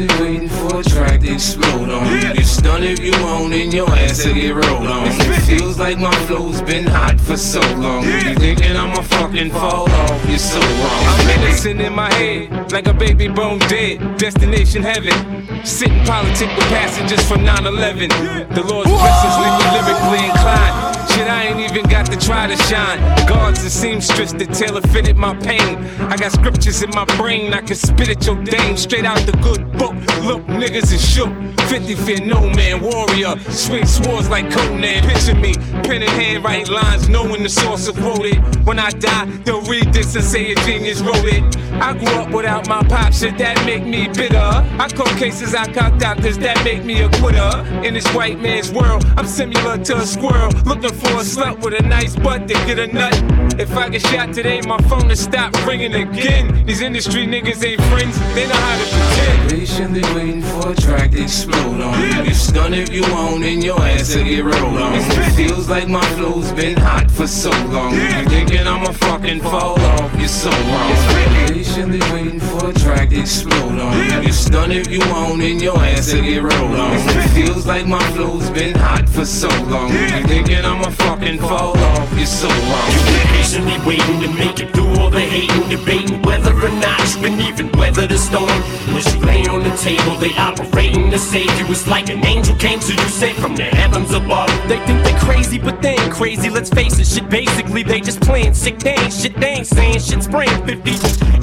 [0.00, 2.06] Patiently waiting for a track to explode on.
[2.06, 5.08] You get stunned if you own and your ass will get rolled on.
[5.08, 8.04] It feels like my flow's been hot for so long.
[8.04, 10.28] You thinking I'ma fucking fall off?
[10.28, 11.04] You're so wrong.
[11.04, 14.16] I'm menacing in my head, like a baby bone dead.
[14.16, 15.66] Destination heaven.
[15.66, 18.08] Sitting politic with passengers from 9 11.
[18.08, 20.89] The Lord's blessings leave me lyrically inclined.
[21.20, 22.98] Shit, I ain't even got to try to shine.
[23.26, 25.76] Guards and seamstress that tailor fitted my pain.
[26.10, 29.32] I got scriptures in my brain, I can spit at your dame straight out the
[29.32, 29.92] good book.
[30.24, 31.28] Look, niggas is shook.
[31.68, 33.38] 50 fear no man, warrior.
[33.50, 35.04] Swing swords like Conan.
[35.04, 35.52] Picture me,
[35.84, 38.38] pen in hand, write lines, knowing the source of quoted.
[38.64, 41.44] When I die, they'll read this and say a genius wrote it.
[41.82, 44.36] I grew up without my pop, shit that make me bitter.
[44.38, 47.62] I caught cases, I caught doctors that make me a quitter.
[47.84, 50.50] In this white man's world, I'm similar to a squirrel.
[50.64, 53.14] Looking for a slut with a nice butt to get a nut.
[53.60, 56.64] If I get shot today, my phone will stop ringing again.
[56.64, 59.50] These industry niggas ain't friends, they know how to pretend.
[59.50, 62.24] Patiently waiting for a track to explode on.
[62.24, 64.94] You stun if you own and your ass will get rolled on.
[64.94, 67.94] It feels like my flow's been hot for so long.
[67.94, 70.18] You thinking I'ma fucking fall off?
[70.18, 71.59] You're so wrong.
[71.80, 73.96] Patiently waiting for a track to explode on.
[74.04, 76.92] You get stunned if you want, and your ass will get rolled on.
[76.92, 79.88] It feels like my flow's been hot for so long.
[79.88, 82.12] You thinking I'ma fucking fall off?
[82.18, 82.90] You're so wrong.
[82.92, 87.00] You've been patiently waiting to make it through all the hating, debating whether or not
[87.14, 88.50] you can even weather the storm.
[88.92, 91.64] As you lay on the table, they operating to save you.
[91.70, 94.50] It's like an angel came to you, say from the heavens above.
[94.68, 96.50] They think they're crazy, but they ain't crazy.
[96.50, 97.30] Let's face it, shit.
[97.30, 98.78] Basically, they just playing sick.
[98.80, 99.34] They ain't shit.
[99.40, 100.22] They ain't saying shit.
[100.22, 100.90] Spraying 50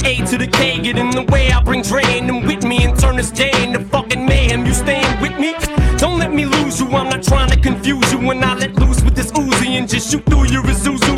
[0.06, 1.52] A to the K, get in the way.
[1.52, 4.66] I bring drain them with me and turn this day into fucking mayhem.
[4.66, 5.56] You staying with me?
[5.98, 6.88] Don't let me lose you.
[6.88, 10.12] I'm not trying to confuse you when I let loose with this Uzi and just
[10.12, 11.16] shoot through your Isuzu.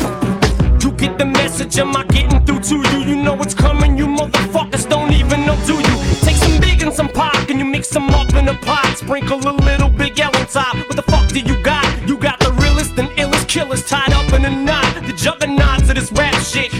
[0.82, 2.98] You get the message, am I getting through to you?
[3.04, 5.96] You know it's coming, you motherfuckers don't even know, do you?
[6.22, 8.96] Take some big and some pop, and you mix them up in a pot.
[8.96, 10.76] Sprinkle a little big L on top.
[10.76, 11.84] What the fuck do you got?
[12.08, 15.02] You got the realest and illest killers tied up in a knot.
[15.04, 16.70] The juggernauts of this rap shit,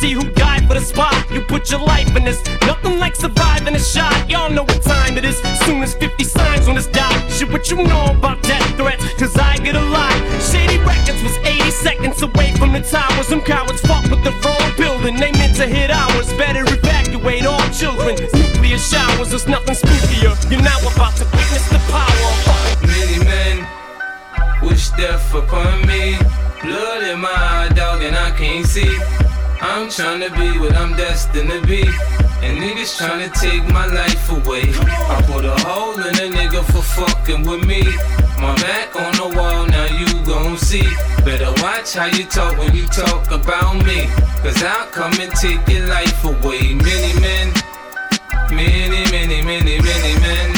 [0.00, 1.14] see who died for the spot.
[1.30, 4.14] You put your life in this, nothing like surviving a shot.
[4.30, 5.36] Y'all know what time it is.
[5.66, 7.12] Soon as 50 signs on this dot.
[7.30, 9.04] Shit, what you know about death threats?
[9.20, 10.16] Cause I get a lot.
[10.40, 13.28] Shady Records was 80 seconds away from the towers.
[13.28, 15.16] Them cowards fuck with the wrong building.
[15.16, 16.32] They meant to hit ours.
[16.32, 18.16] Better evacuate all children.
[18.32, 20.32] Nuclear showers, there's nothing spookier.
[20.50, 22.30] You're now about to witness the power.
[22.86, 23.68] Many men
[24.62, 26.16] wish death upon me.
[26.62, 29.19] Blood in my eye, dog, and I can't see.
[29.90, 31.82] I'm tryna be what I'm destined to be.
[31.82, 34.62] And niggas tryna take my life away.
[34.86, 37.82] I put a hole in a nigga for fucking with me.
[38.38, 40.86] My back on the wall, now you gon' see.
[41.24, 44.06] Better watch how you talk when you talk about me.
[44.46, 46.72] Cause I'll come and take your life away.
[46.72, 47.52] Many men,
[48.54, 50.54] many, many, many, many men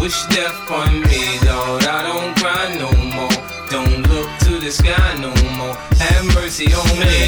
[0.00, 1.84] wish death on me, Lord.
[1.84, 3.46] I don't cry no more.
[3.68, 5.74] Don't look to the sky no more.
[6.00, 7.25] Have mercy on me.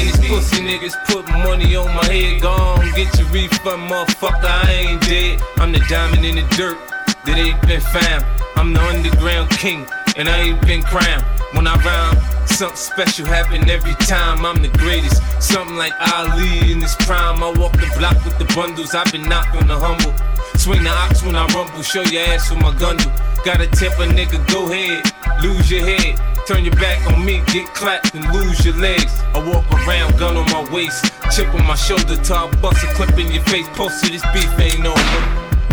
[0.49, 2.41] Pussy niggas put money on my head.
[2.41, 4.45] Gone, get your refund, motherfucker.
[4.45, 5.41] I ain't dead.
[5.57, 6.77] I'm the diamond in the dirt
[7.25, 8.25] that ain't been found.
[8.55, 9.85] I'm the underground king,
[10.17, 11.23] and I ain't been crowned.
[11.53, 14.45] When I rhyme, something special happen every time.
[14.45, 15.21] I'm the greatest.
[15.41, 17.43] Something like Ali in his prime.
[17.43, 18.95] I walk the block with the bundles.
[18.95, 20.13] I've been knocked on the humble.
[20.57, 22.97] Swing the ox when I rumble, show your ass with my gun.
[23.45, 25.05] Gotta tip a nigga, go ahead,
[25.43, 26.19] lose your head.
[26.49, 29.21] Turn your back on me, get clapped and lose your legs.
[29.35, 33.15] I walk around, gun on my waist, chip on my shoulder, till bust a clip
[33.19, 33.67] in your face.
[33.77, 35.21] Post to this beef ain't over.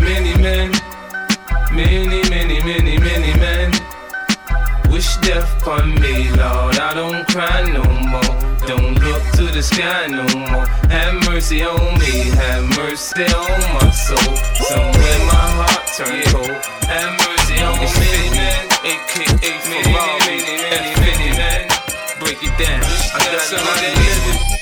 [0.02, 0.70] Many men,
[1.72, 3.72] many, many, many, many men
[4.90, 6.76] wish death on me, Lord.
[6.76, 7.82] I don't cry no
[8.12, 8.36] more.
[8.68, 10.66] Don't look to the sky no more.
[10.92, 14.36] Have mercy on me, have mercy on my soul.
[14.68, 16.52] Somewhere my heart turned cold.
[16.84, 20.38] Have mercy on me, men, aka Ferrari,
[20.70, 22.20] F50.
[22.20, 22.82] Break it down.
[23.14, 23.96] I got something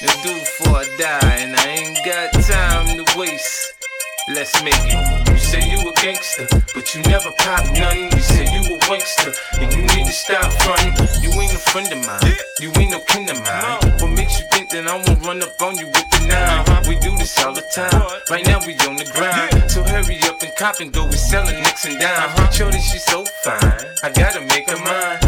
[0.00, 3.83] to do before I die, and I ain't got time to waste.
[4.26, 5.28] Let's make it.
[5.28, 8.08] You say you a gangster, but you never pop none.
[8.08, 10.96] You say you a wankster, and you need to stop frontin'.
[11.22, 14.00] You ain't a friend of mine, you ain't no kin of mine.
[14.00, 16.64] What makes you think that I won't run up on you with the nine?
[16.88, 18.00] We do this all the time.
[18.30, 21.04] Right now we on the grind, so hurry up and cop and go.
[21.04, 22.56] We sellin' nicks and dimes.
[22.56, 23.60] Shorty, she so fine.
[24.02, 25.23] I gotta make her mine.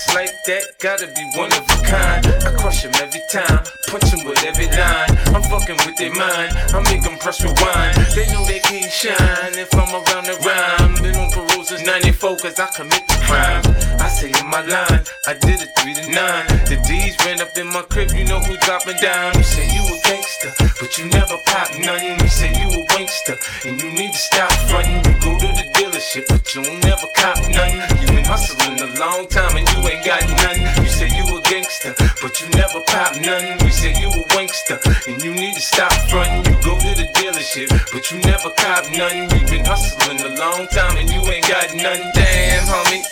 [0.00, 2.26] Ass like that, gotta be one of a kind.
[2.46, 5.10] I crush 'em every time, punch 'em with every line.
[5.34, 7.96] I'm fucking with their mind, I make make 'em press rewind.
[8.14, 10.90] They know they can't shine if I'm around the rhyme.
[11.70, 13.62] Since 94 cause I commit the crime.
[14.02, 16.46] I say in my line, I did it 3 to 9.
[16.66, 19.38] The D's ran up in my crib, you know who dropping down.
[19.38, 20.50] You say you a gangster,
[20.82, 22.18] but you never pop nothing.
[22.18, 23.38] You say you a wankster,
[23.70, 24.98] and you need to stop frontin'.
[24.98, 27.78] You go to the dealership, but you don't never cop nothing.
[28.02, 30.66] You been hustling a long time and you ain't got nothing.
[30.82, 33.62] You say you a gangster, but you never pop nothing.
[33.62, 36.50] You say you a wankster, and you need to stop frontin'.
[36.50, 39.30] You go to the dealership, but you never cop nothing.
[39.30, 42.10] You been hustling a long time and you ain't got nothing.
[42.14, 43.04] Damn, homie.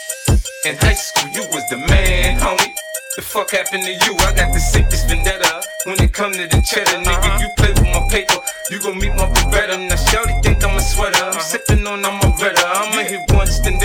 [0.65, 2.75] In high school, you was the man, homie.
[3.17, 4.15] The fuck happened to you?
[4.21, 5.63] I got the sickest vendetta.
[5.85, 8.41] When it come to the cheddar, nigga, you play with my paper.
[8.71, 9.77] You gon' meet my Beretta.
[9.89, 11.17] Now, Shorty think I'm a sweater.
[11.25, 11.41] I'm uh-huh.
[11.41, 12.29] sippin' on, I'm a.
[12.31, 13.79] I'ma hit once, then.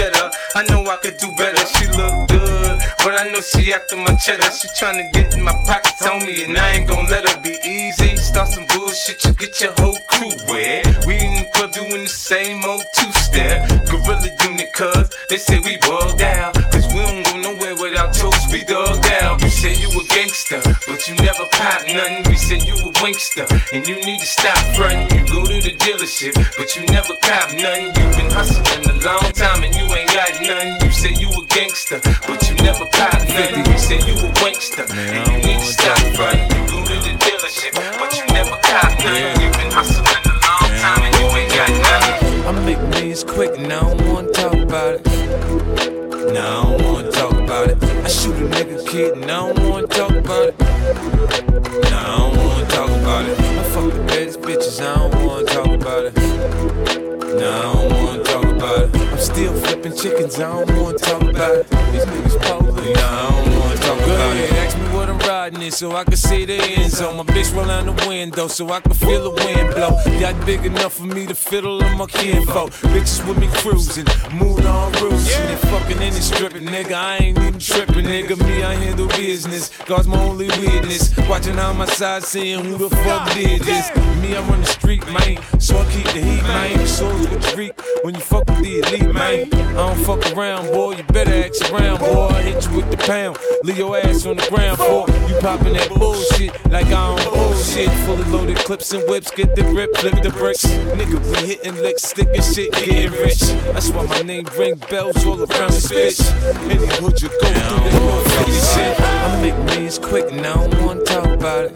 [0.55, 1.17] I know I could
[3.03, 4.49] but I know she after my cheddar.
[4.51, 7.57] She tryna get in my pockets on me, and I ain't gon' let her be
[7.65, 8.15] easy.
[8.15, 11.05] Start some bullshit, you get your whole crew wet.
[11.05, 13.67] We in the club doing the same old two-step.
[13.89, 16.53] Gorilla unit, cuz they say we bugged out.
[16.71, 17.62] Cause we don't go nowhere
[18.53, 19.41] without toast, we dug out.
[19.41, 22.23] You say you a gangster, but you never pop nothing.
[22.29, 25.09] We say you a wankster, and you need to stop frontin'.
[25.17, 27.87] You go to the dealership, but you never cop nothing.
[27.97, 30.77] You've been hustling a long time and you ain't got nothing.
[30.85, 33.65] You say you a gangster, but you never pop nothing.
[33.65, 36.49] You say you a wankster, and you need to stop frontin'.
[36.53, 39.41] You go to the dealership, but you never cop nothing.
[39.41, 42.13] You've been hustling a long time and you ain't got nothing.
[42.43, 45.05] I make millions quick and I don't wanna talk about it.
[46.33, 47.82] Nah, I don't wanna talk about it.
[48.03, 50.59] I shoot a nigga kid and I don't wanna talk about it.
[50.59, 53.39] Nah, I don't wanna talk about it.
[53.39, 56.15] I fuck the baddest bitches, I don't wanna talk about it.
[57.39, 58.02] Nah, I don't wanna
[59.23, 61.69] still flipping chickens, I don't wanna talk about it.
[61.91, 62.97] These niggas police.
[62.97, 64.51] Nah, I don't wanna talk about it.
[64.53, 67.17] Ask me what I'm riding in so I can see the end zone.
[67.17, 69.97] My bitch roll out the window so I can feel the wind blow.
[70.19, 72.71] Got big enough for me to fiddle on my kinfolk.
[72.91, 75.33] Bitches with me cruising, moon on roots.
[75.35, 76.93] And they fucking in the stripping, nigga.
[76.93, 78.37] I ain't even tripping, nigga.
[78.45, 79.71] Me, I handle business.
[79.85, 81.15] God's my only witness.
[81.29, 83.95] Watching on my side, seeing who the fuck did this.
[84.21, 85.39] Me, I run the street, man.
[85.59, 86.87] So I keep the heat, man.
[86.87, 87.73] So with the freak
[88.03, 89.53] when you fuck with the elite, man.
[89.53, 90.95] I don't fuck around, boy.
[90.95, 92.27] You better act around, boy.
[92.27, 93.37] I hit you with the pound.
[93.63, 95.05] Leave your ass on the ground, boy.
[95.27, 97.89] you popping that bullshit like I don't bullshit.
[98.05, 100.65] Fully loaded clips and whips, get the grip, flip the bricks.
[100.65, 103.39] Nigga, we hitting licks, sticking shit, getting rich.
[103.73, 106.19] That's why my name ring bells all around this bitch.
[106.69, 108.99] Any hood you go through, they gon' feel shit.
[108.99, 111.75] I make millions quick, and I don't wanna talk about it.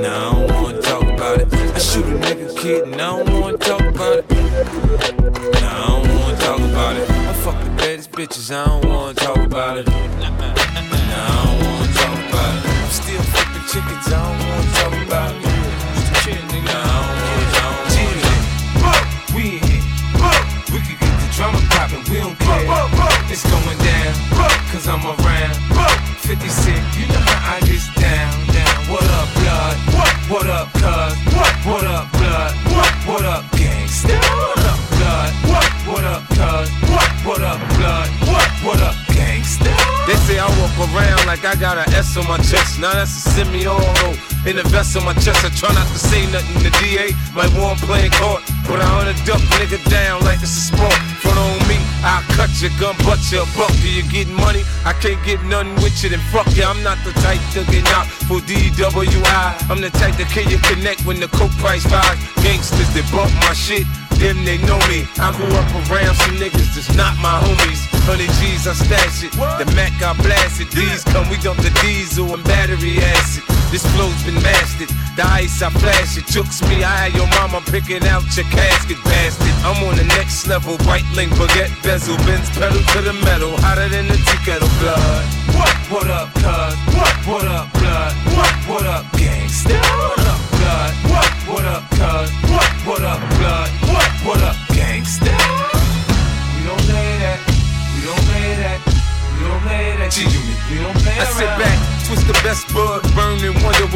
[0.00, 1.52] Nah, I don't wanna talk about it.
[1.52, 4.30] I shoot a nigga kid, and I don't wanna talk about it.
[4.30, 5.91] Wanna
[6.42, 7.08] talk about it.
[7.08, 9.86] I fuck the baddest bitches, I don't wanna talk about it.
[9.86, 10.34] Nah, I
[11.46, 12.64] don't wanna talk about it.
[12.82, 15.42] I'm still flipping chickens, I don't wanna talk about it.
[16.66, 19.34] Nah, I don't wanna talk about it.
[19.34, 19.84] We in here.
[20.72, 22.66] We can get the drama poppin', we don't care.
[23.32, 24.12] It's going down,
[24.70, 25.56] cause I'm around.
[26.26, 28.78] 50 Cent, you know how I get down, down.
[28.90, 29.76] What up, blood?
[30.32, 31.14] What up, cuz?
[31.66, 32.21] What up, blood?
[40.78, 42.80] Around like I got an S on my chest.
[42.80, 44.14] Now that's a semi-auto.
[44.48, 46.62] In the vest on my chest, I try not to say nothing.
[46.62, 50.64] The DA might want playing court, but I wanna duck nigga down like it's a
[50.72, 50.98] sport.
[51.22, 53.70] Front on me, I'll cut your gun, butt your buck.
[53.82, 54.62] Do you get money?
[54.84, 56.64] I can't get nothing with you, then fuck you.
[56.64, 59.70] I'm not the type to get out for DWI.
[59.70, 62.18] I'm the type to kill you connect when the coke price rise.
[62.42, 63.86] Gangsters that bump my shit,
[64.22, 65.02] them they know me.
[65.18, 67.82] I grew up around some niggas that's not my homies.
[68.06, 69.32] Hundred G's, I stash it.
[69.34, 70.70] The Mac, I blast it.
[70.70, 73.42] These come, we dump the diesel and battery acid.
[73.70, 74.90] This flow's been mastered.
[75.18, 76.26] The ice, I flash it.
[76.26, 79.54] Jukes me, I had your mama picking out your casket, bastard.
[79.66, 80.78] I'm on the next level.
[80.86, 83.54] White link, baguette, bezel, Benz pedal to the metal.
[83.58, 85.26] Hotter than the tea kettle blood.
[85.58, 85.74] What?
[85.90, 86.74] What up, cuz?
[86.94, 87.14] What?
[87.26, 88.14] What up, blood?
[88.34, 88.54] What?
[88.70, 89.78] What up, gangsta?
[89.78, 90.51] What up,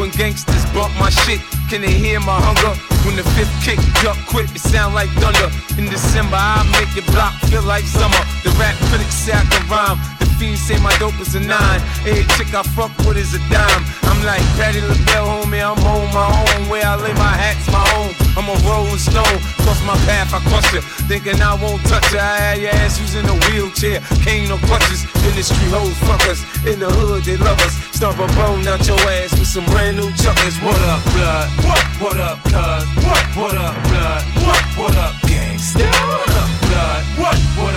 [0.07, 1.41] when gangsters bump my shit.
[1.69, 2.73] Can they hear my hunger?
[3.05, 5.49] When the fifth kick up quick, it sound like thunder.
[5.77, 8.23] In December, I make your block feel like summer.
[8.43, 10.16] The rap critics say I can rhyme.
[10.37, 11.81] Fiends say my dope is a nine.
[12.05, 13.83] Every chick I fuck with is a dime.
[14.05, 15.65] I'm like Patti LaBelle, homie.
[15.65, 16.69] I'm on my own.
[16.69, 18.13] Where I lay my hat's my home.
[18.37, 19.37] I'm a rolling stone.
[19.65, 20.81] Cross my path, I crush you.
[21.09, 22.19] Thinking I won't touch you.
[22.19, 23.99] I had your ass using a wheelchair.
[24.21, 25.09] Cane no crutches.
[25.25, 26.45] Industry hoes fuck us.
[26.69, 27.73] In the hood, they love us.
[27.97, 30.61] Stomp a bone out your ass with some brand new chuckers.
[30.61, 31.49] What up, blood?
[31.65, 31.85] What?
[31.97, 32.85] What up, cuz?
[33.01, 33.25] What?
[33.33, 34.21] What up, blood?
[34.45, 34.63] What?
[34.77, 35.81] What up, gangsta?
[35.81, 37.01] What up, blood?
[37.17, 37.37] What?
[37.57, 37.73] What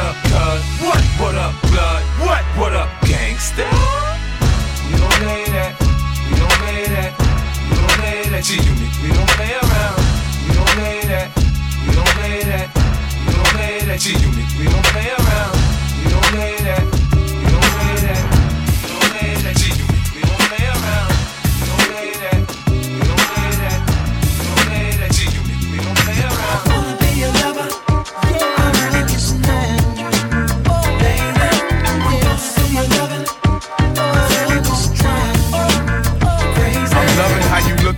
[2.61, 3.80] what up, gangsta?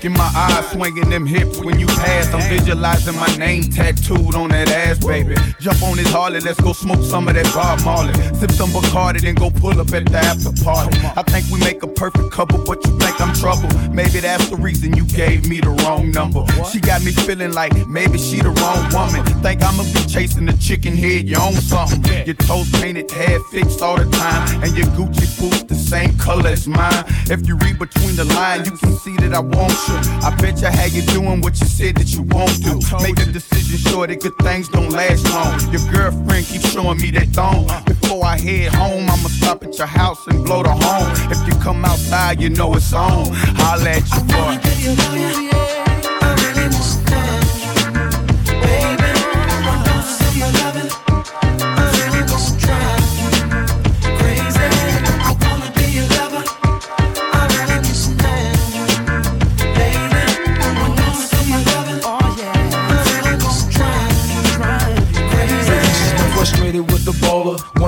[0.03, 2.33] Look in my eyes, swinging them hips when you pass.
[2.33, 5.35] I'm visualizing my name tattooed on that ass, baby.
[5.61, 8.15] Jump on this Harley, let's go smoke some of that Bob Marley.
[8.35, 10.99] Sip some Bacardi, then go pull up at the after party.
[11.17, 13.69] I think we make a perfect couple, but you think I'm trouble.
[13.91, 16.45] Maybe that's the reason you gave me the wrong number.
[16.71, 19.25] She got me feeling like maybe she the wrong woman.
[19.43, 22.03] Think I'ma be chasing the chicken head, you own something.
[22.27, 26.49] Your toes painted, hair fixed all the time, and your Gucci boots the same color
[26.49, 27.05] as mine.
[27.31, 29.92] If you read between the lines, you can see that I want you.
[30.23, 32.81] I bet you how you doing what you said that you won't do.
[33.03, 35.59] Make a decision sure that good things don't last long.
[35.73, 37.67] Your girlfriend keeps showing me that thong.
[37.85, 41.33] Before I head home, I'ma stop at your house and blow the horn.
[41.33, 43.27] If you come outside, you know it's on.
[43.33, 45.72] Holla at you, boy.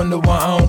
[0.05, 0.64] Wonder why I don't.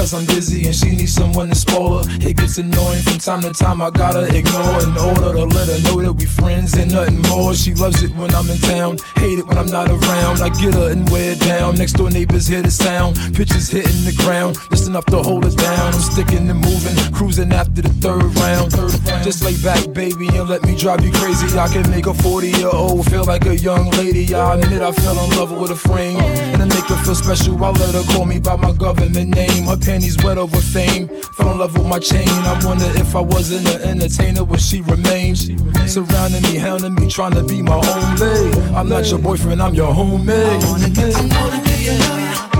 [0.00, 2.26] Because I'm busy and she needs someone to spoil her.
[2.26, 3.82] It gets annoying from time to time.
[3.82, 7.54] I gotta ignore in order to let her know that we friends and nothing more.
[7.54, 10.40] She loves it when I'm in town, hate it when I'm not around.
[10.40, 11.74] I get her and wear it down.
[11.74, 13.16] Next door neighbors hear the sound.
[13.36, 15.92] Pitches hitting the ground, just enough to hold her down.
[15.92, 18.70] I'm sticking and moving, cruising after the third round.
[19.22, 21.46] Just lay back, baby, and let me drive you crazy.
[21.58, 24.34] I can make a 40 year old feel like a young lady.
[24.34, 27.62] I admit I fell in love with a frame, and to make her feel special,
[27.62, 29.64] I let her her call me by my government name.
[29.64, 31.08] Her panties wet over fame.
[31.34, 32.28] Fell in love with my chain.
[32.28, 35.34] I wonder if I wasn't an entertainer, would she remain?
[35.34, 38.52] Surrounding me, hounding me, trying to be my only.
[38.76, 40.30] I'm not your boyfriend, I'm your homie.
[40.30, 42.59] I wanna get, wanna get you.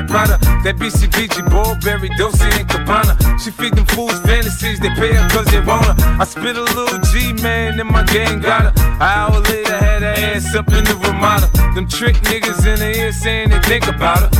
[0.00, 3.14] That Prada, that BCBG, Burberry, Dolce and Gabbana.
[3.40, 5.94] She feed them fools fantasies, they pay her cause they want her.
[6.20, 8.72] I spit a little G, man, and my gang got her.
[8.76, 11.48] An hour later, had her ass up in the Ramada.
[11.74, 14.39] Them trick niggas in the ear saying they think about her.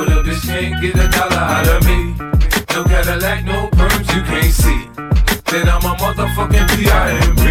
[0.00, 2.14] But a bitch can't get a dollar out of me.
[2.72, 4.88] No Cadillac, no perms, you can't see.
[5.52, 7.44] Then I'm a motherfucking P-I-M-P.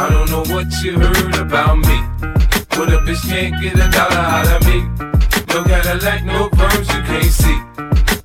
[0.00, 1.98] I don't know what you heard about me.
[2.70, 4.80] But a bitch can't get a dollar out of me.
[5.52, 7.60] No Cadillac, no perms you can't see.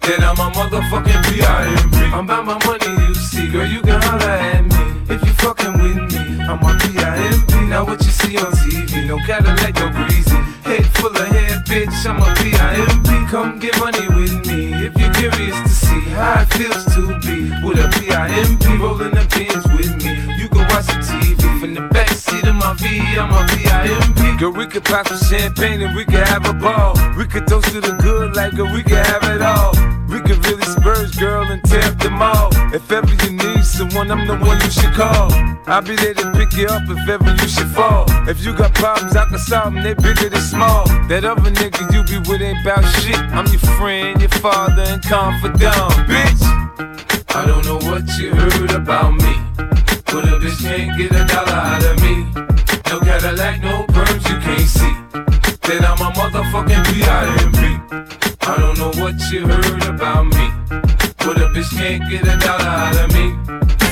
[0.07, 1.97] Then I'm a motherfucking B.I.M.B.
[2.15, 3.49] I'm about my money, you see.
[3.49, 6.41] Girl, you can holler at me if you fucking with me.
[6.43, 7.67] I'm a B.I.M.B.
[7.67, 10.37] Now what you see on TV, no Cadillac, no greasy.
[10.63, 15.59] Head full of hair, bitch, I'm a Come get money with me if you're curious
[15.61, 18.77] to see how it feels to be with a B.I.M.B.
[18.77, 20.13] rolling the pins with me.
[20.37, 24.37] You can watch the TV from the backseat of my V, I'm a B.I.M.B.
[24.37, 26.91] Girl, we could pop some champagne and we could have a ball.
[27.17, 29.71] We could toast to the good like girl, we could have it all.
[30.11, 32.49] We could really spurge, girl, and tear up them all.
[32.75, 35.31] If ever you need someone, I'm the one you should call.
[35.65, 38.11] I'll be there to pick you up if ever you should fall.
[38.27, 40.83] If you got problems, I can solve them, they bigger than small.
[41.07, 43.15] That other nigga you be with ain't about shit.
[43.31, 46.43] I'm your friend, your father, and confidant, bitch.
[47.33, 49.82] I don't know what you heard about me.
[50.13, 52.15] But a bitch can't get a dollar out of me.
[52.87, 54.93] No Cadillac, no perms, you can't see.
[55.67, 57.59] Then I'm a motherfucking B.I.M.B.
[58.41, 60.45] I don't know what you heard about me.
[61.17, 63.31] But a bitch can't get a dollar out of me.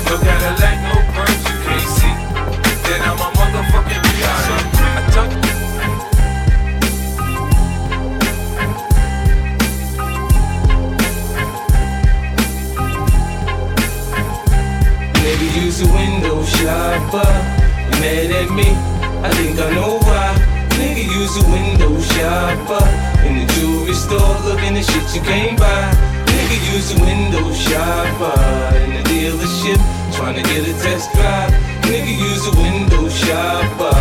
[0.06, 1.61] No Cadillac, no perms,
[15.72, 17.32] shopper.
[18.00, 18.70] Mad at me,
[19.24, 20.36] I think I know why.
[20.76, 22.84] Nigga use a window shopper.
[23.26, 25.94] In the jewelry store, looking at shit you can't buy.
[26.26, 28.36] Nigga use a window shopper.
[28.84, 29.80] In the dealership,
[30.16, 31.52] trying to get a test drive.
[31.88, 33.96] Nigga use a window shopper.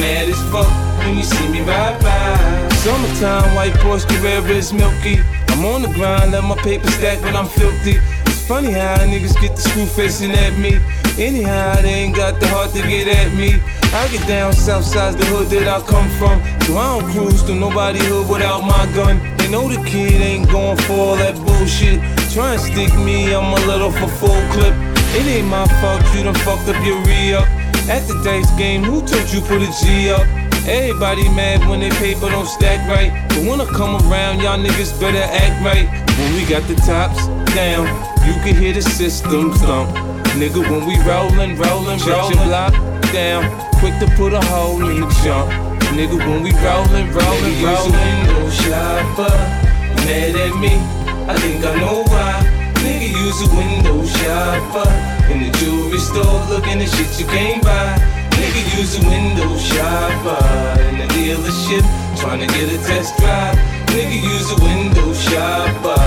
[0.00, 0.70] Mad as fuck
[1.04, 2.68] when you see me ride by.
[2.82, 5.20] Summertime, white Porsche Carrera is milky.
[5.48, 7.98] I'm on the grind, let my paper stack when I'm filthy.
[8.46, 10.80] Funny how niggas get the screw facing at me.
[11.16, 13.54] Anyhow, they ain't got the heart to get at me.
[13.94, 16.42] I get down south side the hood that I come from.
[16.66, 19.20] So I don't cruise to nobody hood without my gun.
[19.38, 22.00] They know the kid ain't going for all that bullshit.
[22.32, 24.74] Try and stick me, I'm a little for full clip.
[25.14, 27.46] It ain't my fault you done fucked up your re up.
[27.88, 30.26] At the dice game, who told you put a G up?
[30.66, 33.10] Everybody mad when they paper don't stack right.
[33.30, 35.86] But when I come around, y'all niggas better act right.
[36.18, 39.90] When we got the tops down, you can hear the system thump.
[40.38, 42.72] Nigga, when we rollin', rollin', rollin', block
[43.12, 43.42] down,
[43.80, 45.50] quick to put a hole in the jump.
[45.92, 49.34] Nigga, when we rollin', rollin', rollin', window shopper,
[50.06, 50.74] mad at me.
[51.28, 52.62] I think I know why.
[52.82, 54.88] Nigga, use a window shopper
[55.30, 57.98] in the jewelry store, looking at shit you can't buy.
[58.38, 61.84] Nigga use a window shopper in the dealership,
[62.18, 63.56] trying to get a test drive.
[63.92, 66.00] Nigga use a window shopper.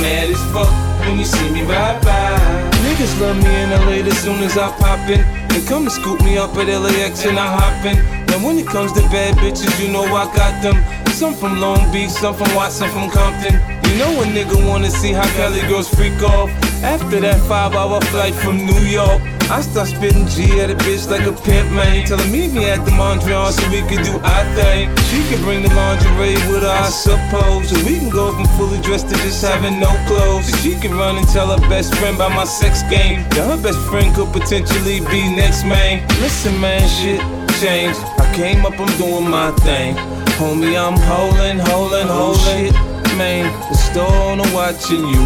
[0.00, 2.70] Mad as fuck when you see me ride by.
[2.84, 5.20] Niggas love me in LA as soon as I pop in.
[5.48, 7.96] They come and scoop me up at LAX and I hop in.
[8.26, 10.76] Now when it comes to bad bitches, you know I got them.
[11.20, 13.52] Some from Long Beach, some from Watson, from Compton.
[13.84, 16.48] You know a nigga wanna see how Cali girls freak off.
[16.82, 19.20] After that five hour flight from New York.
[19.52, 22.06] I start spitting G at a bitch like a pimp, man.
[22.06, 24.88] Tell her meet me at the Mondrian so we can do our thing.
[25.12, 27.68] She can bring the lingerie with her, I suppose.
[27.68, 30.48] So we can go from fully dressed to just having no clothes.
[30.48, 33.28] So she can run and tell her best friend about my sex game.
[33.36, 36.00] Now her best friend could potentially be next, man.
[36.24, 37.20] Listen, man, shit
[37.60, 38.00] changed.
[38.16, 40.29] I came up, I'm doing my thing.
[40.40, 42.72] Homie, I'm holding, holding, holding.
[42.72, 42.72] Shit,
[43.20, 45.22] man, the store owner watching you.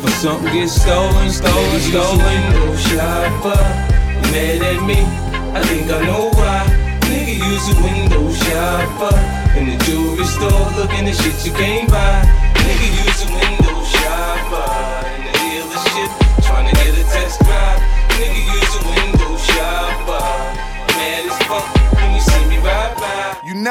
[0.00, 2.16] For something get stolen, stolen, stolen.
[2.24, 3.60] Window shopper,
[4.32, 5.04] mad at me.
[5.52, 6.64] I think I know why.
[7.12, 9.12] Nigga use a window shopper
[9.60, 12.24] in the jewelry store, looking at shit you can't buy.
[12.64, 13.13] Nigga use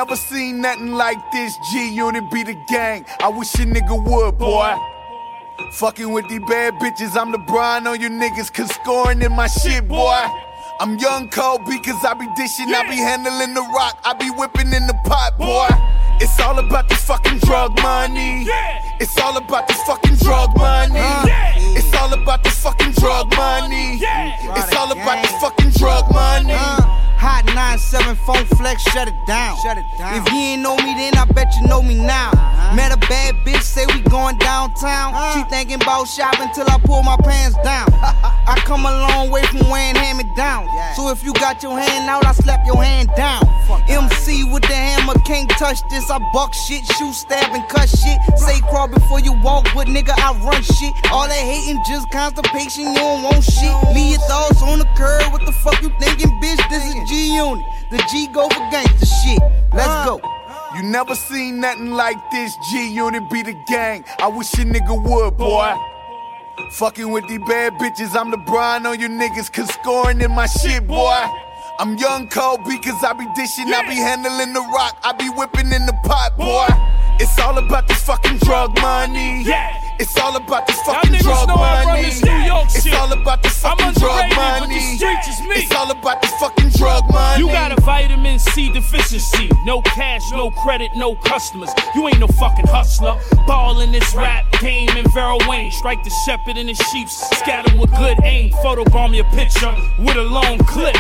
[0.04, 1.58] never seen nothing like this.
[1.72, 3.06] G Unit be the gang.
[3.22, 4.76] I wish a nigga would, boy.
[5.80, 9.48] Fucking with these bad bitches, I'm the Brian on you niggas, cause scoring in my
[9.48, 10.28] shit, boy.
[10.82, 14.74] I'm young Kobe, cause I be dishing, I be handling the rock, I be whipping
[14.74, 15.70] in the pot, boy.
[16.20, 18.46] It's all about this fucking drug money.
[19.00, 21.00] It's all about this fucking drug money.
[21.80, 24.02] It's all about this fucking drug money.
[24.04, 26.60] It's all about this fucking drug money.
[27.24, 29.56] Hot 97 Funk Flex, shut it down.
[29.64, 30.20] Shut it down.
[30.20, 32.36] If you ain't know me then, I bet you know me now.
[32.36, 32.76] Uh-huh.
[32.76, 35.16] Met a bad bitch, say we going downtown.
[35.16, 35.32] Uh-huh.
[35.32, 37.88] She thinking about shopping till I pull my pants down.
[38.44, 40.68] I come a long way from wearing hand me down.
[40.98, 43.48] So if you got your hand out, I slap your hand down.
[43.88, 46.12] MC with the hammer, can't touch this.
[46.12, 48.20] I buck shit, shoot, stab, and cut shit.
[48.36, 50.92] Say crawl before you walk, but nigga, I run shit.
[51.08, 53.72] All that hating, just constipation, you don't want shit.
[53.96, 56.60] Leave your thoughts on the curb, what the fuck you thinking, bitch?
[56.70, 57.64] This is G Unit.
[57.92, 59.40] The G go for gangster shit.
[59.72, 60.06] Let's uh.
[60.18, 60.22] go.
[60.76, 62.58] You never seen nothing like this.
[62.72, 64.04] G Unit be the gang.
[64.18, 65.76] I wish a nigga would, boy.
[66.72, 70.48] Fucking with these bad bitches, I'm the Brian on you niggas, cause scoring in my
[70.48, 71.24] shit, boy.
[71.78, 75.72] I'm young Kobe, cause I be dishing, I be handling the rock, I be whipping
[75.72, 76.68] in the pot, boy.
[77.20, 79.44] It's all about this fucking drug money.
[80.04, 82.02] It's all about this fucking drug know I run money.
[82.04, 82.94] this New York It's shit.
[82.94, 84.76] all about this I'm fucking drug underrated, but the money.
[84.76, 85.56] is me.
[85.64, 87.40] It's all about this fucking drug money.
[87.40, 89.50] You got a vitamin C deficiency.
[89.66, 91.70] No cash, no credit, no customers.
[91.96, 93.16] You ain't no fucking hustler.
[93.48, 95.72] Ball in this rap game in Vera Wang.
[95.72, 97.08] Strike the shepherd and the sheep.
[97.08, 98.52] Scatter with good aim.
[98.62, 100.98] Photobomb your picture with a long clip.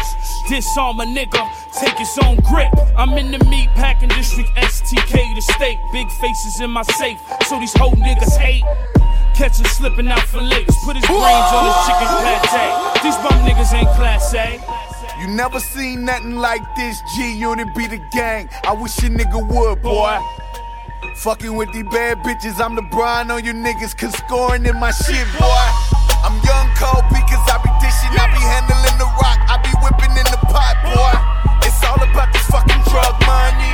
[0.47, 1.43] Disarm a nigga.
[1.77, 2.69] Take his own grip.
[2.95, 4.49] I'm in the meat packing district.
[4.55, 5.77] STK the state.
[5.91, 7.19] Big faces in my safe.
[7.49, 8.63] So these whole niggas hate.
[9.36, 10.75] Catch him slipping out for licks.
[10.86, 13.03] Put his brains on his chicken pate.
[13.03, 14.60] These bum niggas ain't class A.
[15.19, 17.01] You never seen nothing like this.
[17.15, 18.49] G Unit be the gang.
[18.63, 20.19] I wish a nigga would, boy.
[21.15, 24.91] Fucking with these bad bitches, I'm the Brian on you niggas, cause scoring in my
[24.91, 25.67] shit, boy.
[26.25, 30.15] I'm young Kobe, cause I be dishing, I be handling the rock, I be whipping
[30.17, 31.13] in the pot, boy.
[31.67, 33.71] It's all about this fucking drug money.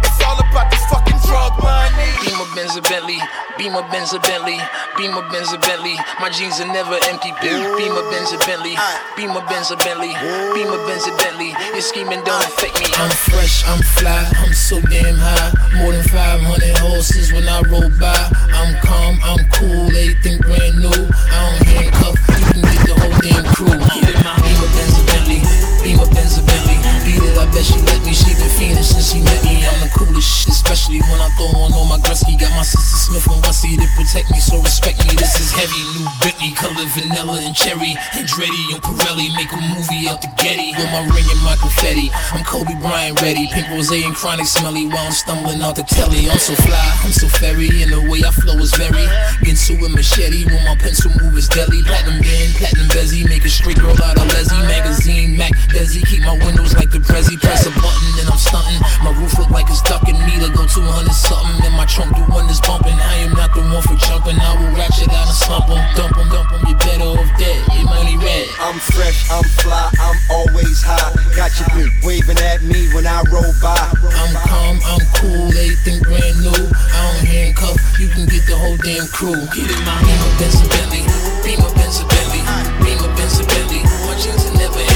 [0.00, 1.91] It's all about this fucking drug money.
[2.24, 3.18] Beamer Benz a Bentley,
[3.58, 4.58] Beamer Benz a Bentley.
[4.96, 5.96] Beamer, Benz, or Bentley.
[6.20, 7.32] My jeans are never empty.
[7.40, 8.76] Beamer, Benz, or Bentley.
[9.16, 10.12] Beamer, Benz, or Bentley.
[10.52, 11.56] Beamer, Benz, or Bentley.
[11.72, 12.86] Your scheming don't affect me.
[13.00, 15.52] I'm fresh, I'm fly, I'm so damn high.
[15.80, 18.12] More than 500 horses when I roll by.
[18.52, 20.92] I'm calm, I'm cool, everything brand new.
[20.92, 23.72] I don't handcuff, you can get the whole damn crew.
[23.72, 25.40] Beamer, Benz, or Bentley.
[25.80, 26.76] Beamer, Benz, or Bentley.
[27.08, 28.12] Beat it, I bet she let me.
[28.12, 29.64] She been fiending since she met me.
[29.64, 32.38] I'm the coolest shit, especially when I throw on all my Gretzky.
[32.38, 35.14] Got my sister Smith and Wessie to protect me, so respect me.
[35.16, 37.98] This is heavy, new Bentley, color vanilla and cherry.
[38.16, 42.10] Andretti and Pirelli make a movie out the Getty with my ring and my confetti.
[42.32, 46.28] I'm Kobe Bryant ready, pink rose and chronic smelly while I'm stumbling out the telly.
[46.30, 49.06] I'm so fly, I'm so fairy, and the way I flow is very.
[49.44, 51.82] Ginsu with machete when my pencil move is deadly.
[51.82, 54.62] Platinum band, platinum bezzy, make a straight girl out of Leslie.
[54.66, 57.38] Magazine, Mac, Desi, keep my windows like the Prezi.
[57.40, 58.80] Press a button and I'm stunting.
[59.04, 61.66] My roof look like it's ducking me to go 200 something.
[61.66, 62.94] And my trunk do one is bumping.
[62.94, 64.38] I am not the one for jumping.
[64.38, 66.60] I will ratchet out and slump 'em, dump 'em, dump 'em.
[66.68, 67.60] You better off dead.
[67.74, 68.46] Your money red.
[68.60, 71.12] I'm fresh, I'm fly, I'm always high.
[71.34, 73.74] Got your bitch waving at me when I roll by.
[74.14, 76.62] I'm calm, I'm cool, everything brand new.
[76.94, 79.40] I don't handcuff, you can get the whole damn crew.
[79.54, 81.02] Get in my Beamer, Benz, Bentley.
[81.42, 82.42] Beamer, Benz, Bentley.
[82.84, 83.82] Beamer, Benz, Bentley.
[84.06, 84.91] My jeans are never.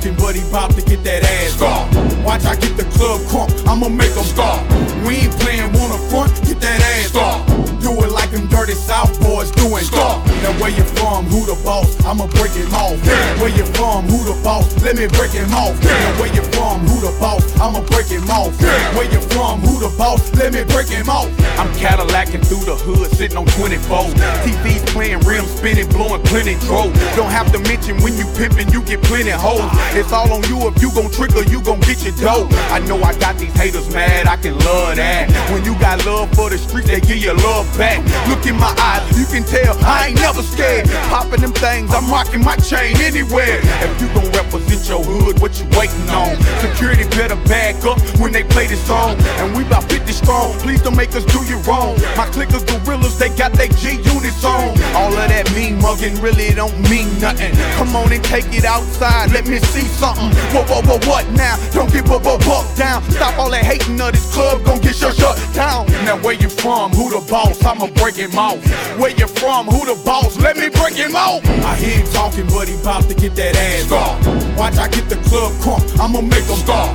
[0.00, 1.86] Talking, but he bout to get that ass scar.
[2.24, 4.62] Watch I get the club crunk, I'ma make him scar.
[5.06, 7.69] We ain't playing up front, get that ass scar.
[7.80, 10.20] Do it like them dirty South boys doing scar.
[10.44, 13.00] Now where you from, who the boss, I'ma break him off.
[13.40, 15.80] Where you from, who the boss, let me break him off.
[15.82, 18.52] Now where you from, who the boss, I'ma break him off.
[18.94, 21.28] Where you from, who the boss, let me break him off.
[21.58, 24.12] I'm Cadillacing through the hood, sitting on 24.
[24.44, 26.92] TV's playing, rims spinning, blowing plenty dro.
[27.16, 29.64] Don't have to mention when you pimping, you get plenty hoes.
[29.96, 32.48] It's all on you if you gon' trigger, you gon' get your dough.
[32.68, 35.32] I know I got these haters mad, I can love that.
[35.52, 38.00] When you got love for the streets, they give you love back.
[38.28, 40.88] Look in my eyes, you can tell I ain't never scared.
[41.08, 43.60] Popping them things, I'm rocking my chain anywhere.
[43.82, 46.36] If you gon' represent your hood, what you waiting on?
[46.60, 49.16] Security better back up when they play this song.
[49.40, 51.96] And we about 50 strong, please don't make us do you wrong.
[52.16, 54.74] My clickers, gorillas, they got they G units on.
[54.94, 57.54] All of that mean mugging really don't mean nothing.
[57.76, 60.30] Come on and take it outside, let me see something.
[60.52, 61.56] Whoa, whoa, whoa, what now?
[61.72, 63.02] Don't give up, what, what down.
[63.10, 65.86] Stop all that hating of this club, gon' get shut, shut down.
[66.04, 66.92] Now where you from?
[66.92, 67.59] Who the boss?
[67.64, 68.58] I'ma break him off.
[68.98, 69.66] Where you from?
[69.66, 70.38] Who the boss?
[70.38, 71.44] Let me break him off.
[71.64, 74.16] I hear him talking, but he bout to get that ass scar.
[74.56, 76.88] Watch I get the club crunk, I'ma make him scar.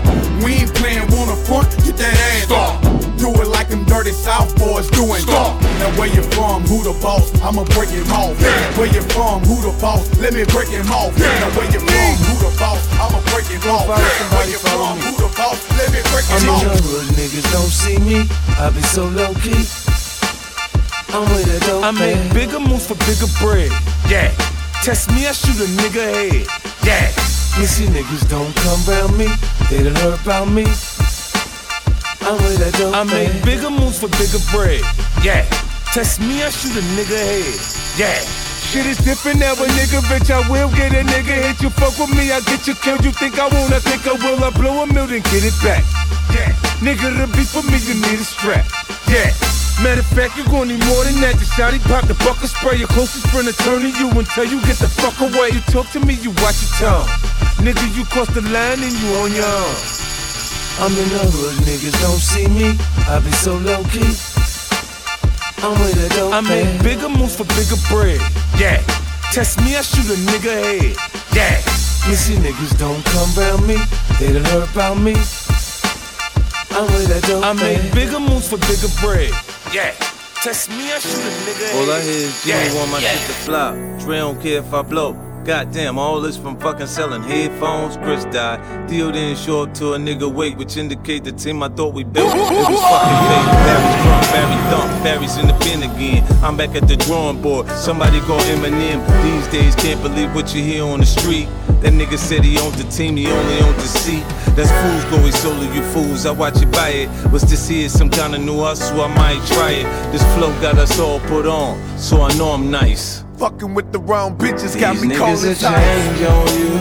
[0.43, 2.95] We ain't playing one up front, get that ass scar.
[3.17, 5.55] Do it like them dirty South boys doing scar.
[5.79, 6.63] Now where you from?
[6.67, 7.31] Who the boss?
[7.41, 8.35] I'ma break him off.
[8.77, 9.41] Where you from?
[9.47, 10.03] Who the boss?
[10.19, 11.15] Let me break him off.
[11.17, 12.13] Now where you from?
[12.27, 12.83] Who the boss?
[12.99, 13.87] I'ma break him off.
[13.87, 14.99] Where you from?
[14.99, 15.57] Who the boss?
[15.79, 16.61] Let me break him off.
[16.61, 16.77] I'm in off.
[16.77, 18.27] the hood, niggas don't see me.
[18.59, 20.04] I be so low key.
[21.15, 23.71] I'm with a dope I make bigger moves for bigger bread.
[24.11, 24.35] Yeah.
[24.83, 26.43] Test me, I shoot a nigga head.
[26.83, 27.07] Yeah.
[27.55, 29.31] Missy niggas don't come round me.
[29.71, 30.67] They done heard about me.
[32.19, 34.83] I'm with a dope I make bigger moves for bigger bread.
[35.23, 35.47] Yeah.
[35.95, 37.63] Test me, I shoot a nigga head.
[37.95, 38.19] Yeah.
[38.67, 40.27] Shit is different now, a nigga bitch.
[40.27, 41.69] I will get a nigga hit you.
[41.79, 43.05] Fuck with me, I get you killed.
[43.05, 43.71] You think I won't?
[43.71, 44.43] I think I will.
[44.43, 45.87] I blow a million, get it back.
[46.35, 46.51] Yeah.
[46.83, 48.67] Nigga, to be for me, you need a strap.
[49.07, 49.33] Yeah.
[49.83, 51.35] Matter of fact, you gon' need more than that.
[51.35, 52.77] Just shouty pop the bucket spray.
[52.77, 55.51] Your closest friend will turn to you until you get the fuck away.
[55.51, 57.07] You talk to me, you watch your tongue.
[57.59, 59.75] Nigga, you cross the line and you on your own.
[60.79, 62.75] I'm in the hood, niggas don't see me.
[63.07, 64.11] I be so low key.
[65.63, 68.19] I'm with a dope I make bigger moves for bigger bread.
[68.59, 68.83] Yeah.
[69.31, 70.95] Test me, I shoot a nigga head.
[71.35, 71.57] Yeah.
[72.07, 73.77] Missy niggas don't come round me.
[74.19, 75.15] They done heard about me.
[76.77, 79.31] I'm with a dope I make bigger moves for bigger bread.
[79.73, 79.91] Yeah.
[80.43, 81.73] Test me, I shoot a nigga.
[81.75, 83.11] All I hear is Jimmy Yeah, want my yeah.
[83.15, 83.75] shit to flop.
[83.99, 85.13] Dre don't care if I blow.
[85.45, 87.97] Goddamn, all this from fucking selling headphones.
[87.97, 88.87] Chris died.
[88.89, 92.03] Deal didn't show up to a nigga wake, which indicate the team I thought we
[92.03, 92.33] built.
[92.33, 93.47] It was fucking fake.
[93.63, 96.25] Barry's drunk, Barry thump, Barry's in the bin again.
[96.43, 97.69] I'm back at the drawing board.
[97.69, 98.99] Somebody call Eminem.
[99.23, 101.47] These days can't believe what you hear on the street.
[101.85, 104.23] That nigga said he owned the team, he only owned the seat.
[104.57, 106.25] That's fools go, he sold you fools.
[106.25, 107.09] I watch you buy it.
[107.29, 107.89] What's this here?
[107.89, 110.11] Some kind of new hustle, I might try it.
[110.11, 113.23] This flow got us all put on, so I know I'm nice.
[113.37, 116.73] Fucking with the wrong bitches got me calling change on you.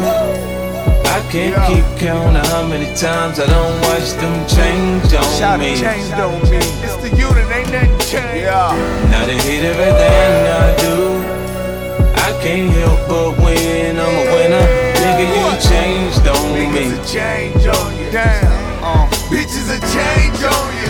[1.15, 1.69] I can't Yeah.
[1.69, 5.77] keep count of how many times I don't watch them change on Shot me.
[5.77, 6.57] changed on me.
[6.81, 8.47] It's the unit, ain't nothing changed.
[8.49, 8.73] Yeah.
[9.11, 10.97] Now they hate everything I do.
[12.27, 14.01] I can't help but win.
[14.01, 14.84] I'm a winner.
[15.05, 16.65] Nigga, you changed on me.
[16.65, 18.11] Niggas a change on you.
[18.11, 18.83] Damn.
[18.83, 19.15] Uh.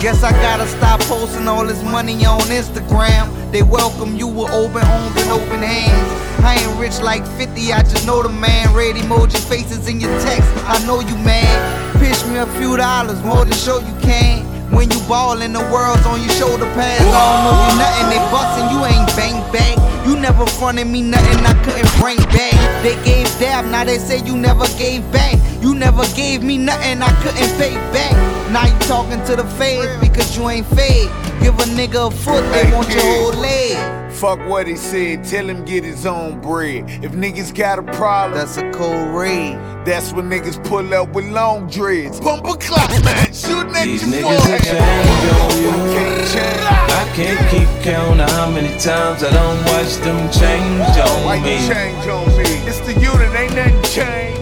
[0.01, 3.27] Guess I gotta stop posting all this money on Instagram.
[3.51, 6.45] They welcome you with open arms and open hands.
[6.45, 8.73] I ain't rich like 50, I just know the man.
[8.73, 11.99] Red emoji faces in your text, I know you mad.
[11.99, 14.54] Pitch me a few dollars, more than show you can.
[14.75, 17.05] When you ballin', the world's on your shoulder pads.
[17.07, 19.79] I don't know you nothing, they bustin', you ain't bang bang.
[20.07, 22.59] You never fronted me nothing I couldn't bring back.
[22.83, 25.39] They gave dab, now they say you never gave back.
[25.63, 28.34] You never gave me nothing I couldn't pay back.
[28.53, 31.09] Now you talking to the feds because you ain't fed.
[31.43, 34.13] Give a nigga a foot, they want your whole leg.
[34.13, 36.85] Fuck what he said, tell him get his own bread.
[37.03, 39.55] If niggas got a problem, that's a cold raid.
[39.85, 42.21] That's when niggas pull up with long dreads.
[42.21, 45.95] Bumper clock, man, shooting at These your niggas will change on you.
[45.95, 46.65] Can't change.
[46.65, 51.45] I can't keep count of how many times I don't watch them change Why on
[51.45, 51.69] you me.
[51.69, 52.69] change on me?
[52.69, 54.41] It's the unit, ain't nothing changed.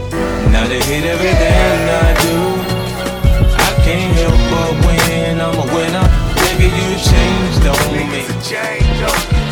[0.52, 2.51] Now they hate everything I do.
[3.82, 5.40] I can't help but win.
[5.40, 6.06] I'm a winner.
[6.38, 8.22] Nigga, you changed on me.
[8.46, 9.42] Change on me.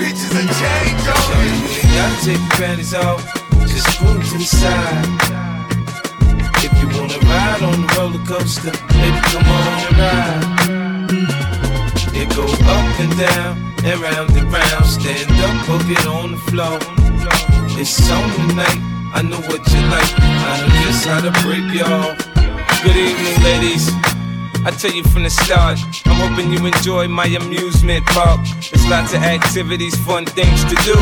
[0.00, 1.28] Bitches a change on
[1.60, 1.84] me.
[1.92, 3.20] Gotta take your panties off.
[3.68, 5.04] Just screw to the side.
[6.64, 10.44] If you wanna ride on the roller coaster, baby, come on and ride.
[12.16, 13.52] It go up and down
[13.84, 14.86] and round and round.
[14.86, 16.78] Stand up, book it on the floor.
[17.78, 18.80] It's on tonight.
[19.12, 20.08] I know what you like.
[20.16, 22.39] I know just how to break y'all.
[22.82, 24.09] Good evening, ladies.
[24.62, 28.40] I tell you from the start, I'm hoping you enjoy my amusement park.
[28.70, 30.96] There's lots of activities, fun things to do,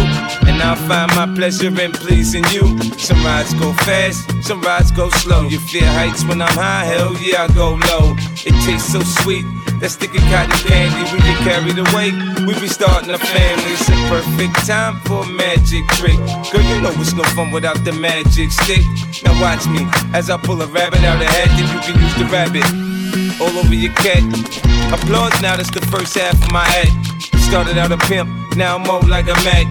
[0.47, 2.79] and I'll find my pleasure in pleasing you.
[2.99, 5.43] Some rides go fast, some rides go slow.
[5.43, 8.15] You fear heights when I'm high, hell yeah, I go low.
[8.47, 9.45] It tastes so sweet.
[9.81, 12.15] That sticky cotton candy, we get carried away.
[12.47, 13.75] We be starting a family.
[13.75, 16.19] It's a perfect time for a magic trick.
[16.51, 18.87] Girl, you know it's no fun without the magic stick.
[19.25, 19.83] Now watch me
[20.15, 22.88] as I pull a rabbit out of hat, then you can use the rabbit
[23.41, 24.23] all over your cat.
[24.93, 26.93] Applause now, that's the first half of my act.
[27.49, 29.67] Started out a pimp, now I'm more like a Mac.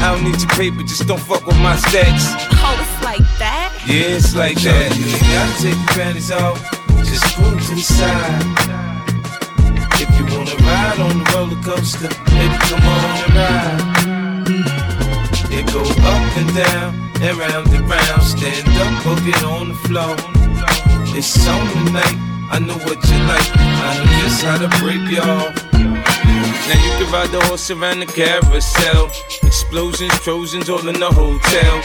[0.00, 2.24] I don't need your paper, just don't fuck with my stacks.
[2.62, 3.74] Oh, it's like that?
[3.86, 4.96] Yeah, it's like that.
[4.96, 6.58] You ain't gotta take your panties off,
[7.04, 8.44] just screw to the side.
[10.00, 13.98] If you wanna ride on the roller coaster, baby, come on and ride.
[15.50, 18.22] It go up and down and round and round.
[18.22, 20.16] Stand up, book it on the floor.
[21.16, 22.37] It's on tonight.
[22.50, 23.48] I know what you like.
[23.56, 25.52] I know just how to break y'all.
[26.68, 29.06] Now you can ride the horse around the carousel.
[29.42, 31.82] Explosions, Trojans, all in the hotel.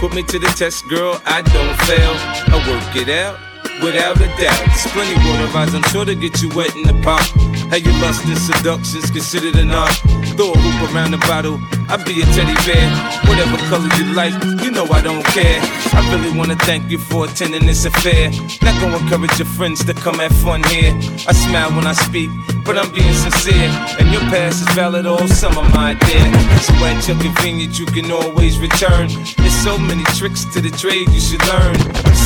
[0.00, 2.14] Put me to the test, girl, I don't fail.
[2.52, 3.38] I work it out.
[3.82, 6.94] Without a doubt, there's plenty water rides, I'm sure to get you wet in the
[7.02, 7.22] pot.
[7.70, 9.94] How you lust and seduction's considered an art.
[10.36, 12.86] Throw a hoop around the bottle, I'll be a teddy bear.
[13.28, 15.60] Whatever color you like, you know I don't care.
[15.94, 18.30] I really wanna thank you for attending this affair.
[18.62, 20.92] Not gonna encourage your friends to come have fun here.
[21.28, 22.30] I smile when I speak,
[22.64, 23.70] but I'm being sincere.
[23.98, 26.26] And your past is valid all summer, my dear.
[26.60, 29.08] So at your convenience, you can always return.
[29.36, 31.74] There's so many tricks to the trade you should learn.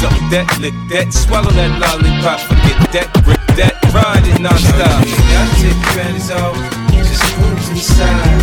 [0.00, 5.27] Suck that, lick that, swallow that lollipop, forget that, grip that, ride it non-stop.
[5.30, 6.56] Gotta take your panties off,
[6.92, 8.42] just screw to the side.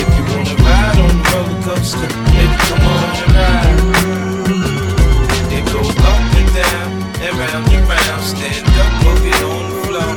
[0.00, 3.78] If you wanna ride on the roller coaster, baby, come on and ride.
[5.52, 6.88] It goes up and down
[7.24, 8.22] and round and round.
[8.24, 10.12] Stand up, book it on the floor.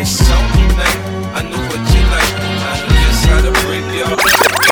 [0.00, 1.00] It's on tonight.
[1.34, 2.32] I know what you like.
[2.68, 4.18] I know just how to break y'all.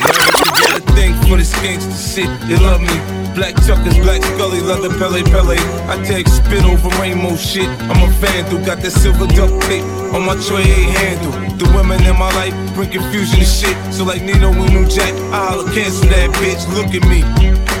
[0.01, 2.27] America got a thing for this gangster shit.
[2.47, 3.21] They love me.
[3.31, 5.55] Black Chuckers, Black Scully, leather Pelle Pelle.
[5.87, 7.69] I take spit over rainbow shit.
[7.87, 10.67] I'm a fan vandal, got that silver duct tape on my tray
[10.99, 11.31] handle.
[11.55, 13.75] The women in my life bring confusion and shit.
[13.93, 16.61] So like Nino and New Jack, I holla cancel that bitch.
[16.75, 17.23] Look at me.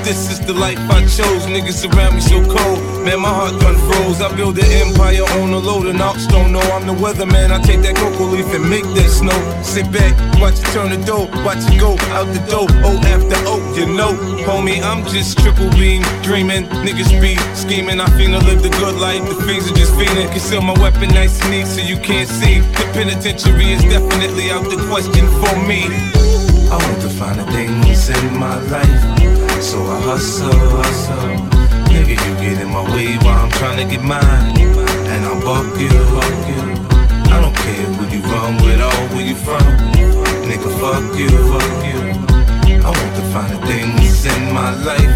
[0.03, 1.45] This is the life I chose.
[1.45, 3.05] Niggas around me so cold.
[3.05, 4.19] Man, my heart gun froze.
[4.19, 7.51] I build an empire on a load and ox don't know I'm the weatherman.
[7.51, 9.37] I take that cocoa leaf and make that snow.
[9.61, 12.67] Sit back, watch it turn the dough, watch it go out the door.
[12.81, 16.65] O after O, you know, homie, I'm just triple beam dreaming.
[16.81, 18.01] Niggas be scheming.
[18.01, 19.21] I finna live the good life.
[19.29, 20.29] The fiends are just fiending.
[20.31, 22.59] Conceal my weapon nice and neat so you can't see.
[22.59, 25.85] The penitentiary is definitely out the question for me.
[26.73, 29.30] I want to find the things in my life.
[29.61, 31.37] So I hustle, hustle.
[31.93, 34.57] Nigga, you get in my way while I'm trying to get mine.
[35.11, 36.61] And I'll buck you, buck you.
[37.29, 39.61] I don't care who you run with or where you from.
[40.49, 42.01] Nigga, fuck you, fuck you.
[42.81, 45.15] I want to find the things in my life.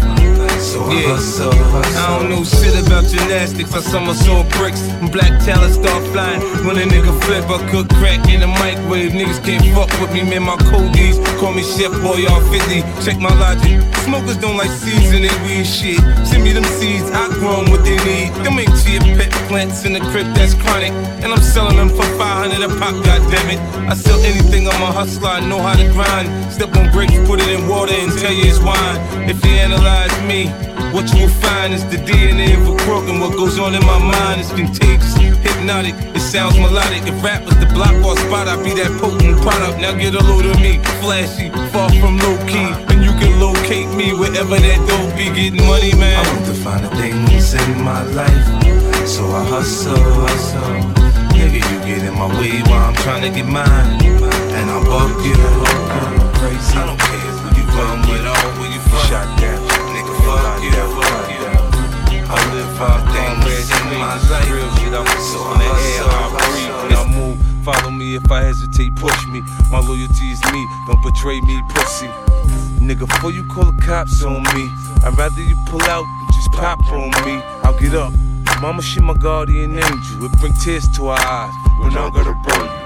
[0.60, 1.08] So I yeah.
[1.08, 1.95] hustle, hustle.
[2.06, 3.74] I don't know shit about gymnastics.
[3.74, 4.80] I somersault bricks.
[5.02, 6.38] When black talent start flying.
[6.62, 9.10] When a nigga flip, I cook crack in the microwave.
[9.10, 10.44] Niggas can't fuck with me, man.
[10.44, 12.86] My coldies call me Chef Boy, y'all 50.
[13.02, 13.82] Check my logic.
[14.06, 15.98] Smokers don't like seeds in weed shit.
[16.22, 18.30] Send me them seeds, I grow them what they need.
[18.46, 20.92] Them ain't chia pet plants in the crib that's chronic.
[21.26, 23.58] And I'm selling them for 500 a pop, goddammit.
[23.90, 26.30] I sell anything, I'm a hustler, I know how to grind.
[26.52, 29.28] Step on brakes, put it in water and tell you it's wine.
[29.28, 30.54] If you analyze me,
[30.94, 33.84] what you will find is the DNA of a crook, and what goes on in
[33.86, 35.94] my mind is contagious, hypnotic.
[36.14, 37.02] It sounds melodic.
[37.06, 39.80] If rap was the block or spot, I'd be that potent product.
[39.80, 43.88] Now get a load of me, flashy, far from low key, and you can locate
[43.96, 46.20] me wherever that dope be getting money, man.
[46.20, 48.46] I want to find the things in my life,
[49.06, 51.06] so I hustle, hustle.
[51.32, 55.16] Nigga, you get in my way while I'm trying to get mine, and I'll buck
[55.24, 55.36] you.
[56.40, 56.76] Crazy.
[56.76, 59.04] I don't care who you run with or where you from.
[59.08, 59.55] Shot down,
[62.76, 64.92] five things in my life, real shit.
[64.92, 67.38] I'm so on the air, I breathe when I move.
[67.64, 69.40] Follow me if I hesitate, push me.
[69.70, 72.06] My loyalty is me, don't betray me, pussy.
[72.78, 74.70] Nigga, before you call the cops on me,
[75.04, 77.40] I'd rather you pull out and just pop on me.
[77.64, 78.12] I'll get up.
[78.60, 80.24] Mama, she my guardian angel.
[80.24, 82.85] It bring tears to our eyes when I gotta burn you.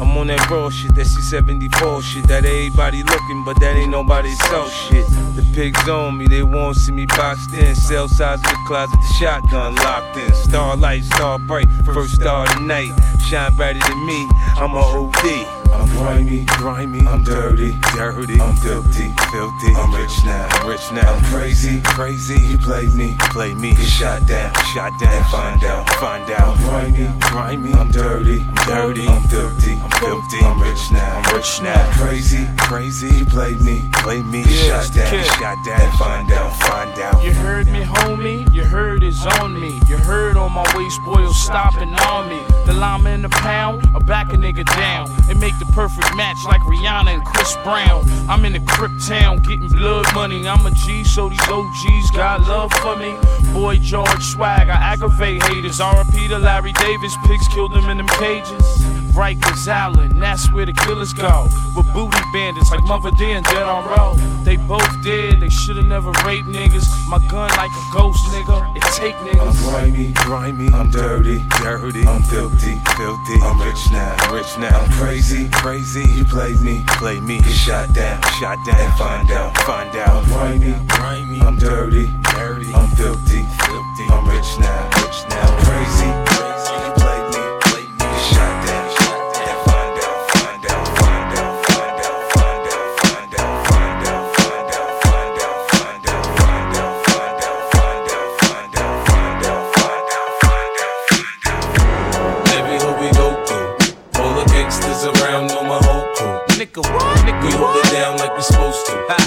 [0.00, 2.26] I'm on that raw shit, that C74 shit.
[2.26, 5.06] That everybody looking, but that ain't nobody so shit.
[5.36, 7.74] The pigs on me, they won't see me boxed in.
[7.74, 10.32] Cell size of the closet, the shotgun locked in.
[10.34, 12.92] Starlight, star bright, first star of the night.
[13.28, 15.59] Shine brighter than me, I'm a OD.
[15.80, 19.72] I'm grimy, grimy, I'm dirty, dirty, I'm filthy, filthy.
[19.74, 21.14] I'm rich now, I'm rich now.
[21.14, 22.38] I'm crazy, crazy.
[22.38, 23.74] You play me, play me.
[23.74, 25.14] Get shot down, shot down.
[25.14, 26.58] And find out, find out.
[26.58, 30.40] I'm grimy, grimy, I'm dirty, I'm dirty, I'm filthy, I'm filthy.
[30.44, 31.80] I'm rich now, I'm rich now.
[31.80, 33.08] I'm crazy, crazy.
[33.16, 34.44] You play me, play me.
[34.44, 35.80] Get yeah, shot down, shot down.
[35.80, 37.24] And find out, find out.
[37.24, 38.52] You heard me, homie.
[38.52, 39.80] You heard it's on me.
[39.88, 42.40] You heard on my waist, boy, stopping on me.
[42.66, 46.36] The lime in the pound, I back a nigga down and make the perfect match
[46.44, 48.04] like Rihanna and Chris Brown.
[48.28, 50.46] I'm in the Crip town getting blood money.
[50.46, 53.14] I'm a G, so these OGs got love for me.
[53.52, 55.78] Boy George Swag, I aggravate haters.
[55.78, 59.09] RP to Larry Davis, pigs killed him in them cages.
[59.12, 61.48] Rikers Island, that's where the killers go.
[61.76, 64.14] With booty bandits like Mother Dear and Dead on Row.
[64.44, 66.86] They both dead, they should've never raped niggas.
[67.08, 69.40] My gun like a ghost nigga, it take niggas.
[69.40, 73.38] I'm grimy, grimy, I'm dirty, dirty, I'm filthy, filthy.
[73.42, 74.80] I'm rich now, rich now.
[74.80, 76.04] I'm crazy, crazy.
[76.16, 77.40] You play me, play me.
[77.40, 78.80] Get shot down, shot down.
[78.80, 80.08] And find out, find out.
[80.08, 84.06] I'm grimy, grimy, I'm dirty, dirty, I'm filthy, filthy.
[84.10, 85.50] I'm rich now, rich now.
[85.50, 86.29] I'm crazy.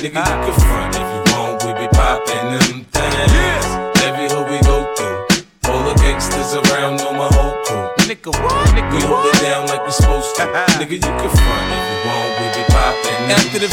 [0.04, 3.66] Nigga, you can front if you want, we be poppin' them things.
[4.04, 7.88] Every hood we go through, all the gangsters around know my whole crew.
[8.04, 8.68] Nigga, what?
[8.76, 10.44] Nigga, we hold it down like we supposed to.
[10.76, 13.32] Nigga, you can front if you want, we be poppin'.
[13.32, 13.72] After the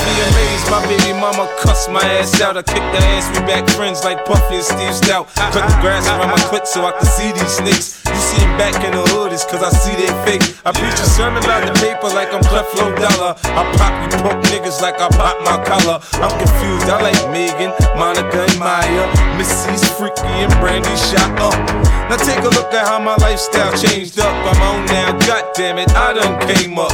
[0.68, 2.56] My baby mama cussed my ass out.
[2.56, 5.26] I kicked her ass, we back friends like Puffy and Steve Stoute.
[5.54, 8.02] Cut the grass around my clit so I can see these snakes.
[8.06, 10.44] You see him back in the hood, it's cause I see they fake.
[10.66, 13.34] I preach a sermon about the paper like I'm Creflo Dollar.
[13.42, 16.02] I pop you punk niggas like I pop my collar.
[16.20, 19.06] I'm confused, I like Megan, Monica, and Mya.
[19.38, 21.56] Missy's freaky and Brandy shot up.
[22.11, 24.34] Now take a look at how my lifestyle changed up.
[24.34, 26.90] I'm on now, god damn it, I done came up.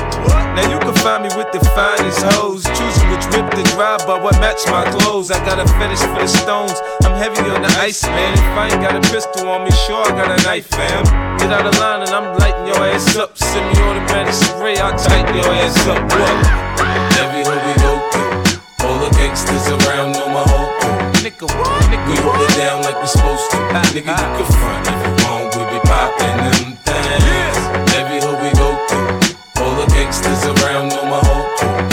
[0.56, 2.64] Now you can find me with the finest hoes.
[2.64, 5.30] Choosing which whip to drive, but what match my clothes.
[5.30, 6.76] I got a fetish for the stones.
[7.09, 8.36] I'm heavy on the ice, man.
[8.36, 11.04] If I ain't got a pistol on me, sure I got a knife, fam.
[11.40, 13.38] Get out of line and I'm lighting your ass up.
[13.38, 16.04] Send me automatic spray, I'll tighten your ass up.
[16.04, 16.36] What?
[17.16, 21.24] Every hood we go through, all the gangsters around know my whole crew.
[21.24, 21.80] Nigga, what?
[21.88, 23.57] Nigga, we hold it down like we supposed to.
[23.96, 27.57] Nigga, you can front if you want, we be poppin' them things.
[27.96, 31.25] Every hood we go through, all the gangsters around know my.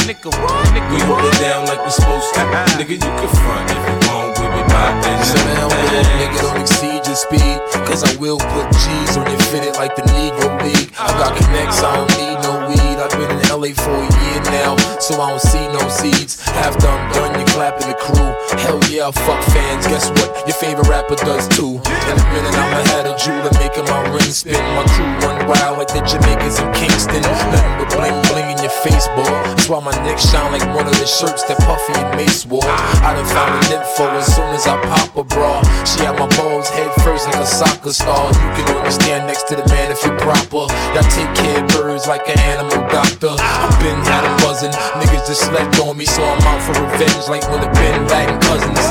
[0.03, 0.67] Nigga, what?
[0.75, 2.41] Nigga, we hold it down like we supposed to.
[2.41, 2.67] Uh-uh.
[2.75, 6.11] Nigga, you can front if you want, we be poppin' them things.
[6.19, 6.92] Nigga, don't exceed your
[7.23, 7.57] speed.
[7.87, 10.91] Cause I will put G's on it, fit it like the Negro League.
[10.99, 12.97] I got connects, I don't need no weed.
[12.99, 16.41] I've been in LA for a year now, so I don't see no seeds.
[16.63, 18.31] After I'm done, you clapping the crew.
[18.59, 19.87] Hell yeah, fuck fans.
[19.87, 20.47] Guess what?
[20.47, 21.79] Your favorite rapper does too.
[22.09, 24.59] In a minute, I'ma have a jeweler making my ring spin.
[24.75, 27.21] My crew run wild like the Jamaicans in Kingston.
[27.21, 29.29] Nothing but bling bling in your face, boy.
[29.53, 32.65] That's why my neck shine like one of the shirts that Puffy and Mase wore.
[32.65, 35.61] I done found an info as soon as I pop a bra.
[35.85, 38.33] She had my balls head first like a soccer star.
[38.33, 40.65] You can only stand next to the man if you're proper.
[40.97, 43.29] Y'all take care of birds like an animal doctor.
[43.37, 44.73] I've been had them buzzing.
[44.97, 48.41] Niggas just slept on me, so I'm out for revenge like when the Bin Laden
[48.41, 48.81] cousins.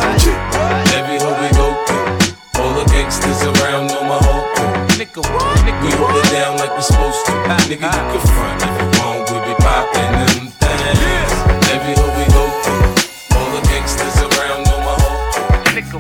[0.95, 4.71] Every hoe we go through, all the gangsters around know my whole crew.
[5.03, 5.19] Nigga?
[5.83, 7.33] We hold it down like we supposed to.
[7.67, 11.35] Nigga, you can front if you want, we be poppin' them things.
[11.75, 12.87] Every hoe we go through,
[13.35, 15.75] all the gangsters around know my whole crew.
[15.75, 15.99] Nigga,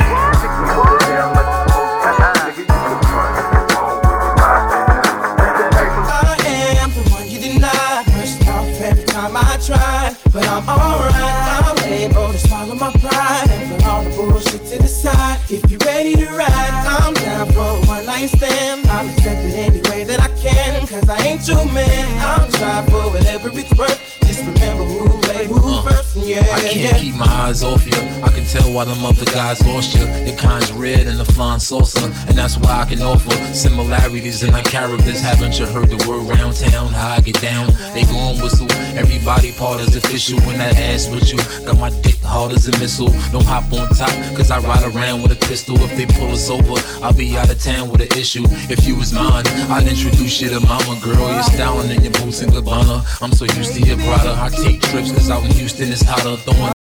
[18.23, 18.87] one stand.
[18.87, 20.87] I'll accept it any way that I can.
[20.87, 22.18] Cause I ain't your man.
[22.20, 24.18] I'll try for whatever it's worth.
[24.20, 26.02] Just remember who made who first.
[26.15, 26.99] Yeah, I can't yeah.
[26.99, 27.97] keep my eyes off you.
[28.23, 30.05] I can tell why them other guys lost you.
[30.27, 34.53] Your kind's red and the flying salsa, and that's why I can offer similarities in
[34.55, 35.21] our characters.
[35.21, 36.89] Haven't you heard the word round town?
[36.89, 37.69] How I get down?
[37.95, 38.71] They gon' whistle.
[38.95, 41.39] Everybody part is official when that ass with you.
[41.65, 43.09] Got my dick hard as a missile.
[43.33, 45.77] Don't hop on top, cause I ride around with a pistol.
[45.81, 48.45] If they pull us over, I'll be out of town with an issue.
[48.69, 51.33] If you was mine, I'd introduce you to mama, girl.
[51.33, 53.01] You're styling in your boots and Gabbana.
[53.23, 54.37] I'm so used to your brother.
[54.37, 56.37] I take trips, cause out in Houston it's hotter.
[56.37, 56.82] Throwing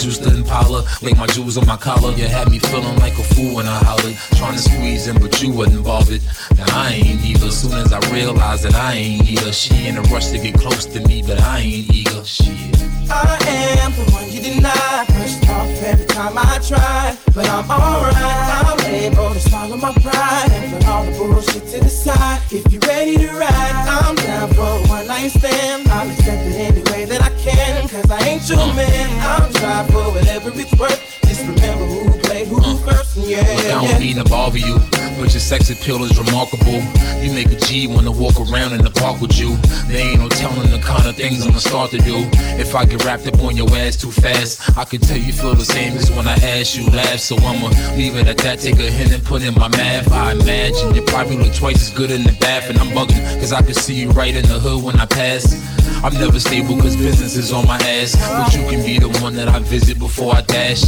[0.00, 0.84] juice to Impala.
[1.02, 2.12] Like my jewels on my collar.
[2.12, 4.16] You had me feeling like a fool when I hollered.
[4.36, 6.22] Trying to squeeze in, but you wasn't bothered.
[6.56, 7.50] Now I ain't either.
[7.50, 9.52] Soon as I realized that I ain't either.
[9.52, 12.24] She in a rush to get close to me, but I ain't eager.
[12.24, 12.76] Shit.
[13.08, 13.38] I
[13.82, 15.04] am the one you deny.
[15.08, 17.16] Pushed off every time I try.
[17.34, 18.16] But I'm alright.
[18.16, 22.40] I'm able to swallow my pride and put all the bullshit to the side.
[22.50, 25.88] If you're ready to ride, I'm down for one night stand.
[25.88, 27.45] I'll accept it any way that I can.
[27.66, 29.10] Cause I ain't your man.
[29.22, 31.20] I'll try for whatever it's worth.
[31.24, 33.16] Just remember who who first.
[33.16, 34.78] Yeah, Look, I don't mean to bother you,
[35.18, 36.82] but your sex appeal is remarkable.
[37.22, 39.56] You make a G wanna walk around in the park with you.
[39.88, 42.28] There ain't no telling the kind of things I'ma start to do.
[42.60, 45.54] If I get wrapped up on your ass too fast, I can tell you feel
[45.54, 47.20] the same as when I ask you laugh.
[47.20, 50.12] So I'ma leave it at that, take a hint and put in my math.
[50.12, 53.52] I imagine you probably look twice as good in the bath, and I'm bugging, cause
[53.52, 55.54] I can see you right in the hood when I pass.
[56.04, 58.14] I'm never stable cause business is on my ass.
[58.16, 60.84] But you can be the one that I visit before I dash.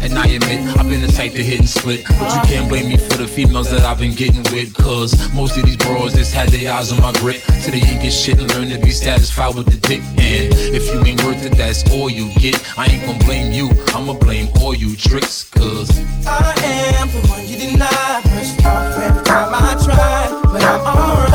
[0.00, 2.04] And I admit, I've been the type to hit and split.
[2.04, 4.74] But you can't blame me for the females that I've been getting with.
[4.74, 7.36] Cause most of these bros just had their eyes on my grip.
[7.36, 10.02] So they ain't get shit and learn to be satisfied with the dick.
[10.18, 12.62] And if you ain't worth it, that's all you get.
[12.78, 15.44] I ain't gonna blame you, I'ma blame all you tricks.
[15.52, 15.88] Cause
[16.26, 16.52] I
[17.00, 18.20] am the one you deny.
[18.22, 20.42] Pushed every time I try.
[20.52, 21.33] But I'm alright.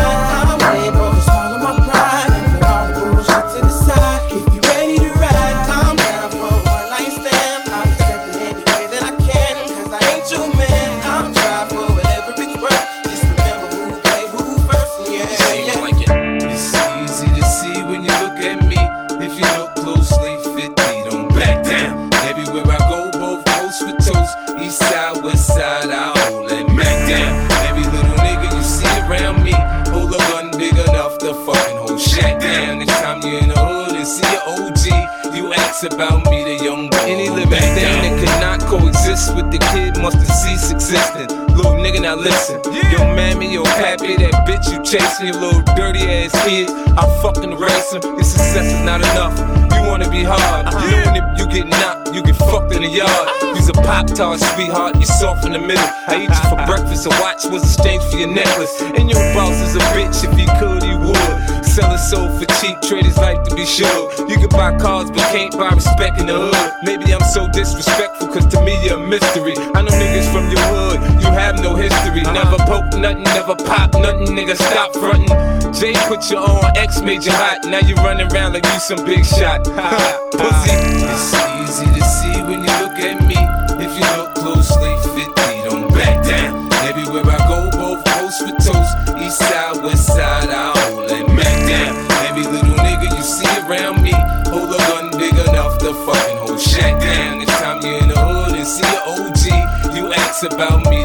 [35.82, 36.97] About me, the young boy.
[37.03, 41.30] Any living thing that could not coexist with the kid must have ceased existing.
[41.55, 42.59] Little nigga, now listen.
[42.91, 46.69] Yo, mammy, yo, pappy, that bitch you chasing, your little dirty ass kid.
[46.69, 48.01] I fucking race him.
[48.03, 49.68] Your success is not enough.
[49.80, 50.67] You wanna be hard.
[51.15, 53.30] If you get knocked, you get fucked in the yard.
[53.55, 54.97] You's a pop tart, sweetheart.
[54.99, 55.89] You soft in the middle.
[56.07, 57.05] I eat you for breakfast.
[57.05, 58.82] A watch was exchange for your necklace.
[58.82, 60.19] And your boss is a bitch.
[60.19, 61.65] If he could, he would.
[61.65, 62.75] Sell his soul for cheap.
[62.82, 64.11] Traders like to be sure.
[64.27, 66.73] You can buy cars, but can't buy respect in the hood.
[66.84, 69.55] Maybe I'm so disrespectful, cause to me you're a mystery.
[69.57, 70.99] I know niggas from your hood,
[71.39, 72.21] have no history.
[72.21, 74.55] Never poke nothing, never pop nothing, nigga.
[74.55, 75.73] Stop frontin'.
[75.73, 77.65] Jay put you on, X made you hot.
[77.65, 79.63] Now you running around like you some big shot.
[79.63, 80.75] Pussy.
[81.07, 81.33] It's
[81.63, 83.39] easy to see when you look at me.
[83.79, 86.67] If you look closely, 50 don't back down.
[86.83, 88.93] Everywhere I go, both coast for toast.
[89.21, 91.93] East side, west side, I hold that Mac down.
[92.27, 94.13] Every little nigga you see around me,
[94.51, 97.39] hold a gun big enough to fucking hold Shaq down.
[97.39, 100.99] Next time you in the hood and see an OG, you ask about me,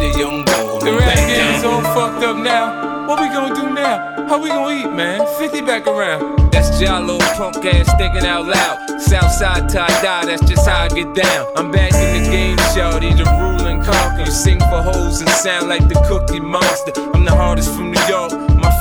[2.25, 3.07] up now.
[3.07, 4.27] What we gonna do now?
[4.27, 5.21] How we gonna eat, man?
[5.39, 6.51] 50 back around.
[6.51, 9.01] That's Jalo, punk ass thinking out loud.
[9.01, 11.47] Southside tie dye, that's just how I get down.
[11.57, 14.25] I'm back in the game, shawty, the rule and conquer.
[14.25, 16.93] You sing for hoes and sound like the cookie monster.
[17.13, 18.33] I'm the hardest from New York.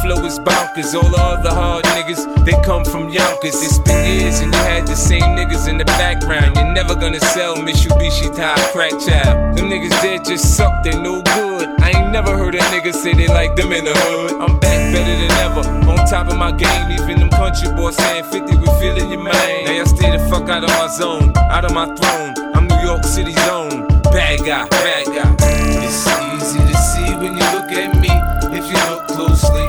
[0.03, 0.93] Flow is bonkers.
[0.95, 3.55] All the other hard niggas, they come from Yonkers.
[3.63, 6.57] It's been years and you had the same niggas in the background.
[6.57, 9.55] You're never gonna sell Mitsubishi to a crack child.
[9.55, 11.69] Them niggas dead just suck, they no good.
[11.79, 14.41] I ain't never heard a nigga say they like them in the hood.
[14.41, 16.91] I'm back better than ever, on top of my game.
[16.91, 19.71] Even them country boys saying 50, we feeling your mind.
[19.71, 22.35] Now I stay the fuck out of my zone, out of my throne.
[22.53, 25.31] I'm New York City zone, Bad guy, bad guy.
[25.79, 26.03] It's
[26.43, 28.11] easy to see when you look at me.
[28.51, 29.63] If you look closely,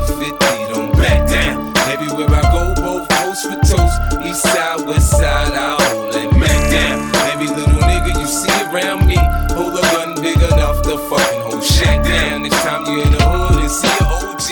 [4.95, 5.77] west side, I
[6.15, 6.99] that back down.
[7.33, 9.19] Every little nigga you see around me,
[9.55, 12.43] hold a gun big enough to fucking hold Shaq down.
[12.43, 14.49] Next time you in the hood and see a OG,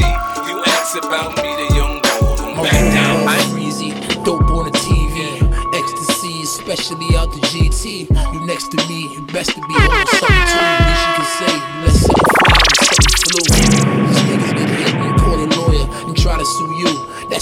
[0.49, 3.29] you ask about me, the young boy don't back down.
[3.29, 3.91] I'm breezy,
[4.25, 5.39] dope on the TV,
[5.75, 8.11] ecstasy, especially out the GT.
[8.35, 10.69] You next to me, you best to be on something too.
[10.91, 13.72] Least you can say, let's set fire set flu.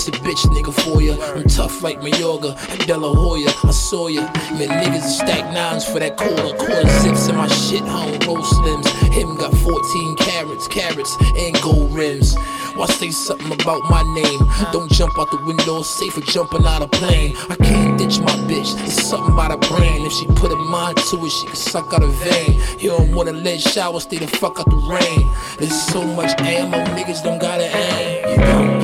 [0.01, 1.15] That's a bitch nigga for ya.
[1.37, 3.51] I'm tough like Mayorga and De La Hoya.
[3.65, 4.23] I saw ya.
[4.57, 6.57] Man, niggas stack nines for that quarter.
[6.57, 8.17] Quarter zips in my shit home.
[8.27, 8.89] Roll slims.
[9.13, 12.35] Him got 14 carats, carrots, and gold rims.
[12.77, 14.41] Why say something about my name?
[14.73, 17.37] Don't jump out the window, safe for jumping out a plane.
[17.51, 20.07] I can't ditch my bitch, it's something about her brain.
[20.07, 22.59] If she put a mind to it, she can suck out a vein.
[22.79, 25.31] You don't wanna let shower, stay the fuck out the rain.
[25.59, 28.31] There's so much ammo, niggas don't gotta aim.
[28.31, 28.80] You don't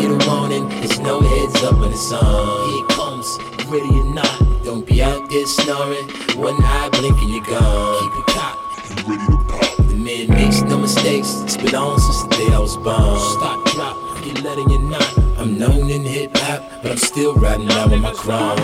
[1.66, 2.70] up when it's on.
[2.70, 4.64] Here it comes, ready or not.
[4.64, 7.98] Don't be out there snoring, one eye blinking, you're gone.
[8.00, 9.76] Keep it cocked, you ready to pop.
[9.88, 13.18] The man makes no mistakes, it's been on since the day I was born.
[13.36, 15.25] Stop, drop, get letting you not.
[15.46, 18.58] I'm known in hip hop, but I'm still riding out with my crown.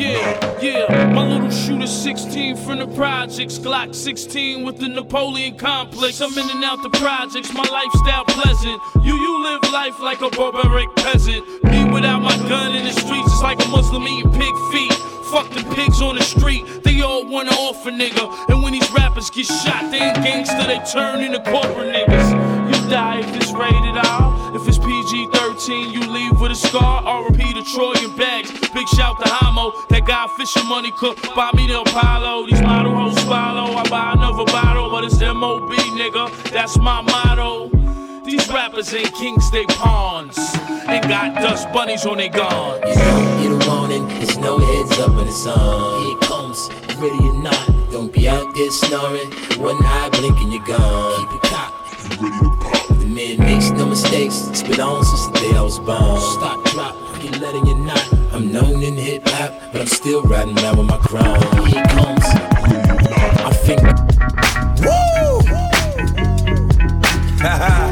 [0.00, 1.12] Yeah, yeah.
[1.12, 3.58] My little shooter 16 from the projects.
[3.58, 6.22] Glock 16 with the Napoleon complex.
[6.22, 8.80] I'm in and out the projects, my lifestyle pleasant.
[9.04, 11.44] You, you live life like a barbaric peasant.
[11.62, 14.94] Me without my gun in the streets is like a Muslim eating pig feet.
[15.30, 18.48] Fuck the pigs on the street, they all wanna off a nigga.
[18.48, 22.30] And when these rappers get shot, they ain't gangster, they turn into corporate niggas.
[22.72, 24.27] You die if it's rated R.
[24.68, 27.02] If it's PG 13, you leave with a scar.
[27.02, 28.50] RP to Troy and Bags.
[28.74, 29.72] Big shout to Hamo.
[29.88, 31.16] That guy fishing money cook.
[31.34, 32.46] Buy me the Apollo.
[32.46, 33.72] These model hoes swallow.
[33.72, 36.28] I buy another bottle, but it's MOB, nigga.
[36.50, 37.70] That's my motto.
[38.26, 40.36] These rappers ain't kings, they pawns.
[40.36, 42.84] They got dust bunnies on their guns.
[42.84, 46.02] You don't get a warning, it's no heads up in the sun.
[46.02, 46.68] Here it comes,
[47.00, 47.90] ready or not.
[47.90, 51.26] Don't be out there snoring, one eye blinking, you're gone.
[51.26, 52.57] Keep it cocked, you ready to pop.
[52.57, 52.57] The
[53.18, 56.20] makes no mistakes, it's been on since the day I was born.
[56.20, 58.12] Stop, drop, get letting you not.
[58.32, 61.66] I'm known in hip hop, but I'm still riding around with my crown.
[61.66, 62.22] Here comes,
[63.44, 63.82] I think.
[67.58, 67.87] Gee,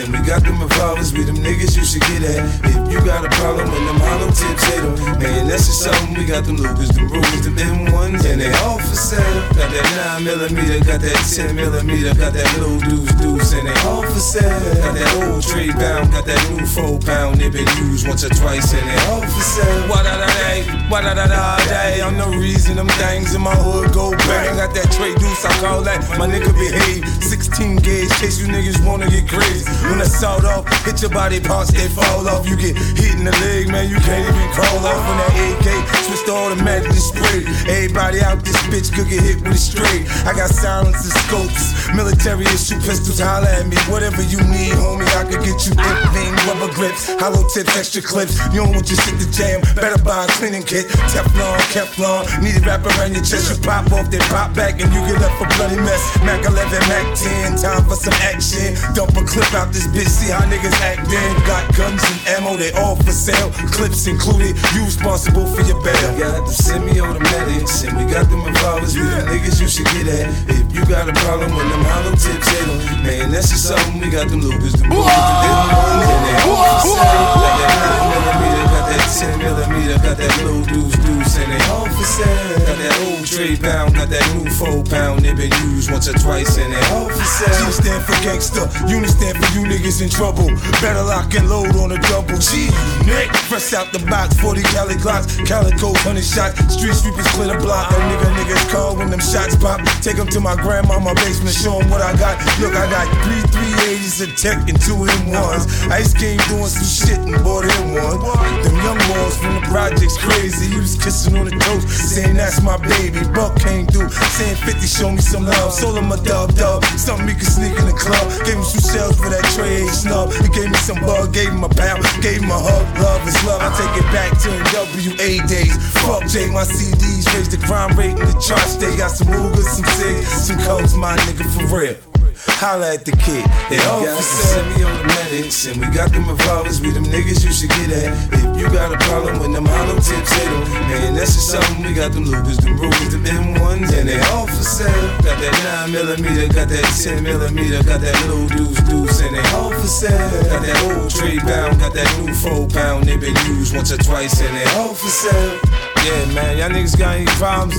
[0.00, 1.12] and we got them revolvers.
[1.12, 2.40] We them niggas you should get at.
[2.64, 4.94] If you got a problem with them hollow tips, hit 'em.
[5.20, 6.14] Man, that's just something.
[6.16, 9.40] We got them Lugers, them Rugers, them M1s, and they all for sale.
[9.52, 9.86] Got that
[10.16, 14.20] 9 millimeter, got that 10 millimeter, got that little deuce deuce, and they all for
[14.20, 14.60] sale.
[14.80, 17.40] Got that old trade pound, got that new four pound.
[17.40, 19.88] They been used once or twice, and they all for sale.
[19.88, 22.00] Why da da day, why da da da day.
[22.00, 24.56] I'm the reason them things in my hood go bang.
[24.56, 27.04] Got that trade deuce, I call that my nigga behave.
[27.20, 29.81] 16 gauge, case you niggas wanna get crazy.
[29.88, 32.48] When I sawed off, hit your body parts, they fall off.
[32.48, 35.02] You get hit in the leg, man, you can't even crawl off.
[35.08, 35.66] When that AK
[36.06, 37.42] switched to automatically spray.
[37.66, 40.06] Everybody out this bitch could get hit with a straight.
[40.28, 43.76] I got silencers, scopes, military issue pistols, holla at me.
[43.90, 46.30] Whatever you need, homie, I could get you anything.
[46.46, 48.38] Rubber grips, hollow tips, extra clips.
[48.54, 50.86] You don't want your shit to jam, better buy a cleaning kit.
[51.10, 53.50] Teflon, Kevlon, need it wrap around your chest.
[53.50, 56.02] You pop off, then pop back, and you get left a bloody mess.
[56.22, 58.76] Mac 11, Mac 10, time for some action.
[58.94, 61.32] Dump a clip out this bitch, see how niggas act then.
[61.46, 63.50] Got guns and ammo, they all for sale.
[63.72, 66.18] Clips included, you responsible for your bail.
[66.18, 68.94] Got the semi-automatics, and we got them revolvers.
[68.94, 70.28] We the niggas you should get at.
[70.48, 72.68] If you got a problem with them hollow tips, hit.
[73.02, 74.00] Man, that's just something.
[74.00, 77.32] We got them Lugers, the them ones, and they all for sale.
[77.40, 78.71] Got that 9 millimeter, got that
[79.18, 81.38] 10 millimeter, got that little deuce deuce,
[81.70, 82.58] all for sale.
[82.66, 85.24] Got that old trade pound, got that new four pound.
[85.24, 87.66] They been used once or twice, in they sale.
[87.66, 90.48] G stand for gangster, uni stand for you niggas in trouble.
[90.80, 92.70] Better lock and load on a double G.
[93.06, 96.58] Nick, press out the box, 40 Cali Glocks, Calicoes, 100 shots.
[96.74, 97.90] Street sweepers clear the block.
[97.90, 99.80] That nigga niggas call when them shots pop.
[100.00, 102.38] Take 'em to my grandmama basement, show 'em what I got.
[102.60, 105.66] Look, I got three 380s, a tech, and two M1s.
[105.90, 108.62] Ice came doing some shit and bought him one.
[108.62, 110.72] Them young boys from the projects crazy.
[110.72, 113.20] He was kissing on the toes, saying that's my baby.
[113.32, 115.72] Buck came through, saying 50, show me some love.
[115.72, 118.24] Sold him a dub dub, something he could sneak in the club.
[118.44, 120.32] Gave him some shells for that trade snub.
[120.32, 122.86] He gave me some bug, gave him a pound, gave him a hug.
[122.98, 123.60] Love is love.
[123.62, 125.74] I take it back to WA days.
[126.02, 128.76] Fuck Jay, my CDs raised the crime rate in the charts.
[128.76, 132.11] They got some Rugers, some Cigs, some codes, my nigga for real.
[132.58, 133.44] Holla at the kid.
[133.70, 136.80] They all got semi-automatics, and we got them revolvers.
[136.80, 138.10] We them niggas you should get at.
[138.34, 140.62] If you got a problem with them hollow tips, hit them.
[140.90, 141.82] Man, that's just something.
[141.82, 145.08] We got them Lugers, them Rugers, them M1s, and they all for sale.
[145.22, 149.46] Got that 9 millimeter, got that 10 millimeter, got that little deuce deuce, and they
[149.54, 150.30] all for sale.
[150.50, 153.04] Got that old trade pound, got that new four pound.
[153.04, 155.58] They been used once or twice, and they all for sale.
[156.04, 157.78] Yeah, man, y'all niggas got any problems?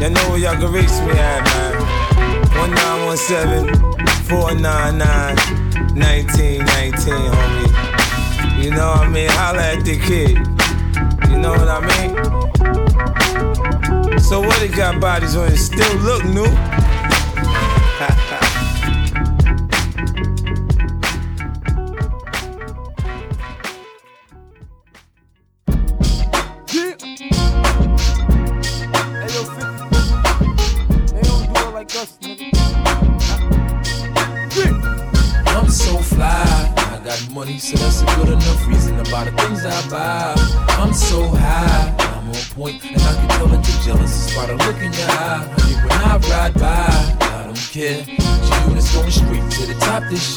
[0.00, 1.69] Y'all know where y'all can reach me at, man.
[2.56, 3.74] 1917
[4.28, 8.62] 499 1919, homie.
[8.62, 9.28] You know what I mean?
[9.30, 10.36] Holla at the kid.
[11.30, 12.10] You know what I mean?
[14.20, 16.46] So what it got bodies on it still look new?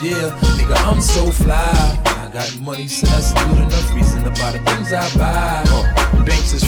[0.04, 0.30] Year.
[0.58, 2.00] Nigga, I'm so fly.
[2.06, 5.63] I got money, so that's good enough reason to buy the things I buy.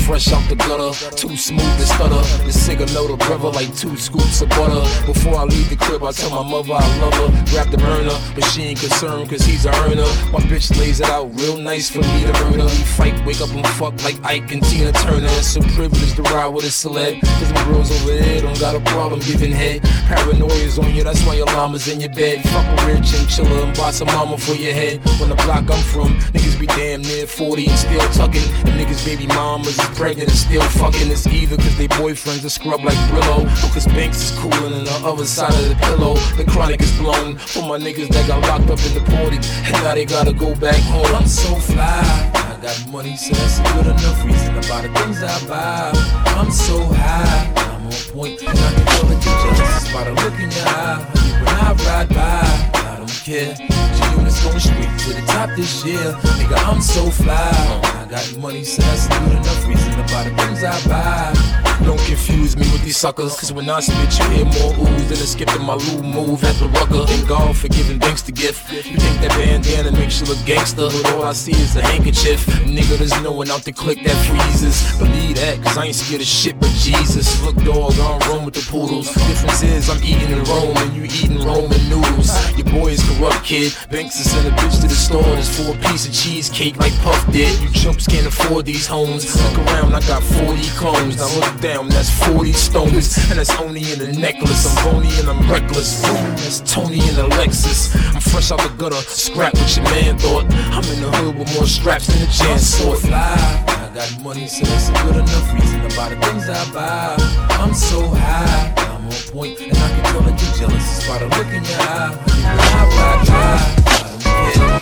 [0.05, 2.21] Fresh out the gutter, too smooth to stutter.
[2.45, 4.85] The cigar know the brother like two scoops of butter.
[5.07, 7.29] Before I leave the crib, I tell my mother I love her.
[7.49, 10.05] Grab the burner, but she ain't concerned cause he's a earner.
[10.29, 12.65] My bitch lays it out real nice for me to murder.
[12.65, 15.25] We fight, wake up and fuck like Ike and Tina Turner.
[15.41, 17.21] It's a privilege to ride with a celeb.
[17.41, 19.81] Cause my girls over there don't got a problem giving head.
[20.05, 22.43] Paranoia's on you, that's why your llama's in your bed.
[22.53, 25.01] Fuck a rich chiller and buy some mama for your head.
[25.19, 28.45] When the block I'm from, niggas be damn near 40 and still tucking.
[28.69, 31.09] And niggas baby mamas pregnant and still fucking.
[31.09, 33.43] It's either cause they boyfriends are scrub like Brillo.
[33.43, 36.15] Or cause Banks is coolin' on the other side of the pillow.
[36.37, 39.37] The chronic is blown for my niggas that got locked up in the party.
[39.65, 41.07] And now they gotta go back home.
[41.15, 42.31] I'm so fly.
[42.35, 45.91] I got money, so that's a good enough reason to buy the things I buy.
[46.35, 47.51] I'm so high.
[47.55, 50.67] I'm on point, and I can tell that you're jealous by the look in your
[50.67, 51.03] eye.
[51.39, 52.84] When I ride by,
[53.25, 53.55] Care.
[53.55, 55.97] G-Unit's going straight to the top this year.
[56.37, 57.33] Nigga, I'm so fly.
[57.33, 61.55] I got money, so that's good enough reason to buy the things I buy.
[61.83, 65.17] Don't confuse me with these suckers, cause when I spit, you hear more oohs than
[65.17, 67.05] a Skip to My Lou move at the rucker.
[67.05, 68.71] Thank God for giving thanks to gift.
[68.71, 72.45] You think that bandana makes you look gangster, but all I see is a handkerchief.
[72.65, 74.97] Nigga, there's no one out the click that freezes.
[74.99, 77.41] Believe that, cause I ain't scared of shit but Jesus.
[77.43, 79.11] Look, dog, I don't roam with the poodles.
[79.13, 82.29] Difference is I'm eating in Rome and you eating Roman noodles.
[82.57, 83.73] Your boy is corrupt, kid.
[83.89, 86.93] Banks to send a bitch to the store that's for a piece of cheesecake like
[86.99, 87.59] Puff did.
[87.61, 89.23] You chumps can't afford these homes.
[89.43, 91.17] Look around, I got 40 clones.
[91.17, 93.17] Now look down, that's 40 stones.
[93.29, 94.65] And that's only in the necklace.
[94.65, 96.01] I'm bony and I'm reckless.
[96.01, 97.95] That's Tony and Alexis.
[98.13, 100.45] I'm fresh out the gutter, scrap what your man thought.
[100.75, 103.63] I'm in the hood with more straps than a jam so fly.
[103.67, 107.15] I got money, so that's a good enough reason to buy the things I buy.
[107.55, 108.73] I'm so high.
[108.77, 111.63] I'm on point, and I can tell that you're jealous just by the look in
[111.63, 112.11] your eye.
[112.25, 114.81] When I ride by, I don't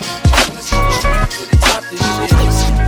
[1.30, 2.83] to the top this year.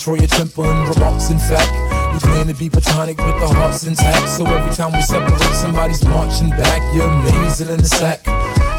[0.00, 1.68] Control your temper and remarks, in fact.
[2.14, 4.30] We claim to be platonic with the hearts intact.
[4.30, 6.80] So every time we separate, somebody's marching back.
[6.96, 8.26] You're amazing in the sack.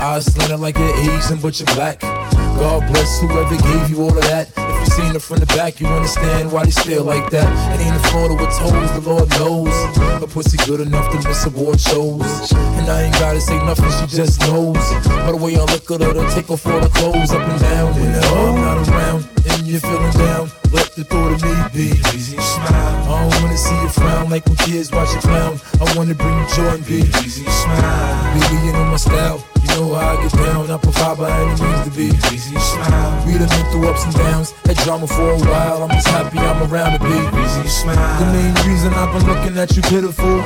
[0.01, 2.01] Eyes slanted like you're Asian, but you're black.
[2.01, 4.49] God bless whoever gave you all of that.
[4.57, 7.45] If you seen her from the back, you understand why they stare like that.
[7.78, 9.69] It ain't a Florida with toes, the Lord knows.
[9.97, 12.51] Her pussy good enough to miss award shows.
[12.82, 14.82] And I ain't gotta say nothing, she just knows.
[15.05, 17.61] By the way I look at her, to take off all the clothes up and
[17.61, 17.93] down.
[17.93, 21.87] and Whenever I'm not around and you're feeling down, let the thought of me be.
[22.15, 22.67] Easy smile.
[22.67, 25.59] I don't wanna see you frown like when kids watch you clown.
[25.79, 26.99] I wanna bring you joy and be.
[27.23, 28.21] Easy smile.
[28.65, 29.43] You know my style.
[29.61, 30.69] You know how I get down.
[30.69, 32.07] I provide by any means to be.
[32.33, 33.25] Easy smile.
[33.25, 34.51] We done been through ups and downs.
[34.65, 35.83] Had drama for a while.
[35.83, 37.15] I'm just happy I'm around to be.
[37.39, 38.19] Easy smile.
[38.19, 40.43] The main reason I've been looking at you pitiful.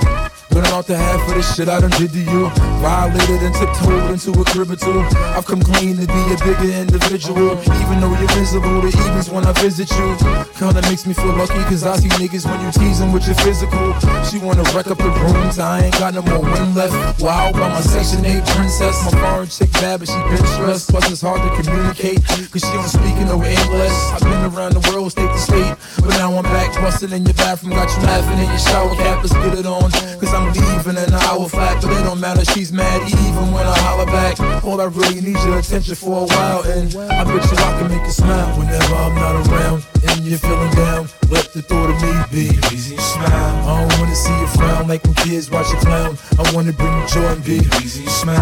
[0.55, 2.47] But I'm out to half of the shit I done did to you.
[2.79, 5.01] Violated and tiptoed into a crib or two.
[5.35, 7.59] I've come clean to be a bigger individual.
[7.59, 10.15] Even though you're visible, the evenings when I visit you.
[10.55, 13.93] Kinda makes me feel lucky, cause I see niggas when you teasing with your physical.
[14.23, 17.21] She wanna wreck up the rooms, I ain't got no more wind left.
[17.21, 18.95] Wow, by my section 8 princess.
[19.03, 20.89] My foreign chick bad, but she been stressed.
[20.89, 23.97] Plus it's hard to communicate, cause she don't speak in no English.
[24.15, 25.75] I've been around the world, state to state.
[25.97, 29.23] But now I'm back, busting in your bathroom, got you laughing in your shower cap.
[29.23, 31.81] Let's get it on, cause I'm leaving in an hour flat.
[31.81, 34.39] But it don't matter, she's mad even when I holler back.
[34.63, 37.87] All I really need your attention for a while, and I bet you I can
[37.91, 39.83] make you smile whenever I'm not around.
[40.07, 42.45] And you're feeling down, let the thought of me be.
[42.73, 43.29] Easy smile.
[43.31, 46.17] I don't wanna see you frown like when kids watch you clown.
[46.39, 47.57] I wanna bring you joy and be.
[47.81, 48.39] Easy smile.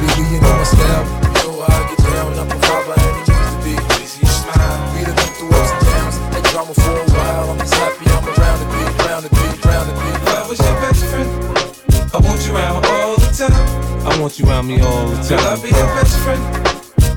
[0.00, 1.04] Baby, you know my style.
[1.04, 2.30] You know how I get down.
[2.38, 3.74] I provide any means to be.
[4.02, 4.78] Easy smile.
[4.94, 6.16] We done been through ups and downs.
[6.34, 7.50] Had drama for a while.
[7.50, 10.08] I'm just happy I'm around to be, around to be, around to be.
[10.18, 11.30] If I was your best friend,
[12.14, 13.84] I want you around all the time.
[14.06, 16.42] I want you around me all the Girl, I'll be your best friend.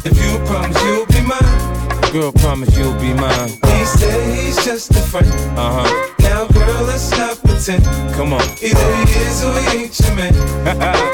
[0.05, 1.67] If you promise you'll be mine.
[2.13, 3.59] Girl, promise you'll be mine.
[3.87, 5.31] He said he's just a friend.
[5.57, 6.13] Uh huh.
[6.19, 7.85] Now, girl, let's not pretend.
[8.15, 8.43] Come on.
[8.59, 10.33] Either he is or he ain't your man.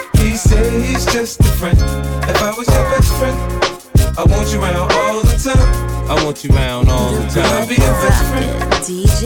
[0.17, 1.77] he said he's just a friend.
[1.77, 3.37] If I was your best friend,
[4.17, 6.09] I want you around all the time.
[6.09, 8.49] I want you around all the Girl, I'll be your best friend.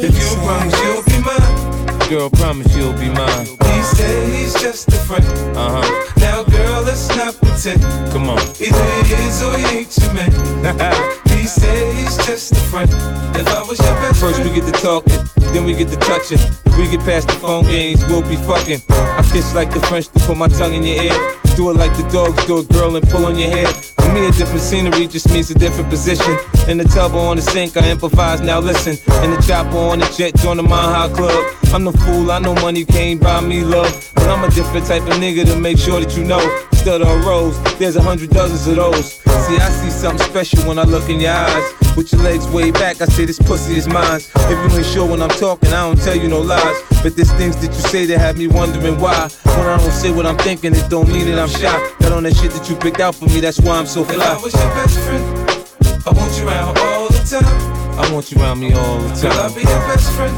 [0.03, 2.09] If you promise you'll be mine.
[2.09, 3.47] Girl, promise you'll be mine.
[3.47, 5.23] He said he's just a friend.
[5.55, 6.19] Uh huh.
[6.19, 7.81] Now, girl, let's not pretend.
[8.11, 8.39] Come on.
[8.59, 11.23] Either he is or he ain't your man.
[11.47, 12.89] he said he's just a friend.
[13.39, 15.15] If I was your best First we get to talking,
[15.53, 16.39] then we get to touching.
[16.65, 18.81] If we get past the phone games, we'll be fucking.
[18.89, 21.17] I kiss like the French to put my tongue in your ear.
[21.55, 23.67] Do it like the dogs do it, girl, and pull on your hair.
[23.67, 26.37] For me, a different scenery just means a different position.
[26.67, 28.97] In the tub or on the sink, I improvise, now listen.
[29.23, 31.55] In the chopper on the jet, join the Mile High Club.
[31.73, 34.11] I'm no fool, I know money can't buy me love.
[34.15, 36.43] But I'm a different type of nigga to make sure that you know.
[36.73, 39.13] Stutter a rose, there's a hundred dozens of those.
[39.47, 41.36] See, I see something special when I look in your eyes.
[41.97, 44.21] With your legs way back, I say this pussy is mine.
[44.35, 46.77] If you ain't sure when I'm talking, I don't tell you no lies.
[47.01, 49.29] But there's things that you say that have me wondering why.
[49.43, 51.77] When I don't say what I'm thinking, it don't mean that I'm shy.
[51.99, 54.11] Got on that shit that you picked out for me, that's why I'm so if
[54.11, 54.41] I fly.
[54.43, 55.23] was your best friend,
[56.05, 57.99] I want you around all the time.
[57.99, 60.35] I want you around me all the Girl, I'll be your best friend.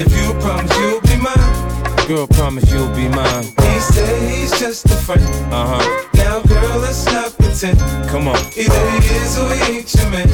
[0.00, 2.06] If you promise you'll be mine.
[2.08, 3.44] Girl, promise you'll be mine.
[3.44, 5.22] He said he's just a friend.
[5.52, 6.08] Uh huh.
[6.14, 8.08] Now, girl, let's not pretend.
[8.08, 8.36] Come on.
[8.56, 10.28] Either he is or he ain't your man.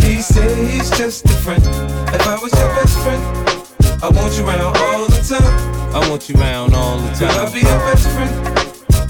[0.00, 1.62] he say he's just a friend.
[2.14, 3.22] If I was your best friend,
[4.02, 5.94] I want you around all the time.
[5.94, 8.32] I want you around all the Girl, I'll be your best friend.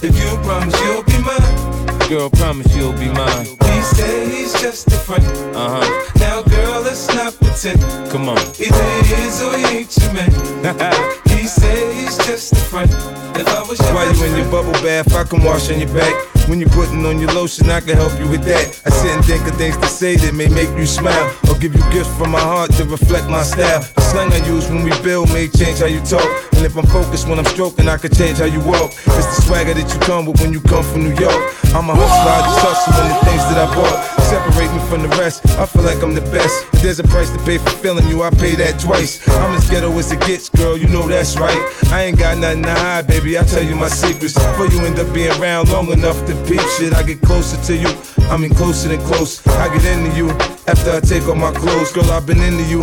[0.02, 2.08] If you promise you'll be mine.
[2.08, 3.46] Girl, promise you'll be mine.
[3.46, 5.24] He say he's just a friend.
[5.54, 6.10] Uh huh.
[6.18, 7.80] Now, girl, let's not pretend.
[8.10, 8.38] Come on.
[8.38, 11.24] Either he is or he ain't your man.
[11.38, 12.90] he said he's just a friend.
[13.38, 15.78] If I was your While best you in your bubble bath, I can wash on
[15.78, 16.14] your back.
[16.48, 18.80] When you're putting on your lotion, I can help you with that.
[18.86, 21.74] I sit and think of things to say that may make you smile, or give
[21.76, 23.84] you gifts from my heart to reflect my style.
[23.94, 26.24] The slang I use when we build may change how you talk,
[26.56, 28.96] and if I'm focused when I'm stroking, I can change how you walk.
[28.96, 31.40] It's the swagger that you come with when you come from New York.
[31.76, 33.98] I'm a hustler, I just hustle in the things that I bought.
[34.28, 36.64] Separate me from the rest, I feel like I'm the best.
[36.72, 39.20] If there's a price to pay for feeling you, I pay that twice.
[39.28, 41.58] I'm as ghetto as it gets, girl, you know that's right.
[41.92, 44.34] I ain't got nothing to hide, baby, I tell you my secrets.
[44.34, 47.76] Before you end up being around long enough to peep shit, I get closer to
[47.76, 47.88] you.
[48.30, 49.46] I mean closer than close.
[49.46, 50.30] I get into you
[50.66, 51.92] after I take off my clothes.
[51.92, 52.80] Girl, I've been into you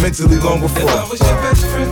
[0.00, 0.82] mentally long before.
[0.82, 1.00] if before.
[1.00, 1.90] I was your best friend,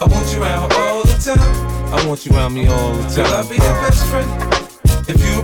[0.00, 1.92] I want you around all the time.
[1.92, 3.16] I want you around me all the time.
[3.16, 4.62] Girl, I'll be your best friend.
[5.08, 5.41] If you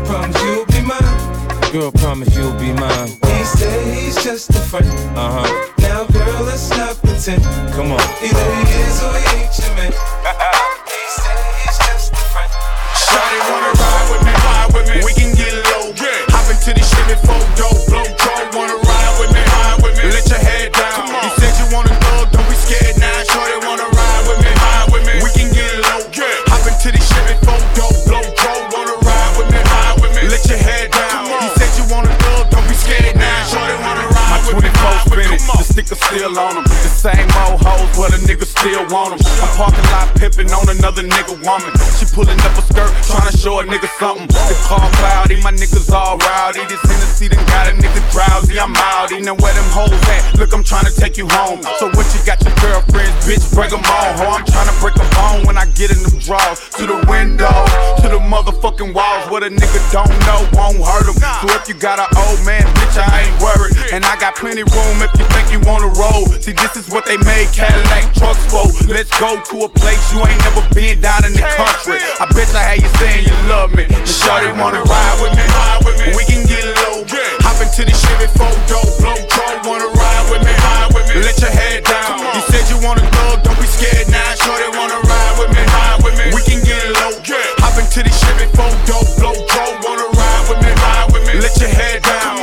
[1.73, 3.09] Girl, promise you'll be mine.
[3.29, 4.89] He said he's just a friend.
[5.12, 5.73] Uh huh.
[5.85, 7.45] Now, girl, let's not pretend.
[7.77, 8.01] Come on.
[8.25, 9.93] Either he is or he ain't your man.
[9.93, 12.49] he said he's just a friend.
[12.97, 15.05] Shawty wanna ride with me, ride with me.
[15.05, 15.93] We can get low.
[15.93, 16.33] Yeah.
[16.33, 17.77] Hop into the Chevy four door,
[36.39, 36.78] on them
[38.90, 39.22] want them.
[39.40, 41.70] I'm parking lot pimping on another nigga woman.
[41.96, 44.26] She pulling up a skirt, trying to show a nigga something.
[44.26, 46.64] The car cloudy, my niggas all rowdy.
[46.66, 48.59] This Hennessy done got a nigga drowsy.
[48.59, 49.22] I'm outy.
[49.22, 50.38] Now where them hoes at?
[50.38, 51.62] Look, I'm trying to take you home.
[51.78, 53.44] So what you got your girlfriends, bitch?
[53.55, 54.26] Break them all, ho.
[54.34, 56.61] I'm trying to break a bone when I get in them drawers.
[56.80, 57.55] To the window,
[58.03, 59.30] to the motherfucking walls.
[59.30, 61.18] What a nigga don't know won't hurt him.
[61.42, 63.76] So if you got an old man, bitch, I ain't worried.
[63.92, 66.26] And I got plenty room if you think you wanna roll.
[66.42, 68.64] See, this is what they made Cadillac trucks for.
[68.89, 72.01] Let's go to a place you ain't never been down in the country.
[72.20, 73.84] I bet I had you saying you love me.
[73.84, 75.45] The shorty wanna ride with me.
[76.16, 77.05] We can get low.
[77.45, 79.57] Hop into the Chevy photo, blow troll.
[79.68, 80.55] Wanna ride with me?
[81.20, 82.24] Let your head down.
[82.34, 84.24] You said you wanna thug, don't be scared now.
[84.39, 85.62] Shorty wanna ride with me.
[86.32, 87.12] We can get low.
[87.61, 89.74] Hop into the Chevy photo, blow troll.
[89.84, 91.41] Wanna ride with me?
[91.41, 92.38] Let your head down.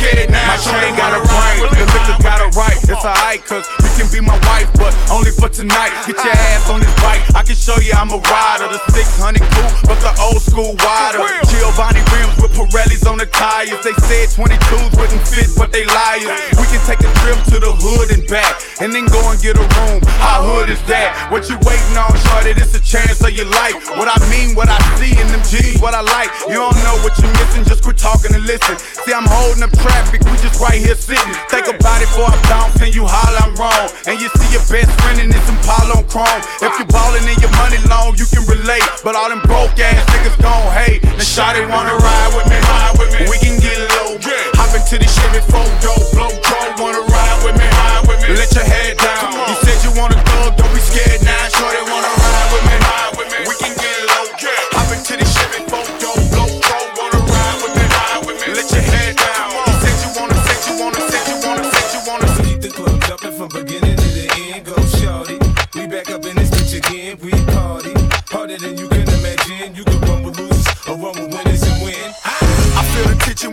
[0.00, 0.40] Scared now.
[0.48, 2.78] My chain got a brain, the liquor got it right.
[2.80, 5.92] It's alright, cause you can be my wife, but only for tonight.
[6.08, 7.20] Get your ass on this bike.
[7.36, 8.72] I can show you I'm a rider.
[8.72, 11.20] The 600 cool, but the old school wider.
[11.52, 13.76] Giovanni rims with Pirellis on the tires.
[13.84, 16.32] They said 22s wouldn't fit, but they liars.
[16.56, 19.60] We can take a trip to the hood and back, and then go and get
[19.60, 20.00] a room.
[20.18, 21.28] How hood is that?
[21.30, 22.56] What you waiting on, shorty?
[22.56, 23.76] This a chance of your life.
[24.00, 26.30] What I mean, what I see in them G's, what I like.
[26.48, 28.76] You don't know what you're missing, just quit talking and listen.
[29.04, 31.34] See, I'm holding up traffic, we just right here sitting.
[31.50, 33.86] Think about it before I bounce and you holler I'm wrong.
[34.06, 36.42] And you see your best friend in this Impala on chrome.
[36.62, 38.86] If you ballin' in your money long, you can relate.
[39.02, 41.02] But all them broke ass niggas gon' hate.
[41.02, 43.26] The shawty wanna ride with me, ride with me.
[43.26, 44.18] We can get low.
[44.60, 48.36] Hop into the Chevy photo, blow troll, wanna ride with me, ride with me.
[48.36, 49.34] Let your head down.
[49.48, 51.48] You said you wanna thug, don't be scared now.
[51.50, 53.09] Shorty wanna ride with me, ride with me.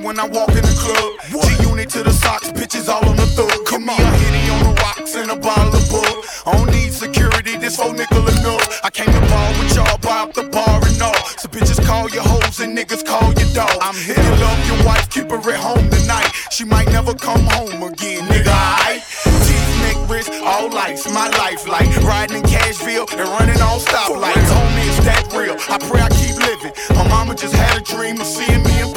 [0.08, 1.20] When I walk in the club.
[1.44, 3.66] G unit to the socks, bitches all on the thug.
[3.66, 6.24] Come on, hitty on the rocks and a bottle of bug.
[6.48, 8.64] I don't need security, this whole nickel enough.
[8.86, 11.22] I came to ball with y'all, up the bar and all.
[11.36, 13.76] So bitches call your hoes and niggas call your dog.
[13.82, 14.16] I'm here.
[14.16, 16.32] You love your wife, keep her at home tonight.
[16.56, 18.48] She might never come home again, nigga.
[18.48, 19.04] I
[19.44, 24.50] teeth, neck, wrist, all lights, my life like riding in Cashville and running on stoplights.
[24.56, 25.58] Homie, it's that real.
[25.68, 26.72] I pray I keep living.
[26.96, 28.97] My mama just had a dream of seeing me in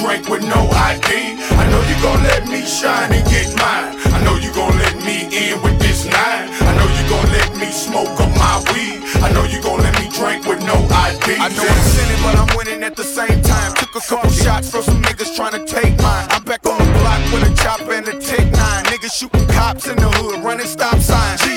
[0.00, 1.40] drink with no ID.
[1.56, 3.96] I know you gon' let me shine and get mine.
[4.12, 6.52] I know you gon' let me in with this nine.
[6.68, 9.00] I know you gon' let me smoke up my weed.
[9.24, 11.40] I know you gon' let me drink with no ID.
[11.40, 13.74] I know I'm sinning, but I'm winning at the same time.
[13.74, 16.26] Took a couple shots from some niggas trying to take mine.
[16.30, 18.84] I'm back on the block with a chop and a Tech 9.
[18.92, 21.55] Niggas shooting cops in the hood, running stop signs.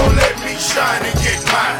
[0.00, 1.79] Gon' let me shine and get mine.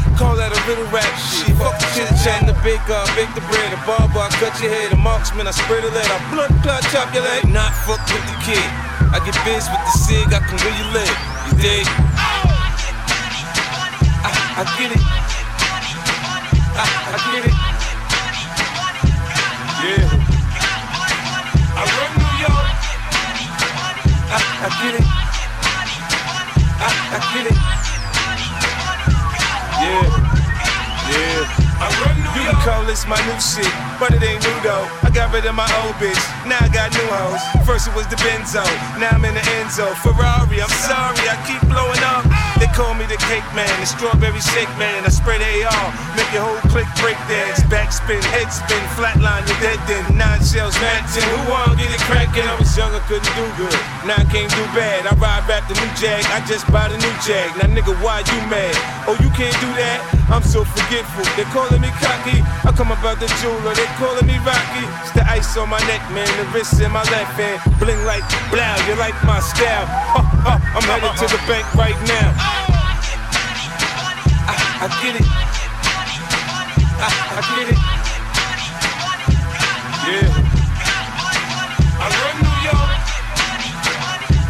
[0.21, 1.49] Call that a little rap shit.
[1.57, 4.69] Fuck the chit chat, the baker, I bake the bread, the barber, I cut your
[4.69, 7.49] head, the marksman, I spray the lead, I blood clot, chop your leg.
[7.49, 8.69] Not fuck with the kid.
[9.09, 11.09] I get biz with the cig, I can you live.
[11.49, 11.89] You dig?
[14.21, 15.01] I, I get it.
[16.77, 17.57] I, I get it.
[19.81, 20.05] Yeah.
[21.65, 22.77] I run New York.
[24.29, 25.05] I, I get it.
[26.77, 27.70] I, I get it.
[32.63, 34.85] Call this my new shit, but it ain't new though.
[35.01, 37.41] I got rid of my old bitch, now I got new hoes.
[37.65, 38.63] First it was the Benzo,
[38.99, 39.93] now I'm in the Enzo.
[40.01, 42.50] Ferrari, I'm sorry, I keep blowing up.
[42.61, 45.01] They call me the cake man, the strawberry shake man.
[45.01, 47.65] I the AR, make your whole click break dance.
[47.73, 50.05] Backspin, head spin, flatline, you're dead then.
[50.13, 51.25] Nine shells, matching.
[51.25, 52.45] Who wanna get it crackin'?
[52.45, 53.73] I was young, I couldn't do good.
[54.05, 55.09] Now I can't do bad.
[55.09, 57.49] I ride back the new Jag, I just bought a new Jag.
[57.57, 58.77] Now nigga, why you mad?
[59.09, 59.97] Oh, you can't do that?
[60.29, 61.25] I'm so forgetful.
[61.33, 62.45] They calling me cocky.
[62.61, 64.85] I come about the jeweler, they calling me Rocky.
[65.17, 66.27] The ice on my neck, man.
[66.37, 67.59] The wrist in my left hand.
[67.79, 69.87] Bling like blow, you like my style.
[69.87, 72.35] Ha, ha, I'm headed to the bank right now.
[74.51, 75.27] I, I get it.
[76.99, 77.79] I, I get it.
[80.07, 80.27] Yeah.
[82.03, 82.99] I run New York.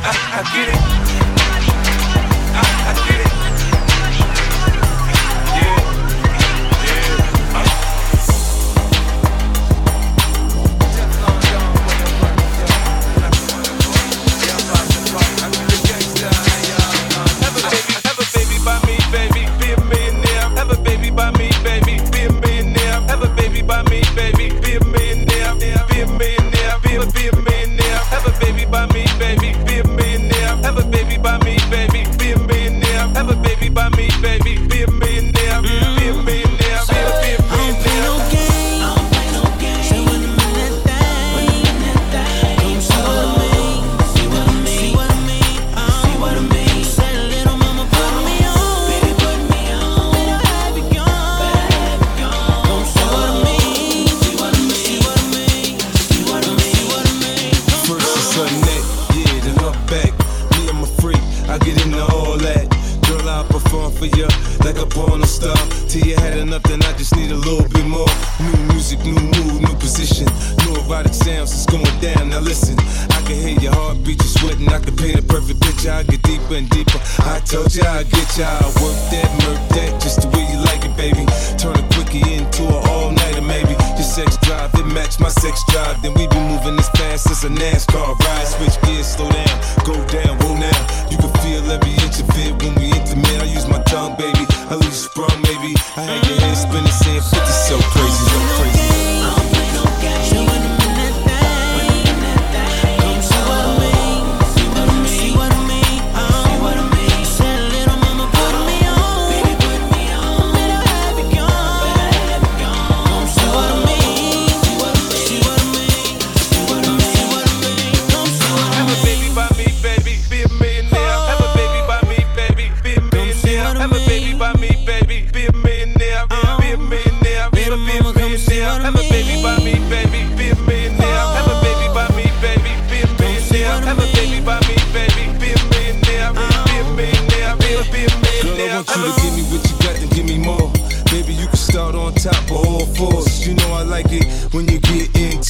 [0.03, 1.00] I, I get it.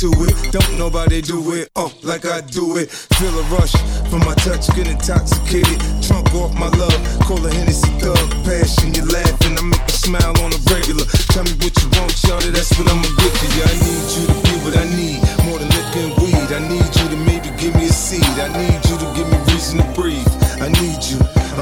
[0.10, 0.52] It.
[0.52, 2.90] Don't nobody do it, oh, like I do it.
[2.90, 3.74] Feel a rush
[4.10, 5.78] from my touch, get intoxicated.
[6.02, 8.18] Trunk off my love, call a Hennessy thug.
[8.44, 11.06] Passion, you laughing, I make you smile on a regular.
[11.30, 13.62] Tell me what you want, shawty, that's what I'ma give to you.
[13.62, 15.21] I need you to be what I need,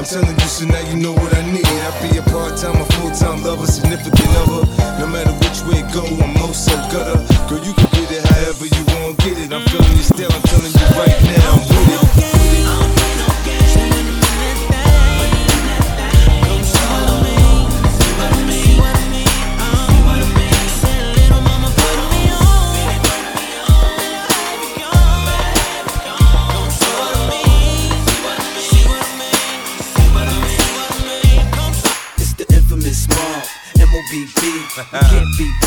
[0.00, 1.66] I'm telling you, so now you know what I need.
[1.66, 4.64] I be a part-time a full-time lover, significant other.
[4.98, 7.20] No matter which way it go, I'm also gutter.
[7.50, 9.52] Girl, you can get it however you want, get it.
[9.52, 12.39] I'm feeling your still, I'm telling you right now, I'm with it.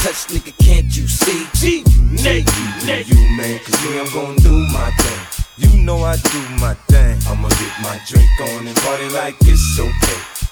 [0.04, 1.48] Can't nigga, can't you see?
[1.56, 2.46] G, Nate,
[2.86, 3.08] Nate.
[3.08, 5.46] You, man, cause me, I'm gonna do my thing.
[5.56, 7.18] You know I do my thing.
[7.26, 10.43] I'ma get my drink on and party like it's okay.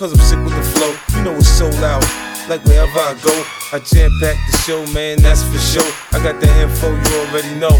[0.00, 0.96] cause I'm sick with the flow.
[1.14, 2.00] You know it's so loud.
[2.48, 3.36] Like wherever I go,
[3.70, 5.92] I jam pack the show, man, that's for sure.
[6.16, 7.76] I got the info, you already know.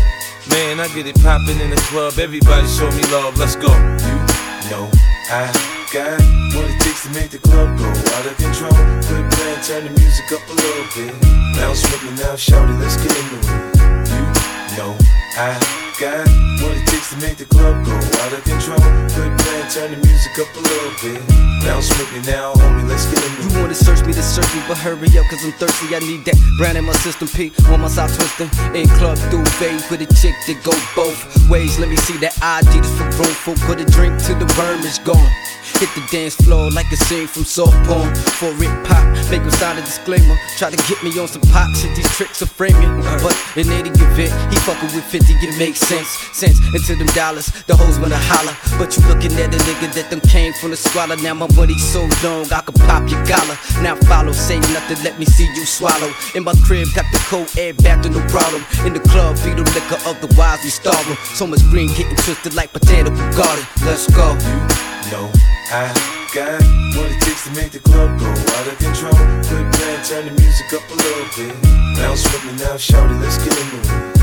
[0.53, 2.19] Man, I get it poppin' in the club.
[2.19, 3.73] Everybody show me love, let's go.
[3.73, 4.85] You know
[5.33, 5.49] I
[5.95, 6.21] got
[6.53, 8.77] what it takes to make the club go out of control.
[9.09, 11.17] Quit playing, turn the music up a little bit.
[11.57, 13.81] With me now, shout it, let's get into it.
[14.13, 14.97] You know
[15.41, 16.25] I got
[16.65, 18.81] what it takes to make the club go out of control.
[19.13, 21.21] Quit playing, turn the music up a little bit.
[21.61, 23.33] Bounce with me now, homie, let's get it.
[23.45, 25.95] You wanna search me to search me, but hurry up, cause I'm thirsty.
[25.95, 27.29] I need that brand in my system.
[27.29, 28.49] P on my side twisting.
[28.73, 31.21] In club duvet with a chick that go both
[31.51, 31.79] ways.
[31.79, 33.61] Let me see that ID just for grown folk.
[33.69, 35.31] Put a drink till the worm is gone.
[35.79, 38.15] Hit the dance floor like a scene from soft porn.
[38.41, 40.37] For it pop, make him sign a disclaimer.
[40.59, 43.01] Try to get me on some pop shit, these tricks are framing.
[43.23, 46.11] But in any event, he fucking with 50, it makes sense.
[46.33, 48.55] Sense into them dollars, the hoes wanna holler.
[48.79, 51.17] But you looking at a nigga that them came from the squalor.
[51.17, 53.57] Now my money so long, I could pop your collar.
[53.83, 56.11] Now follow, say nothing, let me see you swallow.
[56.35, 58.63] In my crib, got the cold air back to no problem.
[58.87, 61.19] In the club, feed them liquor, otherwise we starve 'em.
[61.35, 63.67] So much green getting twisted like botanical garden.
[63.85, 64.27] Let's go.
[65.05, 65.27] You know
[65.73, 65.91] I
[66.35, 66.63] got
[66.95, 69.19] what it takes to make the club go out of control.
[69.49, 71.55] Quit playing, turn the music up a little bit.
[71.97, 73.67] Bounce with me now, shout it, let's get it.
[73.75, 74.20] You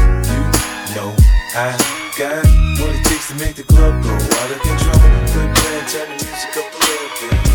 [0.95, 1.13] know
[1.55, 1.75] I
[2.17, 2.45] got
[2.79, 4.99] what it takes to make the club go out of control.
[5.31, 7.47] Quit playing, turn the music up a little bit.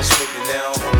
[0.00, 0.99] With me now,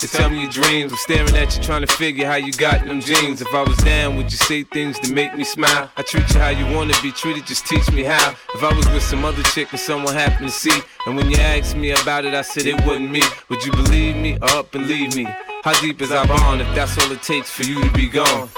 [0.00, 2.86] To tell me your dreams, I'm staring at you trying to figure how you got
[2.86, 3.42] them jeans.
[3.42, 5.90] If I was down, would you say things to make me smile?
[5.94, 8.34] I treat you how you wanna be treated, just teach me how.
[8.54, 11.36] If I was with some other chick and someone happened to see, and when you
[11.36, 13.20] asked me about it, I said it wasn't me.
[13.50, 15.24] Would you believe me or up and leave me?
[15.64, 18.48] How deep is our bond if that's all it takes for you to be gone?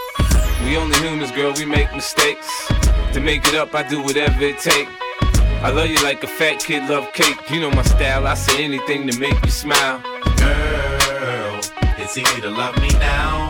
[0.62, 2.68] We only humans, girl, we make mistakes.
[3.14, 4.92] To make it up, I do whatever it takes.
[5.60, 7.50] I love you like a fat kid love cake.
[7.50, 10.00] You know my style, I say anything to make you smile.
[10.36, 10.71] Girl,
[12.14, 13.48] it's easy to love me now.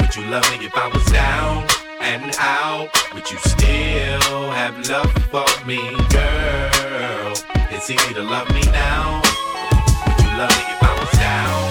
[0.00, 1.62] Would you love me if I was down
[2.00, 2.90] and out?
[3.14, 5.78] Would you still have love for me,
[6.10, 7.38] girl?
[7.70, 9.22] It's easy to love me now.
[9.22, 11.62] Would you love me if I was down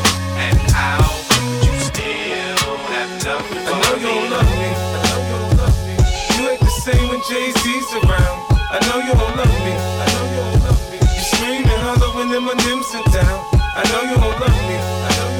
[0.47, 1.11] and out?
[1.43, 4.71] Would you still have love for I know you don't love me.
[4.79, 5.95] I know you don't love me.
[6.39, 8.39] You ain't the same when Jay Z's around.
[8.71, 9.75] I know you don't love me.
[9.75, 10.97] I know you don't love me.
[11.03, 13.43] You scream and holler when them M's in town.
[13.75, 14.77] I know you don't love me.
[14.79, 15.36] I know you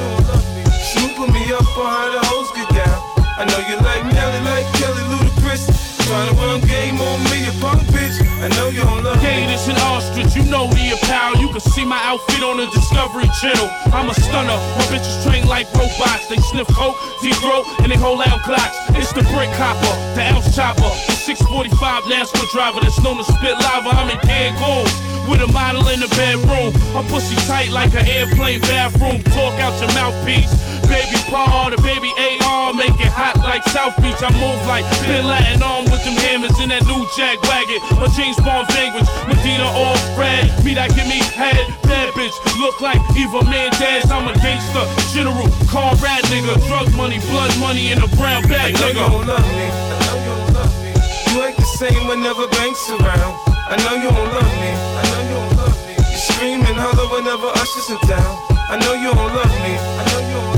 [1.78, 2.98] for how the hoes get down.
[3.38, 5.70] I know you like Nelly, like Kelly, Ludacris.
[6.10, 8.18] Trying to run game on me, you punk bitch.
[8.42, 9.54] I know you don't love Gate me.
[9.54, 11.38] is an ostrich, you know me, a pal.
[11.38, 13.70] You can see my outfit on the Discovery Channel.
[13.94, 16.26] I'm a stunner, my bitches train like robots.
[16.26, 18.74] They sniff coke, zero, and they hold out clocks.
[18.98, 23.54] It's the brick hopper, the ounce chopper, the 645 NASCAR driver that's known to spit
[23.54, 23.94] lava.
[23.94, 26.74] I'm in dead Cancun with a model in the bedroom.
[26.96, 29.22] I'm pussy tight like an airplane bathroom.
[29.36, 30.50] Talk out your mouthpiece.
[30.88, 34.18] Baby Paul, the baby AR, make it hot like South Beach.
[34.24, 37.80] I move like Bin Laden on with them hammers in that new Jag wagon.
[38.00, 40.48] My James Bond language, Medina all red.
[40.64, 42.34] Me that give me head, bad bitch.
[42.58, 44.08] Look like Eva Mendes.
[44.08, 46.56] I'm a gangster, general, comrade nigga.
[46.66, 49.12] Drug money, blood money in a brown bag, I know you nigga.
[49.12, 49.66] don't love me.
[49.68, 50.90] I know you don't love me.
[51.28, 53.36] You ain't the same whenever Banks around.
[53.68, 54.72] I know you don't love me.
[54.72, 55.94] I know you don't love me.
[56.00, 58.32] You scream and holler whenever Usher's in down.
[58.72, 59.76] I know you don't love me.
[59.76, 60.57] I know you don't love me.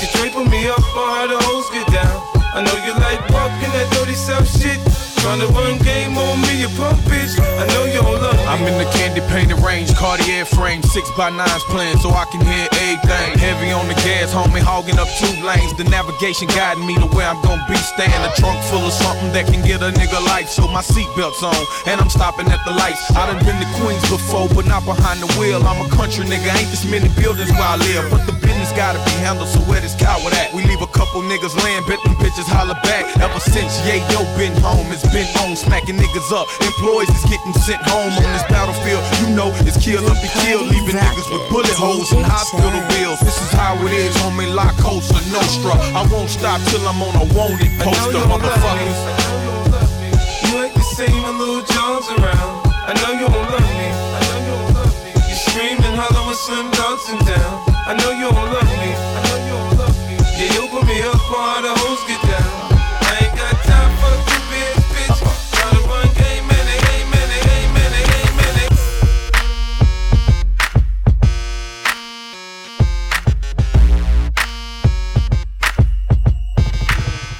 [0.00, 2.22] She draping me up on how the hoes get down.
[2.54, 4.80] I know you like walking that dirty South shit.
[5.20, 5.38] Run
[5.84, 6.68] game on me, you
[7.04, 7.36] bitch.
[7.36, 8.44] I know you don't love me.
[8.48, 12.40] I'm in the candy painted range, Cartier frame, six by nines playing so I can
[12.40, 13.38] hear everything.
[13.38, 15.76] Heavy on the gas, homie, hogging up two lanes.
[15.76, 17.76] The navigation guiding me to where I'm gonna be.
[17.76, 20.48] Staying a trunk full of something that can get a nigga life.
[20.48, 23.04] So my seatbelt's on, and I'm stopping at the lights.
[23.12, 25.60] I done been to Queens before, but not behind the wheel.
[25.62, 28.10] I'm a country nigga, ain't this many buildings where I live.
[28.10, 30.50] But the business gotta be handled, so where this coward at?
[30.56, 33.08] We leave a couple niggas laying, bet them bitches holler back.
[33.24, 36.44] Ever since Yayo been home, it's been on, smacking niggas up.
[36.60, 39.00] Employees is getting sent home on this battlefield.
[39.24, 43.16] You know it's kill up and kill, leaving niggas with bullet holes and hospital bills.
[43.24, 44.52] This is how it is, homie.
[44.52, 45.72] La Cosa Nostra.
[45.96, 49.00] I won't stop till I'm on a wanted poster, motherfuckers.
[50.52, 52.60] You ain't the same when Lil Jon's around.
[52.84, 53.88] I know you don't love me.
[53.88, 55.16] I know you don't love me.
[55.16, 57.56] You scream and holler when Slim Johnson down.
[57.88, 58.19] I know you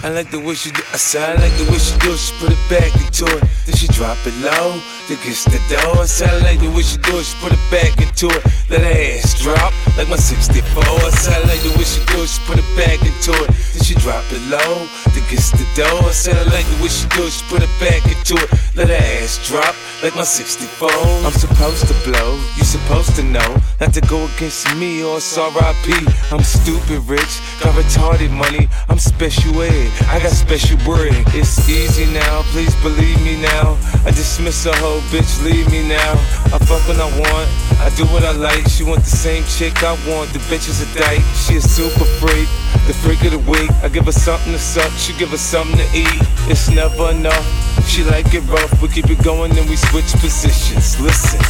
[0.02, 0.82] I like the way she do.
[0.92, 2.16] I said I like the way she do.
[2.16, 3.44] She put it back into it.
[3.66, 4.80] Then she drop it low.
[5.10, 6.06] Then kiss the door.
[6.06, 7.18] I like the way she do.
[7.18, 7.26] it.
[7.26, 8.46] She put it back into it.
[8.70, 10.62] Let her ass drop like my 64.
[10.86, 12.22] I said I like the way she do.
[12.22, 12.30] it.
[12.30, 13.50] She put it back into it.
[13.74, 14.86] Then she drop it low.
[15.30, 15.86] Kiss the door.
[15.86, 17.22] I like the way she do.
[17.22, 17.30] it.
[17.30, 18.50] She put it back into it.
[18.74, 20.90] Let her ass drop like my 64.
[20.90, 22.34] I'm supposed to blow.
[22.58, 25.86] You supposed to know not to go against me or it's RIP.
[26.34, 27.38] I'm stupid rich.
[27.62, 28.68] Got retarded money.
[28.88, 29.90] I'm special ed.
[30.10, 31.14] I got special bread.
[31.30, 33.78] It's easy now, please believe me now.
[34.02, 34.74] I dismiss a
[35.08, 36.12] bitch, leave me now.
[36.52, 37.48] I fuck when I want,
[37.80, 38.68] I do what I like.
[38.68, 40.32] She want the same chick I want.
[40.32, 41.24] The bitch is a dyke.
[41.34, 42.48] She a super freak,
[42.86, 43.70] the freak of the week.
[43.82, 46.20] I give her something to suck, she give her something to eat.
[46.48, 47.46] It's never enough.
[47.86, 51.00] She like it rough, we keep it going and we switch positions.
[51.00, 51.40] Listen.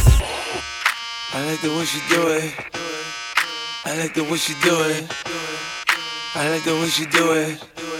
[1.33, 2.53] I like the way she do it.
[3.85, 5.11] I like the way she do it.
[6.35, 7.90] I like the way she do it.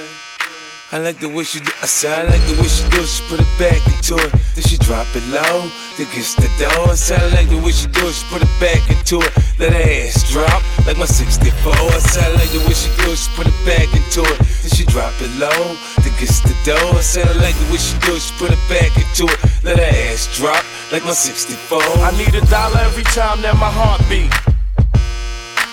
[0.93, 1.72] I like the way she do.
[1.81, 2.99] I said I like the way she do.
[3.07, 4.27] She put it back into it.
[4.59, 5.72] Then she drop it low.
[5.95, 6.91] Then kiss the door.
[6.91, 8.11] I said I like the way she do.
[8.11, 9.31] She put it back into it.
[9.55, 11.47] Let her ass drop like my 64.
[11.72, 13.15] I said I like the way she do.
[13.15, 14.35] She put it back into it.
[14.35, 15.80] Then she drop it low.
[16.03, 16.99] Then kiss the door.
[16.99, 18.19] I said I like the way she do.
[18.19, 19.39] She put it back into it.
[19.63, 20.59] Let her ass drop
[20.91, 21.80] like my 64.
[22.03, 24.27] I need a dollar every time that my heart beat.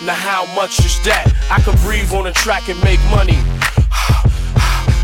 [0.06, 1.26] Now how much is that?
[1.50, 3.34] I can breathe on a track and make money.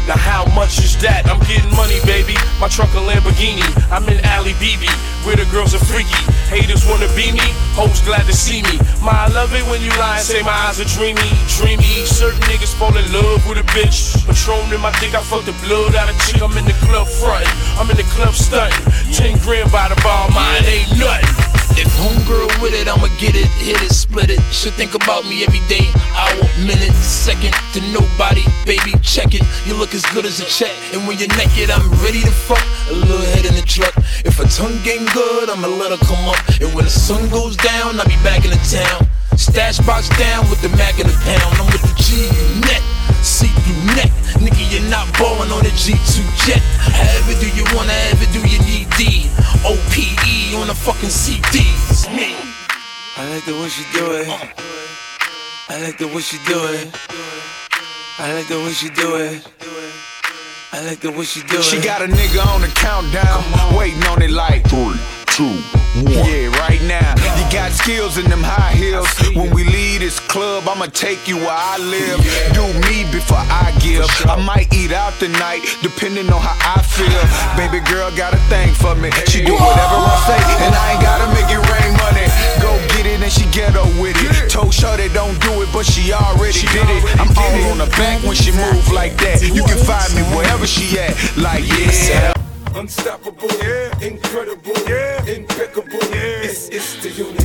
[0.06, 1.24] Now how much is that?
[1.26, 2.36] I'm getting money, baby.
[2.60, 3.64] My truck a Lamborghini.
[3.88, 4.84] I'm in Ali BB,
[5.24, 6.20] where the girls are freaky.
[6.52, 8.76] Haters wanna be me, hoes glad to see me.
[9.00, 11.24] My I love it when you lie and say my eyes are dreamy,
[11.56, 12.04] dreamy.
[12.04, 14.12] Certain niggas fall in love with a bitch.
[14.28, 16.42] Patron in my dick, I fuck the blood out of chick.
[16.44, 17.48] I'm in the club frontin',
[17.80, 18.84] I'm in the club stuntin'.
[19.16, 21.54] Ten grand by the bar, mine ain't nothing.
[21.80, 24.38] If homegirl with it, I'ma get it, hit it, split it.
[24.52, 28.92] Should think about me every day, hour, minute, second to nobody, baby.
[29.02, 30.74] Check it, you look as good as a check.
[30.92, 32.60] And when you're naked, I'm ready to fuck.
[32.90, 33.94] A little head in the truck.
[34.26, 36.36] If her tongue game good, I'ma let her come up.
[36.60, 39.06] And when the sun goes down, I'll be back in the town.
[39.38, 41.54] Stash box down with the Mac in the pound.
[41.62, 42.26] I'm with the G
[42.66, 42.82] net,
[43.22, 44.10] see through neck.
[44.42, 46.62] Nigga, you're not ballin' on the G2 jet.
[46.90, 49.30] However do you wanna, ever do you need D?
[49.62, 52.10] OPE on the fucking CDs.
[52.14, 52.34] Me.
[53.16, 54.28] I like the way she do it.
[55.68, 56.90] I like the way she do it.
[58.16, 59.42] I like the way she do it.
[60.72, 61.64] I like the way she do it.
[61.64, 63.42] She got a nigga on the countdown,
[63.76, 64.94] waiting on it like three,
[65.34, 65.50] two,
[65.98, 66.14] one.
[66.22, 67.10] Yeah, right now.
[67.34, 69.10] You got skills in them high heels.
[69.34, 72.22] When we leave this club, I'ma take you where I live.
[72.54, 74.06] Do me before I give.
[74.30, 77.22] I might eat out tonight, depending on how I feel.
[77.58, 79.10] Baby girl got a thing for me.
[79.26, 82.30] She do whatever I say, and I ain't gotta make it rain money.
[83.14, 84.50] Go then she get her with it.
[84.50, 87.20] Told Shorty don't do it, but she already did it.
[87.20, 89.40] I'm all on her back when she move like that.
[89.40, 91.14] You can find me wherever she at.
[91.36, 92.34] Like yeah.
[92.74, 93.96] Unstoppable, yeah.
[94.00, 95.24] incredible, yeah.
[95.26, 96.00] impeccable.
[96.10, 96.48] Yeah.
[96.50, 97.43] It's, it's the unit.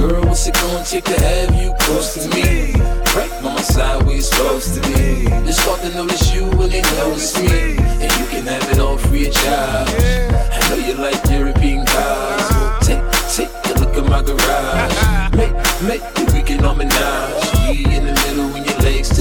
[0.00, 2.72] Girl, what's it gonna take to have you close to me?
[3.14, 5.28] Right by my side you're supposed to be.
[5.46, 7.76] It's hard to notice you when they notice me.
[7.76, 9.90] And you can have it all free of charge.
[9.92, 12.48] I know you like European cars.
[12.86, 15.36] Take, take a look at my garage.
[15.36, 15.52] Make,
[15.82, 17.68] make the weekend on menage.
[17.68, 18.19] We in the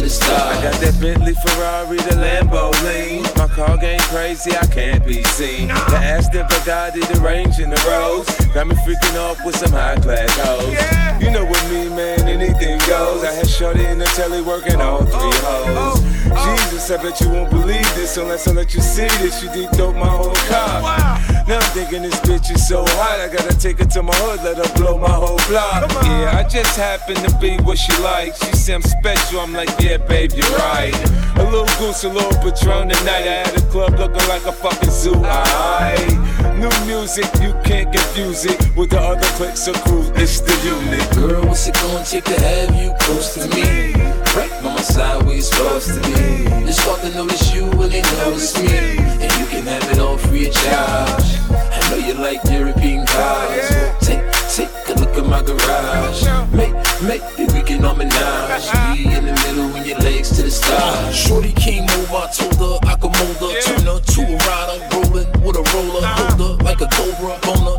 [0.10, 0.57] the stars.
[0.57, 3.22] I got that Bentley, Ferrari, the Lamborghini.
[3.38, 5.68] My car game crazy, I can't be seen.
[5.68, 8.27] The Aston Bugatti, the Range and the Rose.
[8.53, 11.22] Got me freaking off with some high class hoes.
[11.22, 13.23] You know what me, man, anything goes.
[13.23, 16.02] I had Shorty in the telly working all three oh, hoes.
[16.02, 16.56] Oh, oh.
[16.57, 19.44] Jesus, I bet you won't believe this unless I let you see this.
[19.44, 21.28] You deep dope my whole car.
[21.50, 24.44] Now I'm thinking this bitch is so hot, I gotta take her to my hood,
[24.44, 25.90] let her blow my whole block.
[26.06, 28.38] Yeah, I just happen to be what she likes.
[28.46, 30.94] She say I'm special, I'm like, yeah, babe, you're right.
[31.38, 33.26] A little goose, a little Patron tonight.
[33.26, 35.14] I had a club looking like a fucking zoo.
[35.26, 36.14] Aight.
[36.62, 40.12] New music, you can't confuse it with the other cliques or crews.
[40.22, 41.02] It's the unit.
[41.16, 43.94] Girl, what's it gonna take to have you close to me?
[44.38, 46.45] By my side where you're supposed to be.
[46.68, 48.97] It's hard to notice you when they notice me.
[49.23, 51.30] And you can have it all free of charge.
[51.49, 53.69] I know you like European cars.
[54.01, 54.23] Take,
[54.53, 56.23] take a look at my garage.
[56.53, 58.69] Make, make the weekend on menage.
[58.93, 61.15] We in the middle when your legs to the stars.
[61.15, 63.61] Shorty came over, I told her I could mold her.
[63.61, 66.06] Turn her to a rider, rolling with a roller.
[66.06, 67.78] Hold her like a cobra, bone her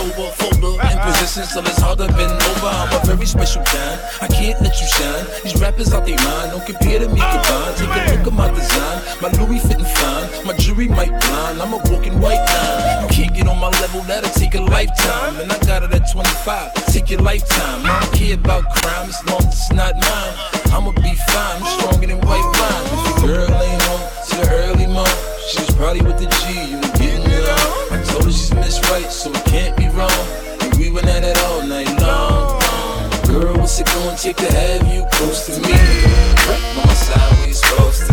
[0.00, 0.30] sober.
[0.40, 2.72] Fold her in position till it's hard to over.
[2.72, 4.00] I'm a very special kind.
[4.20, 5.24] I can't let you shine.
[5.44, 7.76] These rappers out they mind, don't compare to me combined.
[7.76, 8.96] Take a look at my design.
[9.20, 10.46] My Louis fitting fine.
[10.46, 11.60] My jewelry might blind.
[11.60, 13.02] I'm a walking white line.
[13.02, 15.36] You can't get on my level, that'll take a lifetime.
[15.40, 16.86] And I got it at 25.
[16.92, 17.84] Take your lifetime.
[17.84, 20.34] I don't care about crime as long as it's not mine.
[20.72, 21.56] I'ma be fine.
[21.60, 22.84] I'm stronger than white wine.
[22.92, 26.79] If your girl ain't home to early morning, she was probably with the G.
[28.22, 28.28] on.
[28.28, 30.10] I she's Miss Right, so it can't be wrong.
[30.60, 32.60] And we went at it all night long.
[33.26, 35.72] Girl, what's it gonna take to have you close to me?
[35.72, 38.09] Right by my side you're supposed to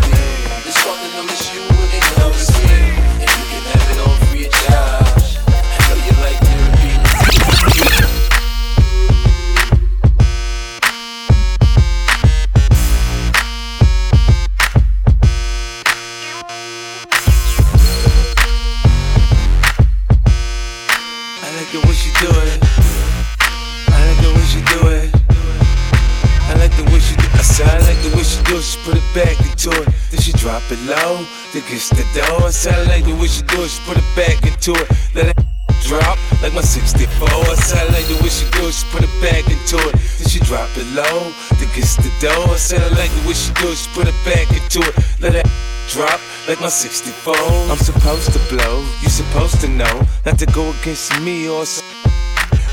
[29.71, 29.87] it.
[30.11, 31.23] Then she drop it low.
[31.53, 32.47] Then kiss the door.
[32.47, 33.69] I like the way she do it.
[33.69, 34.87] She put it back into it.
[35.15, 35.37] Let it
[35.83, 37.27] drop like my 64.
[37.29, 38.73] I said I like the way she do it.
[38.73, 39.93] She put it back into it.
[40.19, 41.31] Then she drop it low.
[41.59, 42.55] Then kiss the door.
[42.55, 43.77] I like the way she do it.
[43.77, 44.93] She put it back into it.
[45.19, 45.47] Let it
[45.89, 47.35] drop like my 64.
[47.71, 48.79] I'm supposed to blow.
[49.01, 51.61] You supposed to know not to go against me or.
[51.63, 51.81] s-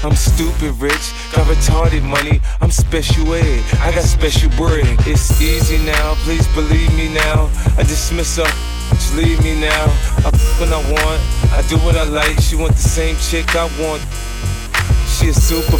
[0.04, 2.38] I'm stupid rich, got retarded money.
[2.60, 4.84] I'm special ed, I got special bread.
[5.06, 7.48] It's easy now, please believe me now.
[7.78, 8.44] I dismiss her,
[8.90, 9.86] just leave me now.
[10.20, 11.20] I when I want,
[11.56, 12.38] I do what I like.
[12.38, 14.02] She want the same chick I want.
[15.08, 15.78] She a super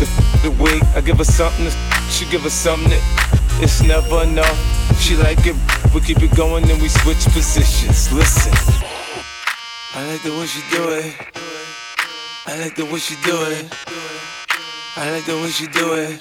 [0.00, 0.08] the
[0.42, 0.82] the week.
[0.96, 1.72] I give her something, to,
[2.08, 2.88] she give her something.
[2.88, 4.56] That, it's never enough.
[4.98, 5.56] She like it,
[5.92, 8.10] we keep it going, and we switch positions.
[8.10, 8.54] Listen,
[9.94, 11.43] I like the way she do it.
[12.46, 13.72] I like the way she do it.
[14.96, 16.20] I like the way she do it.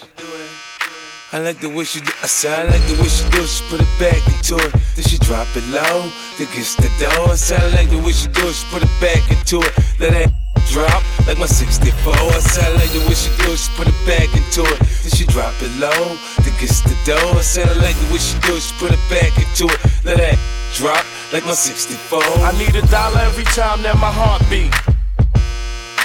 [1.33, 3.51] I like the way she do I said I like the way she do it.
[3.51, 4.71] She put it back into it.
[4.95, 6.07] Then she drop it low.
[6.39, 7.27] Then kiss the door.
[7.27, 8.55] I said I like the way she do it.
[8.55, 9.73] She put it back into it.
[9.99, 10.31] Let it
[10.71, 11.91] drop like my 64.
[12.15, 13.59] I said I like the way she do it.
[13.59, 14.79] She put it back into it.
[14.79, 16.15] Then she drop it low.
[16.39, 17.35] Then kiss the door.
[17.35, 18.63] I said I like the way she do it.
[18.63, 19.79] She put it back into it.
[20.07, 20.39] Let it
[20.71, 21.03] drop
[21.35, 22.23] like my 64.
[22.47, 24.71] I need a dollar every time that my heart beat.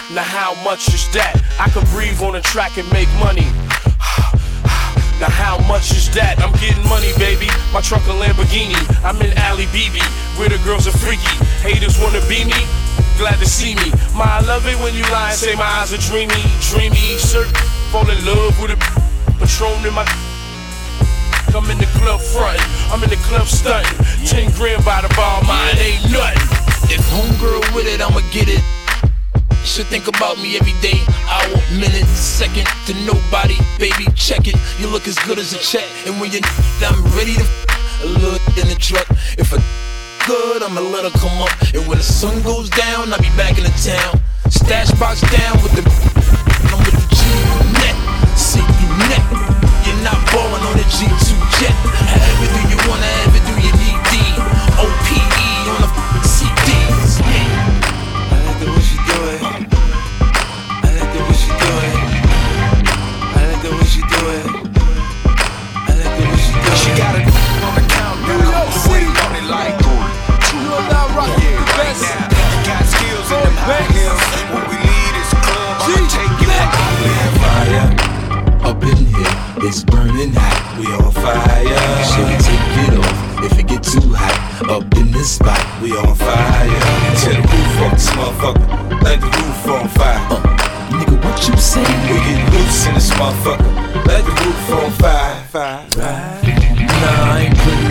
[0.09, 1.37] Now how much is that?
[1.61, 3.45] I could breathe on a track and make money.
[5.21, 6.39] Now how much is that?
[6.39, 7.51] I'm getting money, baby.
[7.75, 8.79] My truck a Lamborghini.
[9.05, 10.01] I'm in Ali BB,
[10.39, 11.37] where the girls are freaky.
[11.61, 12.57] Haters wanna be me.
[13.21, 13.93] Glad to see me.
[14.17, 16.41] My I love it when you lie and say my eyes are dreamy,
[16.73, 17.19] dreamy.
[17.21, 17.45] Sir,
[17.93, 18.79] fall in love with a
[19.37, 20.09] patron in my.
[21.53, 23.93] I'm in the club frontin', I'm in the club stuntin'.
[24.25, 26.49] Ten grand by the bar, mine ain't nothing.
[26.89, 28.65] If homegirl with it, I'ma get it.
[29.69, 33.55] Should think about me every day, hour, minute, second to nobody.
[33.79, 34.57] Baby, check it.
[34.81, 35.85] You look as good as a check.
[36.07, 36.43] And when you're
[36.81, 37.47] I'm ready to
[38.03, 39.07] a little in the truck.
[39.37, 39.61] If I
[40.27, 41.53] good, I'ma let her come up.
[41.77, 44.19] And when the sun goes down, I'll be back in the town.
[44.49, 45.85] Stash box down with the
[46.73, 47.21] I'm with the G
[47.77, 47.97] net.
[48.41, 49.23] See you net.
[49.85, 51.29] You're not balling on the G2
[51.61, 51.77] jet.
[52.09, 54.17] However do you wanna, ever do you need D?
[54.81, 55.28] OPE
[79.63, 80.79] it's burning hot.
[80.79, 81.65] We on fire.
[82.09, 84.37] Should we take it off if it get too hot.
[84.69, 86.69] Up in this spot, We on fire.
[87.19, 89.03] Tear the roof off this motherfucker.
[89.03, 90.21] Let the roof on fire.
[90.31, 90.43] Uh,
[90.91, 91.81] nigga, what you say?
[91.81, 94.07] We get loose in this motherfucker.
[94.07, 95.45] Let the roof on fire.
[95.45, 95.87] fire.
[95.91, 96.48] Putting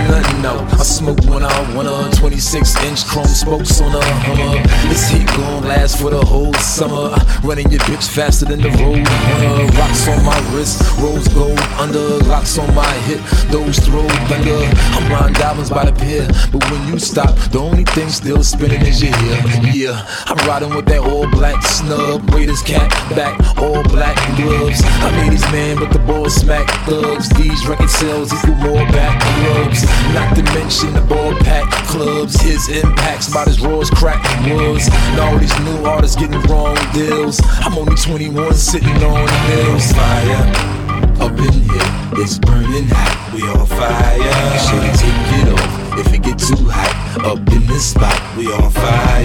[0.07, 0.61] nothing out.
[0.73, 4.63] I smoke when I want a 26 inch chrome spokes on a Hummer.
[4.89, 7.15] This heat gon' last for the whole summer.
[7.43, 9.65] Running your bitch faster than the road runner.
[9.77, 12.23] Rocks on my wrist, rose gold under.
[12.27, 13.21] Locks on my hip,
[13.51, 14.61] those throw thunder.
[14.95, 18.81] I'm riding diamonds by the pier, but when you stop, the only thing still spinning
[18.81, 19.41] is your ear.
[19.73, 22.29] Yeah, I'm riding with that all black snub.
[22.33, 24.81] Raiders cat back, all black gloves.
[24.83, 27.29] I made these man, but the ball smack thugs.
[27.29, 29.85] These record sales equal more back clubs.
[30.13, 32.39] Not to mention the ball pack clubs.
[32.41, 34.23] His impacts about as raw as crack.
[34.45, 37.39] And all these new artists getting wrong deals.
[37.61, 39.91] I'm only 21 sitting on the hills.
[39.93, 40.77] Fire.
[41.19, 43.33] Up in here, it's burning hot.
[43.33, 44.21] We on fire.
[44.65, 47.25] Should take it off if it get too hot.
[47.25, 49.23] Up in this spot, We on fire.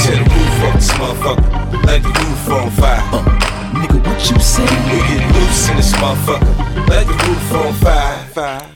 [0.00, 1.84] Tear the roof off this motherfucker.
[1.84, 3.02] Let the roof on fire.
[3.12, 3.24] Uh,
[3.74, 4.64] nigga, what you say?
[4.90, 6.88] We get loose in this motherfucker.
[6.88, 8.73] Let the roof on fire, fire.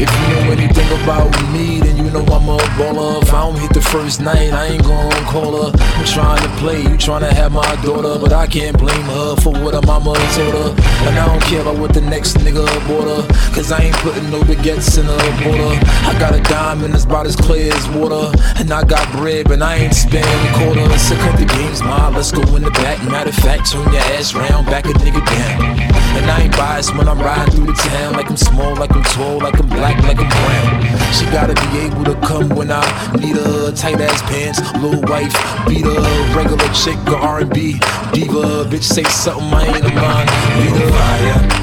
[0.00, 3.20] If you know anything about me, then you know I'm a baller.
[3.22, 5.70] If I don't hit the first night, I ain't gon' call her.
[5.76, 9.36] I'm trying to play, you trying to have my daughter, but I can't blame her
[9.36, 10.70] for what her mama told her.
[11.06, 13.22] And I don't care about what the next nigga bought her,
[13.52, 15.76] cause I ain't putting no baguettes in her border.
[16.08, 19.60] I got a diamond that's about as clear as water, and I got bread, but
[19.60, 20.98] I ain't spending a quarter.
[20.98, 23.04] So cut the games, ma, let's go in the back.
[23.04, 26.00] Matter of fact, turn your ass round, back a nigga down.
[26.16, 29.02] And I ain't biased when I'm riding through the town, like I'm small, like I'm
[29.04, 31.12] tall, like I'm black, like I'm brown.
[31.12, 32.84] She gotta be able to come when I
[33.18, 33.72] need her.
[33.72, 35.34] Tight ass pants, little wife,
[35.66, 37.80] beat her, regular chick or R&B
[38.12, 38.64] diva.
[38.70, 40.28] Bitch, say something I ain't a mind.
[40.60, 41.60] Lead her fire.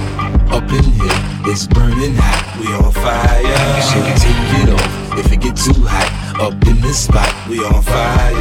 [0.58, 1.20] Up in here,
[1.52, 2.44] it's burning hot.
[2.60, 3.44] We on fire.
[3.88, 6.10] Should take it off if it get too hot.
[6.40, 8.34] Up in this spot, We on fire.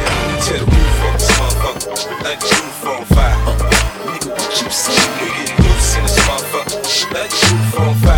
[0.45, 2.23] Tear the roof off motherfucker.
[2.23, 3.37] Let the roof on fire.
[4.07, 4.93] nigga, what you say?
[5.19, 7.13] We get loose in this motherfucker.
[7.13, 8.16] Let the roof on fire.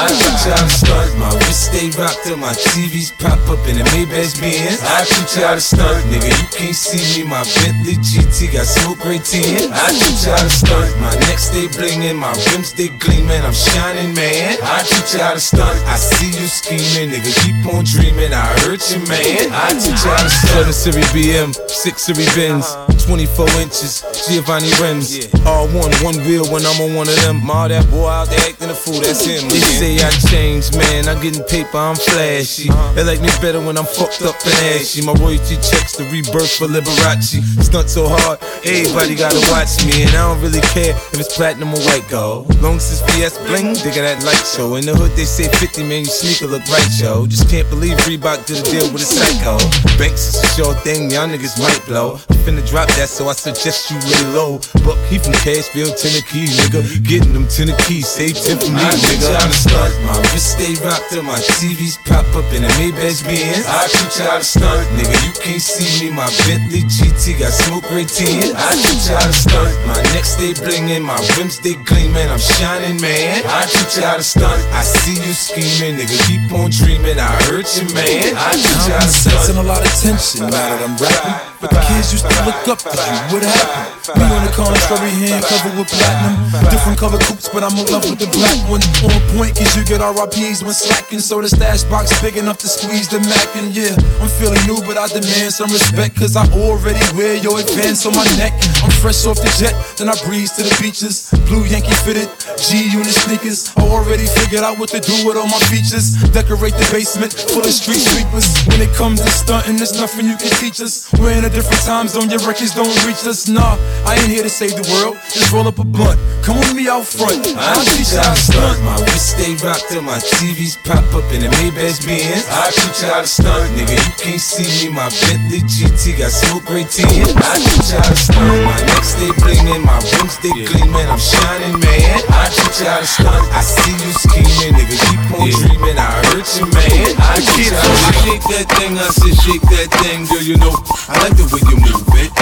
[0.00, 1.12] I teach you how to stunt.
[1.20, 4.80] My wrist stay rocked till my TVs pop up in the Maybach Benz.
[4.80, 6.32] I teach you how to stunt, nigga.
[6.32, 7.28] You can't see me.
[7.28, 9.68] My Bentley GT got smoke right tin.
[9.68, 10.88] I teach you how to stunt.
[11.04, 13.44] My neck stay blingin', my rims they gleamin'.
[13.44, 14.56] I'm shining, man.
[14.64, 15.76] I teach you how to stunt.
[15.84, 17.28] I see you scheming, nigga.
[17.44, 18.32] Keep on dreaming.
[18.32, 19.52] I hurt you, man.
[19.52, 20.72] I teach you how to stunt.
[20.72, 22.72] 7 Series BM, 6 Series Benz,
[23.04, 25.28] 24 inches, Giovanna rims.
[25.44, 27.44] All one, one wheel when I'm on one of them.
[27.50, 29.44] All that boy out there acting a fool, that's him.
[29.50, 31.08] They I changed, man.
[31.08, 32.70] I'm getting paper, I'm flashy.
[32.94, 35.02] They like me better when I'm fucked up and ashy.
[35.02, 37.42] My royalty checks the rebirth for Liberace.
[37.58, 40.06] Stunt so hard, everybody gotta watch me.
[40.06, 42.46] And I don't really care if it's platinum or white gold.
[42.62, 44.76] Long as it's VS bling, they got that light show.
[44.76, 47.26] In the hood, they say 50, man, you sneaker look right, yo.
[47.26, 49.58] Just can't believe Reebok did a deal with a psycho.
[49.98, 52.20] Banks is a sure thing, y'all niggas might blow.
[52.30, 54.60] I'm finna drop that, so I suggest you lay low.
[54.86, 56.84] But he from Cashville, Tennessee, nigga.
[57.02, 59.79] Getting them Tennessee, save 10 for me, nigga.
[59.80, 63.64] Stunt, my wrist stay rocked till my TVs pop up in a Maybach Benz.
[63.66, 65.16] I teach you how to stunt, nigga.
[65.24, 68.54] You can't see me, my Bentley GT got smoke right tin.
[68.56, 72.28] I teach you how to stunt, my neck stay blingin', my rims they gleamin'.
[72.28, 73.42] I'm shining, man.
[73.46, 74.60] I teach you how to stunt.
[74.72, 76.16] I see you scheming, nigga.
[76.26, 77.18] Keep on dreaming.
[77.18, 78.36] I hurt you, man.
[78.36, 79.58] I teach you how to stunt.
[79.58, 81.49] A lot of tension now that I'm rapping.
[81.60, 83.20] But the kids used to look up to you.
[83.36, 84.00] What happened?
[84.16, 86.40] Me on the contrary, hand covered with platinum.
[86.72, 88.80] Different color coupes, but I'm in love with the black one.
[89.04, 91.20] On point, cause you get RIPs when slacking.
[91.20, 93.44] So the stash box big enough to squeeze the Mac.
[93.60, 93.92] And yeah,
[94.24, 96.16] I'm feeling new, but I demand some respect.
[96.16, 98.56] Cause I already wear your advance on my neck.
[98.80, 101.28] I'm fresh off the jet, then I breeze to the beaches.
[101.44, 103.68] Blue Yankee fitted, G unit sneakers.
[103.76, 106.16] I already figured out what to do with all my features.
[106.32, 108.48] Decorate the basement full of street sweepers.
[108.64, 111.04] When it comes to stunting, there's nothing you can teach us.
[111.20, 113.48] We're in a different times on your records don't reach us.
[113.48, 115.16] Nah, I ain't here to save the world.
[115.32, 116.18] Just roll up a blunt.
[116.42, 117.36] Come with me out front.
[117.56, 118.78] I'll teach you how to stunt.
[118.82, 122.46] My wrist stay rocked till my TVs pop up in the Maybach Benz.
[122.48, 123.96] I teach you how to stunt, nigga.
[123.98, 124.94] You can't see me.
[124.94, 127.04] My Bentley GT got smoke great tea.
[127.06, 128.64] I teach you how to stunt.
[128.64, 131.08] My neck stay blingin', my rims they gleamin'.
[131.08, 132.20] I'm shining, man.
[132.30, 133.44] I teach you how to stunt.
[133.52, 134.96] I see you scheming, nigga.
[134.96, 135.98] Keep on dreaming.
[135.98, 137.10] I hurt you, man.
[137.20, 138.92] I teach you how to shake that thing.
[138.96, 140.42] I said shake that thing, girl.
[140.42, 140.74] You know
[141.10, 142.32] I like the way you move it.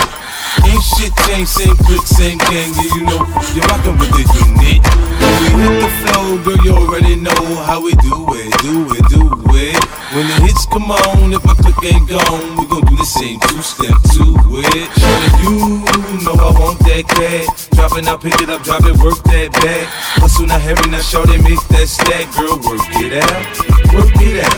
[0.66, 3.22] Ain't shit changed, same click, same gang, yeah, you know,
[3.54, 5.27] you're rockin' with the unit.
[5.38, 9.22] We hit the flow, girl, you already know how we do it, do it, do
[9.54, 9.78] it.
[10.14, 13.38] When the hits come on, if my click ain't gone, we gon' do the same
[13.40, 14.24] two step to
[14.66, 14.88] it.
[14.98, 15.54] Shorty, you
[16.24, 17.46] know I want that cat.
[17.76, 19.86] Drop it out, pick it up, drop it, work that back.
[20.18, 23.44] Hustle not heavy, now shorty make that stack, girl, work it out,
[23.94, 24.56] work it out.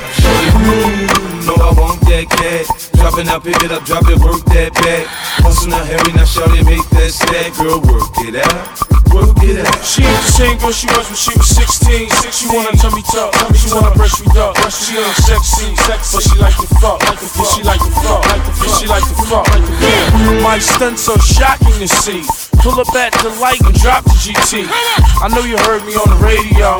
[0.64, 2.64] You know I want that cat.
[2.94, 5.04] Drop it out, pick it up, drop it, work that back.
[5.42, 8.64] Hustle not heavy, now shorty make that stack, girl, work it out,
[9.12, 9.82] work it out.
[9.84, 12.06] She ain't the same girl she was when she was 16.
[12.30, 14.54] She wanna tummy tuck, she wanna breast me up.
[14.70, 17.02] She ain't sexy, but she like to fuck.
[17.02, 18.22] Yeah, she like to fuck.
[18.22, 19.46] Yeah, she like to fuck.
[19.82, 20.42] Yeah.
[20.42, 22.22] My stunts are shocking to see.
[22.62, 24.68] Pull up at the light and drop the GT.
[24.68, 26.76] I know you heard me on the radio.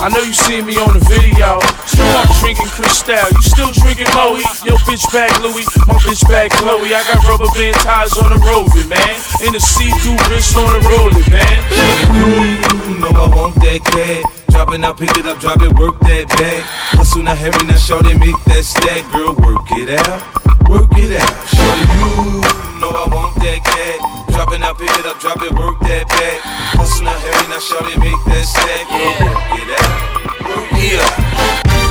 [0.00, 1.60] I know you seen me on the video.
[1.94, 4.40] You I'm drinking Cristal, you still drinking Moe.
[4.64, 6.94] Yo, bitch bag Louis, my bitch bag Chloe.
[6.94, 9.14] I got rubber band ties on the rover, man.
[9.44, 12.95] In the see-through wrist on the roller, man.
[12.96, 14.24] Know I want that cat.
[14.48, 16.64] Drop it out, pick it up, drop it, work that back.
[16.96, 20.24] Hustle not heavy, now shorty make that stack, girl, work it out,
[20.64, 21.28] work it out.
[21.52, 22.40] Shorty, you
[22.80, 24.00] know I want that cat.
[24.32, 26.40] Drop it out, pick it up, drop it, work that back.
[26.72, 30.00] Hustle not heavy, now shorty make that stack, girl, work it out,
[30.56, 31.20] work it out.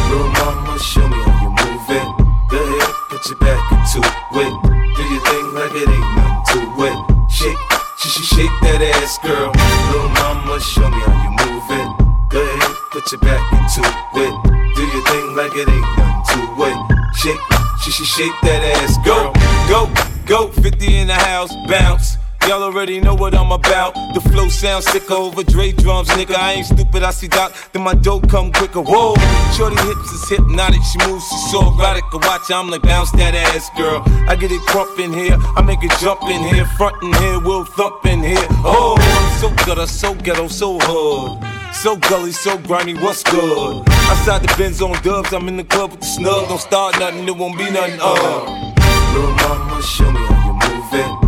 [0.10, 2.08] Little mama, show me how you move it.
[2.50, 4.54] Go ahead, put your back into it.
[4.98, 6.98] Do your thing like it ain't nothing to it.
[7.30, 7.75] Shake, sh sh
[8.10, 9.50] shake that ass, girl.
[9.92, 11.90] Little mama, show me how you move it.
[12.30, 14.34] Go ahead, put your back into it.
[14.76, 16.78] Do your thing like it ain't nothing to it.
[17.16, 17.40] Shake,
[17.82, 19.32] sh sh shake that ass, go,
[19.70, 19.90] go,
[20.26, 20.52] go.
[20.62, 22.18] 50 in the house, bounce.
[22.48, 23.94] Y'all already know what I'm about.
[24.14, 26.36] The flow sounds sicker over Dre drums, nigga.
[26.36, 28.82] I ain't stupid, I see Doc, then my dope come quicker.
[28.82, 29.16] Whoa,
[29.58, 32.04] shorty hips is hypnotic, she moves, she's so erotic.
[32.14, 34.04] I watch, I'm like bounce that ass, girl.
[34.30, 37.40] I get it crump in here, I make it jump in here, front in here,
[37.40, 38.46] we'll thump in here.
[38.64, 41.44] Oh, I'm so good, I'm so ghetto, so hood.
[41.74, 43.84] So gully, so grimy, what's good?
[43.90, 46.48] Outside the Benz on dubs, I'm in the club with the snug.
[46.48, 48.00] Don't start nothing, it won't be nothing.
[48.02, 48.74] Uh.
[49.14, 51.25] Little mama, show me how you move it.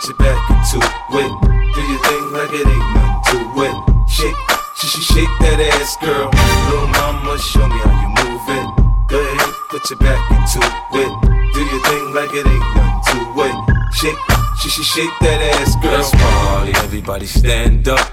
[0.00, 1.30] Put your back into it.
[1.74, 4.08] Do your thing like it ain't nothing to it.
[4.08, 4.34] Shake,
[4.74, 6.30] sh sh shake that ass, girl.
[6.72, 9.10] Little mama, show me how you move it.
[9.10, 10.58] Go ahead, put your back into
[10.96, 11.52] it.
[11.52, 13.92] Do your thing like it ain't nothing to it.
[13.92, 14.16] Shake,
[14.56, 15.92] sh sh shake that ass, girl.
[15.92, 18.10] Let's party, everybody stand up.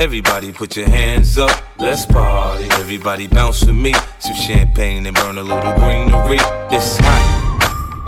[0.00, 2.64] Everybody put your hands up, let's party.
[2.82, 3.94] Everybody bounce with me.
[4.18, 6.38] Some champagne and burn a little greenery.
[6.74, 7.45] It's hot.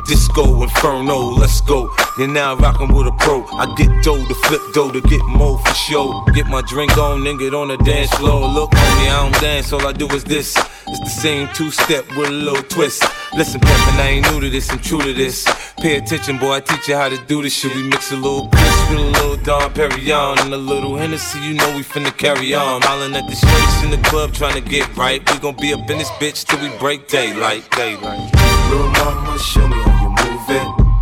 [0.08, 1.94] Disco Inferno, let's go.
[2.16, 3.44] You're now rockin' with a pro.
[3.58, 6.24] I get dough to flip dough to get more for show.
[6.34, 8.48] Get my drink on, then get on the dance floor.
[8.48, 10.56] Look me, I don't dance, all I do is this.
[10.56, 13.04] It's the same two step with a little twist.
[13.36, 15.46] Listen, Peppin, I ain't new to this, I'm true to this.
[15.76, 17.74] Pay attention, boy, I teach you how to do this shit.
[17.74, 21.52] We mix a little Chris with a little Dom Perignon and a little Hennessy, you
[21.52, 22.80] know we finna carry on.
[22.80, 25.20] Hollin' at the streets in the club trying to get right.
[25.30, 28.32] We gon' be up in this bitch till we break daylight, daylight.
[28.70, 29.97] Little mama, show me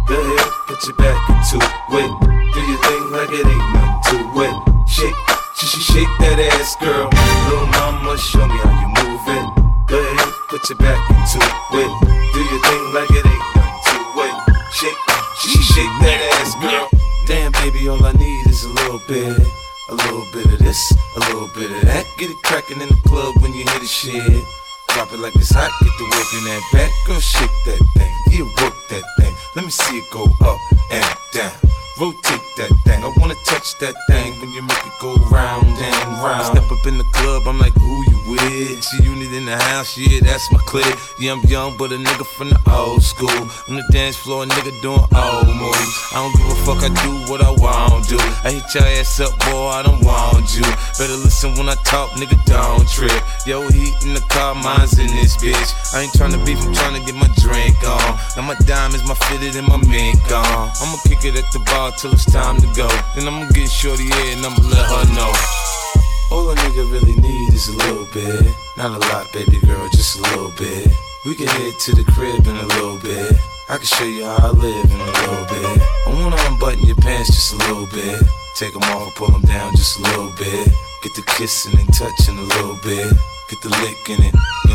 [0.07, 2.11] Go ahead, put your back into it.
[2.55, 4.55] Do your thing like it ain't nothing to it.
[4.87, 5.19] Shake,
[5.59, 7.11] sh sh shake that ass, girl.
[7.51, 9.47] Little mama, show me how you move it.
[9.91, 11.91] Go ahead, put your back into it.
[12.31, 13.99] Do your thing like it ain't nothing to
[14.31, 14.37] it.
[14.78, 15.01] Shake,
[15.43, 16.89] sh sh shake that ass, girl.
[17.27, 19.43] Damn, baby, all I need is a little bit.
[19.91, 22.07] A little bit of this, a little bit of that.
[22.19, 24.45] Get it crackin' in the club when you hear the shit.
[24.97, 26.90] Drop it like it's hot, get the work in that back.
[27.06, 29.35] Girl, shake that thing, yeah, work that thing.
[29.55, 30.59] Let me see it go up
[30.90, 31.05] and
[31.35, 31.86] down.
[31.98, 36.12] Rotate that thing, I wanna touch that thing when you make it go round and
[36.20, 36.43] round.
[36.43, 38.85] I step up in the club, I'm like, who you with?
[38.85, 40.85] See G-Unit in the house, yeah, that's my clique.
[41.18, 43.32] Yeah, I'm young, but a nigga from the old school.
[43.68, 45.97] On the dance floor, a nigga doing old moves.
[46.12, 48.20] I don't give a fuck, I do what I want to.
[48.44, 50.68] I hit your ass up, boy, I don't want you.
[51.01, 53.24] Better listen when I talk, nigga, don't trip.
[53.47, 55.73] Yo, heat in the car, mine's in this bitch.
[55.97, 58.20] I ain't tryna beef, I'm tryna get my drink on.
[58.36, 60.68] Now my diamonds, my fitted, and my mink on.
[60.77, 62.89] I'ma kick it at the bar till it's time to go.
[63.15, 65.33] Then I'ma get shorty here and I'ma let her know.
[66.33, 68.55] All a nigga really need is a little bit.
[68.77, 70.89] Not a lot, baby girl, just a little bit.
[71.25, 73.33] We can head to the crib in a little bit.
[73.69, 75.83] I can show you how I live in a little bit.
[76.07, 78.23] I wanna unbutton your pants just a little bit.
[78.57, 80.69] Take them off and pull them down just a little bit.
[81.03, 83.13] Get the kissing and touching a little bit.
[83.51, 84.35] Get the licking it
[84.65, 84.66] in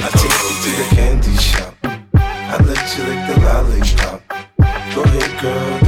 [0.00, 1.74] I take you to the candy shop.
[1.82, 4.22] I let you lick the lollipop.
[4.94, 5.87] Go ahead, girl,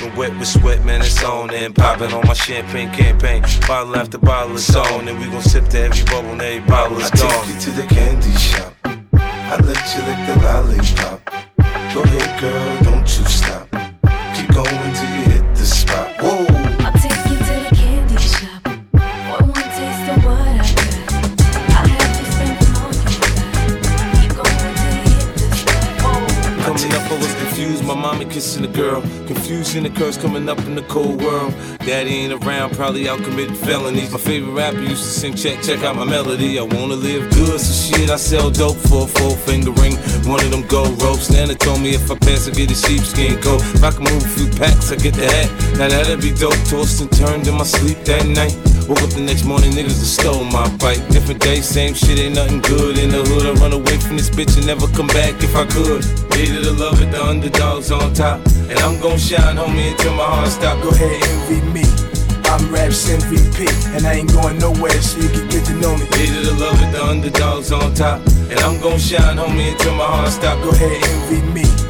[0.00, 3.42] Dripping wet with sweat, man, it's on and popping on my champagne campaign.
[3.68, 6.96] Bottle after bottle is on, and we gon' sip to every bubble and every bottle
[6.98, 7.44] is I gone.
[7.44, 8.74] take you to the candy shop.
[9.12, 11.20] I let you lick the lollipop.
[11.92, 13.68] Go ahead, girl, don't you stop.
[14.34, 16.08] Keep going till you hit the spot.
[16.22, 16.46] Whoa.
[16.80, 18.64] I'll take you to the candy shop.
[19.28, 20.96] One more taste of what I got.
[21.76, 23.36] I'll have you spending all you got.
[24.16, 25.84] Keep going till you hit the spot.
[26.00, 26.64] Whoa.
[26.64, 27.84] Coming up, I was confused.
[27.84, 27.94] My
[28.28, 29.00] kissing a girl.
[29.26, 31.54] Confusion occurs coming up in the cold world.
[31.78, 34.10] Daddy ain't around, probably out committing felonies.
[34.12, 36.58] My favorite rapper used to sing, check, check out my melody.
[36.58, 39.96] I wanna live good, so shit, I sell dope for a four finger ring.
[40.28, 41.30] One of them gold ropes.
[41.30, 43.62] Nana told me if I pass, I get a sheepskin coat.
[43.74, 45.50] If I can move a few packs, I get the hat.
[45.78, 46.58] Now that'd be dope.
[46.68, 48.56] Tossed and turned in my sleep that night.
[48.90, 50.98] Woke up the next morning, niggas stole my bike.
[51.14, 52.98] Different day, same shit, ain't nothing good.
[52.98, 55.64] In the hood, I run away from this bitch and never come back if I
[55.66, 56.02] could.
[56.34, 58.40] Hated to love it, the underdogs on top.
[58.68, 60.82] And I'm gon' shine, homie, until my heart stop.
[60.82, 61.84] Go ahead, envy me.
[62.44, 63.66] I'm Raps MVP,
[63.96, 66.06] and I ain't going nowhere, so you can get to know me.
[66.06, 68.20] Hated to love it, the underdogs on top.
[68.50, 70.62] And I'm gon' shine, homie, until my heart stop.
[70.62, 71.89] Go ahead, envy me.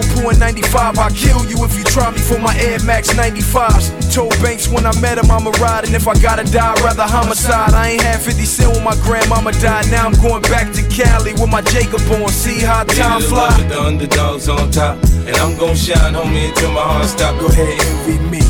[0.00, 4.12] Pooh in 95, I'll kill you if you try me for my Air Max 95s.
[4.12, 7.02] Told Banks when I met him, I'ma ride, and if I gotta die, I'd rather
[7.02, 7.74] homicide.
[7.74, 9.90] I ain't had 50 cent when my grandmama died.
[9.90, 12.28] Now I'm going back to Cali with my Jacob on.
[12.28, 13.56] See how time fly.
[13.58, 14.98] with the underdogs on top.
[15.26, 17.38] And I'm gon' shine, homie, until my heart stop.
[17.40, 18.42] Go ahead, envy me.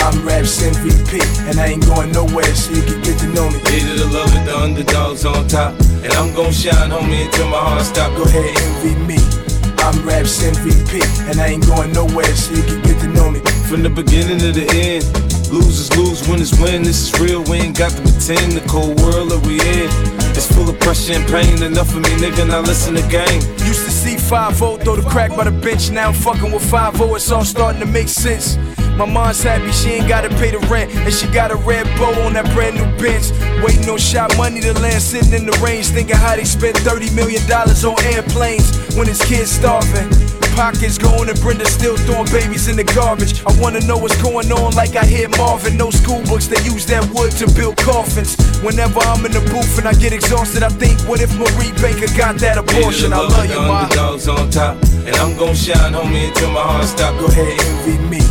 [0.00, 3.58] I'm Raps MVP, and I ain't going nowhere, so you can get to know me.
[3.68, 5.74] Hated the love with the underdogs on top.
[6.02, 8.16] And I'm gon' shine, homie, until my heart stop.
[8.16, 9.49] Go ahead, envy me.
[9.90, 13.40] I'm Raps MVP, and I ain't going nowhere, so you can get to know me.
[13.66, 15.02] From the beginning to the end.
[15.50, 16.84] Losers lose, winners win.
[16.84, 17.42] This is real.
[17.50, 18.52] We ain't got to pretend.
[18.52, 19.90] The cold world that we in.
[20.38, 21.60] It's full of pressure and pain.
[21.60, 22.46] Enough of me, nigga.
[22.46, 23.42] Now listen to game.
[23.66, 25.90] Used to see 5 0 throw the crack by the bench.
[25.90, 28.58] Now I'm fucking with 5 0, It's all starting to make sense.
[29.00, 30.92] My mom's happy she ain't gotta pay the rent.
[30.92, 33.32] And she got a red bow on that brand new Benz.
[33.64, 35.86] Waiting on Shaq money to land, sitting in the range.
[35.86, 38.68] Thinking how they spent $30 million on airplanes
[39.00, 40.12] when his kids starving.
[40.52, 43.40] Pac's gone and Brenda still throwing babies in the garbage.
[43.48, 45.78] I wanna know what's going on, like I hear Marvin.
[45.78, 48.36] No school books, they use that wood to build coffins.
[48.60, 52.12] Whenever I'm in the booth and I get exhausted, I think, what if Marie Baxter
[52.20, 53.14] got that abortion?
[53.14, 53.88] I love you, the ma.
[53.88, 54.76] underdogs on top.
[55.08, 57.18] And I'm gonna shine, homie, until my heart stop.
[57.18, 58.29] Go ahead, envy me.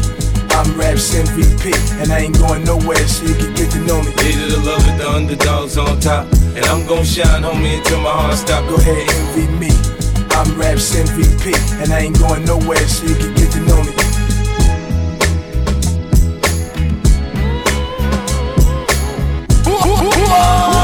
[0.59, 1.71] I'm Raps MVP,
[2.01, 4.11] and I ain't going nowhere so you can get to know me.
[4.11, 8.11] Leader the love with the underdogs on top, and I'm gon' shine, homie, until my
[8.11, 8.67] heart stop.
[8.67, 9.71] Go ahead, envy me.
[10.31, 13.93] I'm Raps MVP, and I ain't going nowhere so you can get to know me.
[19.63, 20.78] Whoa.